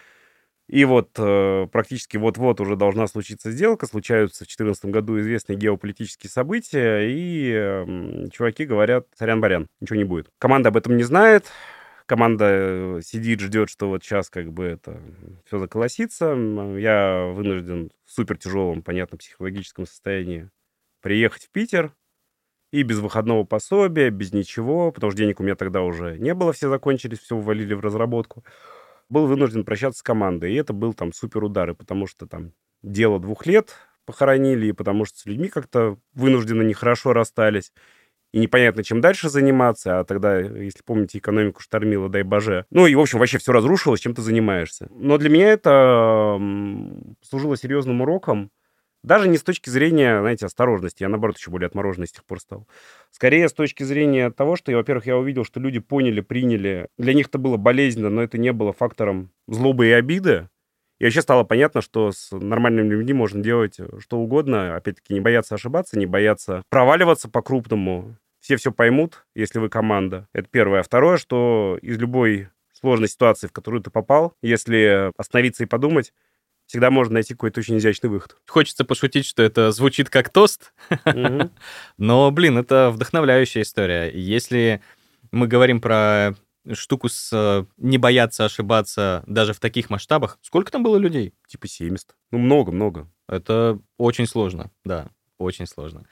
и 0.67 0.83
вот 0.83 1.11
э, 1.17 1.67
практически 1.71 2.17
вот-вот 2.17 2.59
уже 2.59 2.75
должна 2.75 3.07
случиться 3.07 3.51
сделка, 3.51 3.87
случаются 3.87 4.43
в 4.43 4.47
2014 4.47 4.85
году 4.85 5.19
известные 5.19 5.57
геополитические 5.57 6.29
события, 6.29 7.09
и 7.09 7.51
э, 7.53 8.29
чуваки 8.31 8.65
говорят, 8.65 9.07
сорян-барян, 9.17 9.67
ничего 9.79 9.97
не 9.97 10.05
будет. 10.05 10.27
Команда 10.39 10.69
об 10.69 10.77
этом 10.77 10.97
не 10.97 11.03
знает, 11.03 11.45
команда 12.11 12.45
э, 12.49 13.01
сидит, 13.05 13.39
ждет, 13.39 13.69
что 13.69 13.87
вот 13.87 14.03
сейчас 14.03 14.29
как 14.29 14.51
бы 14.51 14.65
это 14.65 15.01
все 15.45 15.59
заколосится. 15.59 16.33
Я 16.77 17.31
вынужден 17.33 17.89
в 18.05 18.11
супер 18.11 18.37
тяжелом, 18.37 18.83
понятно, 18.83 19.17
психологическом 19.17 19.85
состоянии 19.85 20.49
приехать 21.01 21.45
в 21.45 21.51
Питер 21.51 21.93
и 22.73 22.83
без 22.83 22.99
выходного 22.99 23.45
пособия, 23.45 24.09
без 24.09 24.33
ничего, 24.33 24.91
потому 24.91 25.11
что 25.11 25.19
денег 25.19 25.39
у 25.39 25.43
меня 25.43 25.55
тогда 25.55 25.83
уже 25.83 26.17
не 26.17 26.33
было, 26.33 26.51
все 26.51 26.67
закончились, 26.67 27.19
все 27.19 27.37
увалили 27.37 27.73
в 27.73 27.79
разработку. 27.79 28.43
Был 29.07 29.25
вынужден 29.25 29.63
прощаться 29.63 29.99
с 29.99 30.03
командой, 30.03 30.51
и 30.51 30.57
это 30.57 30.73
был 30.73 30.93
там 30.93 31.13
супер 31.13 31.41
удары, 31.45 31.75
потому 31.75 32.07
что 32.07 32.27
там 32.27 32.51
дело 32.83 33.21
двух 33.21 33.45
лет 33.45 33.73
похоронили, 34.03 34.65
и 34.65 34.73
потому 34.73 35.05
что 35.05 35.17
с 35.17 35.25
людьми 35.25 35.47
как-то 35.47 35.97
вынужденно 36.13 36.63
нехорошо 36.63 37.13
расстались 37.13 37.71
и 38.33 38.39
непонятно, 38.39 38.83
чем 38.83 39.01
дальше 39.01 39.29
заниматься, 39.29 39.99
а 39.99 40.03
тогда, 40.03 40.39
если 40.39 40.81
помните, 40.83 41.17
экономику 41.17 41.61
штормила, 41.61 42.09
дай 42.09 42.23
боже. 42.23 42.65
Ну 42.69 42.87
и, 42.87 42.95
в 42.95 42.99
общем, 42.99 43.19
вообще 43.19 43.37
все 43.37 43.51
разрушилось, 43.51 43.99
чем 43.99 44.13
ты 44.13 44.21
занимаешься. 44.21 44.87
Но 44.91 45.17
для 45.17 45.29
меня 45.29 45.51
это 45.51 46.39
служило 47.21 47.57
серьезным 47.57 48.01
уроком, 48.01 48.51
даже 49.03 49.27
не 49.27 49.37
с 49.37 49.43
точки 49.43 49.69
зрения, 49.69 50.19
знаете, 50.19 50.45
осторожности. 50.45 51.01
Я, 51.01 51.09
наоборот, 51.09 51.37
еще 51.37 51.49
более 51.49 51.67
отмороженный 51.67 52.07
с 52.07 52.11
тех 52.11 52.23
пор 52.23 52.39
стал. 52.39 52.67
Скорее, 53.09 53.49
с 53.49 53.53
точки 53.53 53.83
зрения 53.83 54.29
того, 54.29 54.55
что, 54.55 54.71
во-первых, 54.71 55.07
я 55.07 55.17
увидел, 55.17 55.43
что 55.43 55.59
люди 55.59 55.79
поняли, 55.79 56.21
приняли. 56.21 56.87
Для 56.97 57.13
них 57.13 57.27
это 57.27 57.39
было 57.39 57.57
болезненно, 57.57 58.09
но 58.09 58.21
это 58.21 58.37
не 58.37 58.53
было 58.53 58.73
фактором 58.73 59.31
злобы 59.47 59.87
и 59.87 59.91
обиды. 59.91 60.49
И 60.99 61.03
вообще 61.03 61.23
стало 61.23 61.43
понятно, 61.43 61.81
что 61.81 62.11
с 62.11 62.29
нормальными 62.31 62.89
людьми 62.89 63.13
можно 63.13 63.41
делать 63.41 63.79
что 63.97 64.19
угодно. 64.19 64.75
Опять-таки, 64.75 65.15
не 65.15 65.19
бояться 65.19 65.55
ошибаться, 65.55 65.97
не 65.97 66.05
бояться 66.05 66.61
проваливаться 66.69 67.27
по-крупному. 67.27 68.17
Все 68.51 68.57
все 68.57 68.73
поймут, 68.73 69.25
если 69.33 69.59
вы 69.59 69.69
команда. 69.69 70.27
Это 70.33 70.49
первое. 70.51 70.81
А 70.81 70.83
второе, 70.83 71.15
что 71.15 71.79
из 71.81 71.97
любой 71.97 72.49
сложной 72.73 73.07
ситуации, 73.07 73.47
в 73.47 73.53
которую 73.53 73.81
ты 73.81 73.91
попал, 73.91 74.33
если 74.41 75.09
остановиться 75.15 75.63
и 75.63 75.67
подумать, 75.67 76.11
всегда 76.65 76.91
можно 76.91 77.13
найти 77.13 77.33
какой-то 77.33 77.61
очень 77.61 77.77
изящный 77.77 78.09
выход. 78.09 78.35
Хочется 78.45 78.83
пошутить, 78.83 79.25
что 79.25 79.41
это 79.41 79.71
звучит 79.71 80.09
как 80.09 80.27
тост, 80.27 80.73
но, 81.97 82.31
блин, 82.31 82.57
это 82.57 82.91
вдохновляющая 82.91 83.61
история. 83.61 84.11
Если 84.13 84.81
мы 85.31 85.47
говорим 85.47 85.79
про 85.79 86.35
штуку 86.73 87.07
с 87.07 87.29
э, 87.31 87.63
не 87.77 87.97
бояться 87.97 88.43
ошибаться 88.43 89.23
даже 89.27 89.53
в 89.53 89.61
таких 89.61 89.89
масштабах. 89.89 90.39
Сколько 90.41 90.73
там 90.73 90.83
было 90.83 90.97
людей? 90.97 91.33
Типа 91.47 91.69
70. 91.69 92.17
Ну, 92.31 92.37
много-много. 92.37 93.09
Это 93.29 93.79
очень 93.97 94.27
сложно, 94.27 94.71
да, 94.83 95.07
очень 95.37 95.67
сложно. 95.67 96.05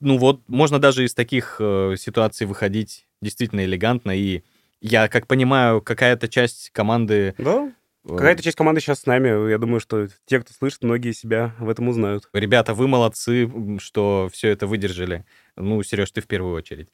Ну 0.00 0.18
вот, 0.18 0.42
можно 0.48 0.78
даже 0.78 1.04
из 1.04 1.14
таких 1.14 1.56
э, 1.58 1.94
ситуаций 1.98 2.46
выходить 2.46 3.06
действительно 3.22 3.64
элегантно. 3.64 4.16
И 4.16 4.42
я, 4.80 5.08
как 5.08 5.26
понимаю, 5.26 5.80
какая-то 5.80 6.28
часть 6.28 6.70
команды... 6.70 7.34
Да, 7.38 7.72
Какая-то 8.06 8.42
часть 8.42 8.56
команды 8.56 8.80
сейчас 8.80 9.00
с 9.00 9.06
нами. 9.06 9.50
Я 9.50 9.58
думаю, 9.58 9.80
что 9.80 10.06
те, 10.26 10.38
кто 10.38 10.52
слышит, 10.52 10.84
многие 10.84 11.10
себя 11.10 11.56
в 11.58 11.68
этом 11.68 11.88
узнают. 11.88 12.28
Ребята, 12.32 12.72
вы 12.72 12.86
молодцы, 12.86 13.50
что 13.80 14.28
все 14.32 14.50
это 14.50 14.68
выдержали. 14.68 15.24
Ну, 15.56 15.82
Сереж, 15.82 16.12
ты 16.12 16.20
в 16.20 16.28
первую 16.28 16.54
очередь. 16.54 16.88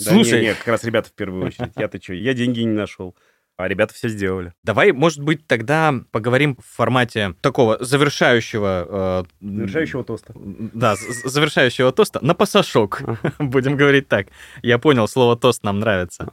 Да 0.00 0.12
Слушай... 0.12 0.40
Нет, 0.40 0.56
как 0.56 0.68
раз 0.68 0.84
ребята 0.84 1.10
в 1.10 1.12
первую 1.12 1.44
очередь. 1.46 1.72
Я-то 1.76 2.02
что? 2.02 2.14
Я 2.14 2.32
деньги 2.32 2.60
не 2.60 2.72
нашел. 2.72 3.14
А 3.56 3.68
ребята 3.68 3.94
все 3.94 4.08
сделали. 4.08 4.52
Давай, 4.62 4.92
может 4.92 5.22
быть, 5.22 5.46
тогда 5.46 5.94
поговорим 6.10 6.56
в 6.56 6.76
формате 6.76 7.34
такого 7.40 7.82
завершающего... 7.82 9.24
Э, 9.40 9.46
завершающего 9.46 10.04
тоста. 10.04 10.34
Да, 10.36 10.96
завершающего 11.24 11.90
тоста 11.92 12.18
на 12.22 12.34
пасашок. 12.34 13.02
Будем 13.38 13.76
говорить 13.76 14.08
так. 14.08 14.28
Я 14.62 14.78
понял, 14.78 15.08
слово 15.08 15.36
тост 15.36 15.62
нам 15.62 15.80
нравится. 15.80 16.28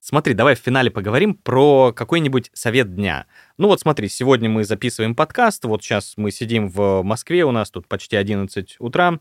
Смотри, 0.00 0.34
давай 0.34 0.54
в 0.54 0.58
финале 0.58 0.90
поговорим 0.90 1.34
про 1.34 1.92
какой-нибудь 1.92 2.50
совет 2.52 2.94
дня. 2.94 3.26
Ну 3.56 3.68
вот 3.68 3.80
смотри, 3.80 4.08
сегодня 4.08 4.48
мы 4.48 4.64
записываем 4.64 5.14
подкаст, 5.14 5.64
вот 5.64 5.82
сейчас 5.82 6.14
мы 6.16 6.30
сидим 6.30 6.68
в 6.68 7.02
Москве, 7.02 7.44
у 7.44 7.50
нас 7.50 7.70
тут 7.70 7.88
почти 7.88 8.16
11 8.16 8.76
утра 8.78 9.18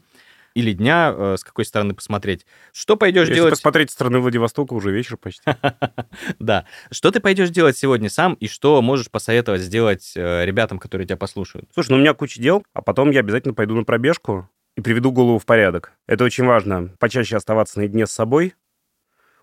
или 0.57 0.73
дня, 0.73 1.13
э, 1.15 1.35
с 1.37 1.43
какой 1.43 1.65
стороны 1.65 1.93
посмотреть. 1.93 2.47
Что 2.73 2.97
пойдешь 2.97 3.27
Если 3.27 3.35
делать... 3.35 3.51
посмотреть 3.51 3.91
стороны 3.91 4.19
Владивостока, 4.19 4.73
уже 4.73 4.91
вечер 4.91 5.15
почти. 5.15 5.43
Да. 6.39 6.65
Что 6.89 7.11
ты 7.11 7.19
пойдешь 7.19 7.51
делать 7.51 7.77
сегодня 7.77 8.09
сам, 8.09 8.33
и 8.33 8.47
что 8.47 8.81
можешь 8.81 9.11
посоветовать 9.11 9.61
сделать 9.61 10.13
э, 10.15 10.45
ребятам, 10.45 10.79
которые 10.79 11.05
тебя 11.05 11.15
послушают? 11.15 11.69
Слушай, 11.75 11.91
ну 11.91 11.97
у 11.97 11.99
меня 11.99 12.15
куча 12.15 12.41
дел, 12.41 12.63
а 12.73 12.81
потом 12.81 13.11
я 13.11 13.19
обязательно 13.19 13.53
пойду 13.53 13.75
на 13.75 13.83
пробежку 13.83 14.49
и 14.75 14.81
приведу 14.81 15.11
голову 15.11 15.37
в 15.37 15.45
порядок. 15.45 15.91
Это 16.07 16.23
очень 16.23 16.45
важно. 16.45 16.91
Почаще 16.97 17.37
оставаться 17.37 17.77
наедине 17.77 18.07
с 18.07 18.11
собой, 18.11 18.55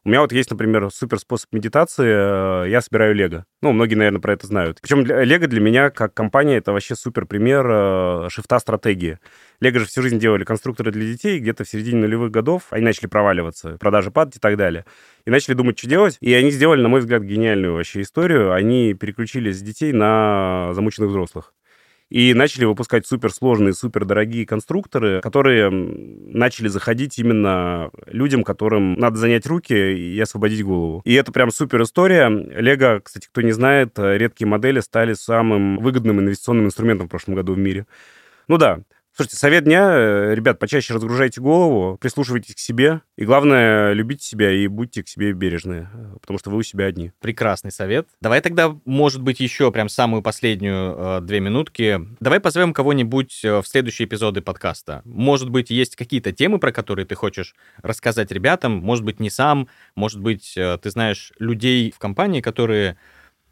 у 0.07 0.11
меня 0.11 0.21
вот 0.21 0.33
есть, 0.33 0.51
например, 0.51 0.91
супер 0.91 1.19
способ 1.19 1.51
медитации. 1.53 2.65
Э, 2.65 2.69
я 2.69 2.83
собираю 2.83 3.15
лего. 3.15 3.47
Ну, 3.62 3.73
многие, 3.73 3.95
наверное, 3.95 4.21
про 4.21 4.35
это 4.35 4.47
знают. 4.47 4.79
Причем 4.83 5.07
лего 5.07 5.47
для 5.47 5.61
меня, 5.61 5.89
как 5.91 6.12
компания, 6.12 6.57
это 6.57 6.73
вообще 6.73 6.95
супер 6.95 7.25
пример 7.25 8.29
шифта 8.31 8.59
стратегии. 8.59 9.19
Лего 9.65 9.79
же 9.79 9.87
всю 9.87 10.03
жизнь 10.03 10.19
делали 10.19 10.45
конструкторы 10.45 10.93
для 10.93 11.07
детей, 11.07 11.39
где-то 11.39 11.65
в 11.65 11.69
середине 11.69 12.03
нулевых 12.03 12.31
годов 12.31 12.65
они 12.69 12.85
начали 12.85 13.07
проваливаться, 13.07 13.79
продажи 13.81 14.11
падать 14.11 14.37
и 14.37 14.39
так 14.39 14.59
далее. 14.59 14.85
И 15.25 15.31
начали 15.31 15.55
думать, 15.55 15.79
что 15.79 15.89
делать. 15.89 16.19
И 16.21 16.35
они 16.35 16.51
сделали, 16.51 16.83
на 16.83 16.89
мой 16.89 17.01
взгляд, 17.01 17.23
гениальную 17.23 17.73
вообще 17.73 18.03
историю. 18.03 18.53
Они 18.53 18.93
переключились 18.93 19.59
с 19.59 19.62
детей 19.62 19.93
на 19.93 20.73
замученных 20.75 21.09
взрослых 21.09 21.55
и 22.11 22.35
начали 22.35 22.67
выпускать 22.67 23.07
суперсложные, 23.07 23.73
супердорогие 23.73 24.45
конструкторы, 24.45 25.23
которые 25.23 25.71
начали 25.71 26.69
заходить 26.69 27.19
именно 27.19 27.91
людям, 28.07 28.45
которым 28.45 28.95
надо 28.99 29.17
занять 29.17 29.47
руки 29.47 29.73
и 29.73 30.21
освободить 30.21 30.62
голову. 30.62 31.01
И 31.07 31.15
это 31.15 31.33
прям 31.33 31.51
супер 31.51 31.83
история. 31.83 32.29
Лего, 32.29 33.01
кстати, 33.03 33.27
кто 33.27 33.41
не 33.41 33.53
знает, 33.53 33.95
редкие 33.97 34.47
модели 34.47 34.81
стали 34.81 35.15
самым 35.15 35.79
выгодным 35.79 36.21
инвестиционным 36.21 36.67
инструментом 36.67 37.07
в 37.07 37.11
прошлом 37.11 37.35
году 37.35 37.55
в 37.55 37.59
мире. 37.59 37.87
Ну 38.47 38.59
да, 38.59 38.81
Слушайте, 39.17 39.37
совет 39.37 39.62
дня, 39.62 39.93
э, 39.93 40.35
ребят, 40.35 40.59
почаще 40.59 40.93
разгружайте 40.93 41.41
голову, 41.41 41.97
прислушивайтесь 41.99 42.57
к 42.57 42.59
себе, 42.59 43.01
и 43.17 43.25
главное, 43.25 43.93
любите 43.93 44.27
себя 44.27 44.51
и 44.51 44.67
будьте 44.67 45.05
к 45.05 45.09
себе 45.09 45.33
бережны, 45.33 45.89
э, 45.95 46.17
потому 46.21 46.41
что 46.41 46.51
вы 46.51 46.57
у 46.57 46.62
себя 46.65 46.87
одни. 46.87 47.12
Прекрасный 47.21 47.71
совет. 47.71 48.09
Давай 48.21 48.41
тогда, 48.41 48.77
может 48.85 49.23
быть, 49.23 49.39
еще 49.39 49.71
прям 49.71 49.89
самую 49.89 50.21
последнюю 50.21 50.97
э, 50.99 51.21
две 51.23 51.39
минутки. 51.39 52.01
Давай 52.19 52.41
позовем 52.41 52.73
кого-нибудь 52.73 53.45
э, 53.45 53.61
в 53.62 53.69
следующие 53.69 54.09
эпизоды 54.09 54.41
подкаста. 54.41 55.03
Может 55.05 55.49
быть, 55.49 55.71
есть 55.71 55.95
какие-то 55.95 56.33
темы, 56.33 56.59
про 56.59 56.73
которые 56.73 57.07
ты 57.07 57.15
хочешь 57.15 57.55
рассказать 57.83 58.33
ребятам, 58.33 58.73
может 58.79 59.05
быть, 59.05 59.21
не 59.21 59.31
сам, 59.31 59.69
может 59.95 60.19
быть, 60.19 60.55
ты 60.55 60.91
знаешь 60.91 61.33
людей 61.39 61.93
в 61.93 62.01
компании, 62.01 62.41
которые 62.41 62.97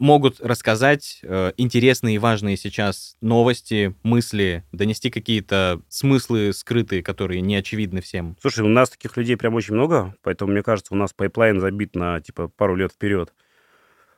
могут 0.03 0.41
рассказать 0.41 1.21
э, 1.23 1.53
интересные 1.57 2.17
и 2.17 2.19
важные 2.19 2.57
сейчас 2.57 3.17
новости, 3.21 3.95
мысли, 4.03 4.65
донести 4.73 5.11
какие-то 5.11 5.81
смыслы 5.89 6.53
скрытые, 6.53 7.05
которые 7.05 7.41
не 7.41 7.55
очевидны 7.55 8.01
всем. 8.01 8.37
Слушай, 8.41 8.65
у 8.65 8.69
нас 8.69 8.91
таких 8.91 9.17
людей 9.17 9.37
прям 9.37 9.55
очень 9.55 9.75
много, 9.75 10.17
поэтому, 10.23 10.51
мне 10.51 10.65
кажется, 10.65 10.93
у 10.93 10.97
нас 10.97 11.13
пайплайн 11.13 11.61
забит 11.61 11.95
на, 11.95 12.21
типа, 12.21 12.49
пару 12.49 12.75
лет 12.75 12.91
вперед. 12.91 13.33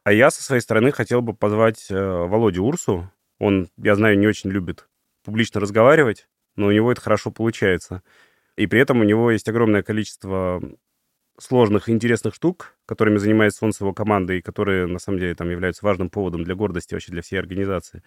А 0.05 0.13
я 0.15 0.31
со 0.31 0.43
своей 0.43 0.63
стороны 0.63 0.91
хотел 0.91 1.21
бы 1.21 1.35
позвать 1.35 1.87
э, 1.91 1.95
Володю 1.95 2.65
Урсу. 2.65 3.11
Он, 3.39 3.69
я 3.77 3.95
знаю, 3.95 4.19
не 4.19 4.27
очень 4.27 4.49
любит 4.49 4.89
публично 5.23 5.61
разговаривать, 5.61 6.29
но 6.57 6.69
у 6.69 6.73
него 6.73 6.93
это 6.93 7.03
хорошо 7.03 7.31
получается. 7.31 8.03
И 8.57 8.67
при 8.67 8.81
этом 8.81 9.01
у 9.01 9.05
него 9.05 9.31
есть 9.31 9.49
огромное 9.51 9.83
количество 9.83 10.63
сложных 11.39 11.89
и 11.89 11.93
интересных 11.93 12.35
штук, 12.35 12.77
которыми 12.87 13.19
занимается 13.19 13.65
он 13.65 13.73
с 13.73 13.81
его 13.81 13.93
командой, 13.93 14.39
и 14.39 14.43
которые, 14.43 14.87
на 14.87 14.99
самом 14.99 15.19
деле, 15.19 15.35
там 15.35 15.51
являются 15.51 15.85
важным 15.85 16.11
поводом 16.11 16.45
для 16.45 16.55
гордости 16.55 16.95
вообще 16.95 17.13
для 17.13 17.23
всей 17.23 17.39
организации. 17.39 18.03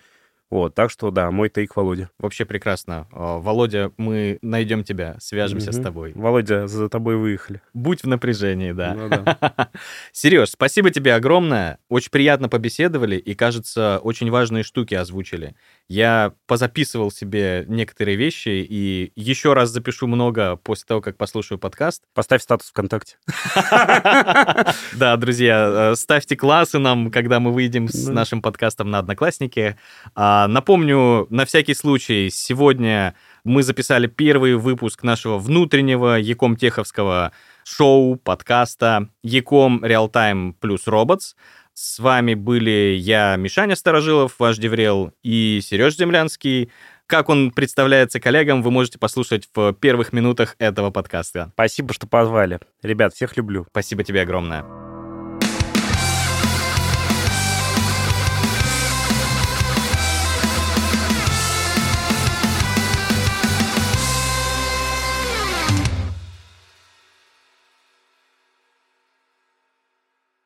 Вот, 0.49 0.75
так 0.75 0.89
что, 0.89 1.11
да, 1.11 1.29
мой 1.29 1.49
тейк 1.49 1.75
Володя. 1.75 2.09
Вообще 2.19 2.45
прекрасно. 2.45 3.07
А, 3.11 3.37
Володя, 3.39 3.91
мы 3.97 4.39
найдем 4.41 4.85
тебя, 4.85 5.17
свяжемся 5.19 5.71
угу. 5.71 5.77
с 5.77 5.83
тобой. 5.83 6.11
Володя, 6.15 6.67
за 6.67 6.87
тобой 6.87 7.17
выехали. 7.17 7.61
Будь 7.73 8.03
в 8.03 8.07
напряжении, 8.07 8.71
да. 8.71 8.93
Ну, 8.93 9.09
да. 9.09 9.69
Сереж, 10.13 10.51
спасибо 10.51 10.89
тебе 10.89 11.15
огромное. 11.15 11.79
Очень 11.89 12.11
приятно 12.11 12.47
побеседовали 12.47 13.17
и, 13.17 13.35
кажется, 13.35 13.99
очень 14.01 14.31
важные 14.31 14.63
штуки 14.63 14.93
озвучили. 14.93 15.55
Я 15.89 16.33
позаписывал 16.45 17.11
себе 17.11 17.65
некоторые 17.67 18.15
вещи 18.15 18.65
и 18.69 19.11
еще 19.15 19.53
раз 19.53 19.69
запишу 19.69 20.07
много 20.07 20.55
после 20.55 20.85
того, 20.85 21.01
как 21.01 21.17
послушаю 21.17 21.57
подкаст. 21.57 22.03
Поставь 22.13 22.41
статус 22.41 22.69
ВКонтакте. 22.69 23.17
Да, 24.93 25.15
друзья, 25.17 25.91
э, 25.91 25.95
ставьте 25.95 26.35
классы 26.35 26.79
нам, 26.79 27.11
когда 27.11 27.39
мы 27.39 27.51
выйдем 27.51 27.87
с 27.87 28.07
нашим 28.07 28.41
подкастом 28.41 28.89
на 28.89 28.99
Одноклассники. 28.99 29.77
А, 30.15 30.36
напомню, 30.45 31.25
на 31.29 31.45
всякий 31.45 31.73
случай, 31.73 32.29
сегодня 32.29 33.15
мы 33.45 33.63
записали 33.63 34.07
первый 34.07 34.55
выпуск 34.55 35.03
нашего 35.03 35.37
внутреннего 35.37 36.19
Яком-Теховского 36.19 37.31
шоу, 37.63 38.17
подкаста 38.17 39.07
Яком 39.23 39.83
Real 39.83 40.53
плюс 40.59 40.85
Robots. 40.85 41.33
С 41.73 41.99
вами 41.99 42.33
были 42.33 42.95
я, 42.99 43.37
Мишаня 43.37 43.75
Старожилов, 43.75 44.33
ваш 44.37 44.57
Деврел, 44.57 45.13
и 45.23 45.61
Сереж 45.63 45.95
Землянский. 45.95 46.71
Как 47.05 47.29
он 47.29 47.51
представляется 47.51 48.19
коллегам, 48.19 48.61
вы 48.61 48.69
можете 48.69 48.99
послушать 48.99 49.47
в 49.55 49.73
первых 49.73 50.11
минутах 50.11 50.55
этого 50.59 50.91
подкаста. 50.91 51.51
Спасибо, 51.53 51.93
что 51.93 52.05
позвали. 52.05 52.59
Ребят, 52.83 53.13
всех 53.13 53.37
люблю. 53.37 53.65
Спасибо 53.71 54.03
тебе 54.03 54.21
огромное. 54.21 54.65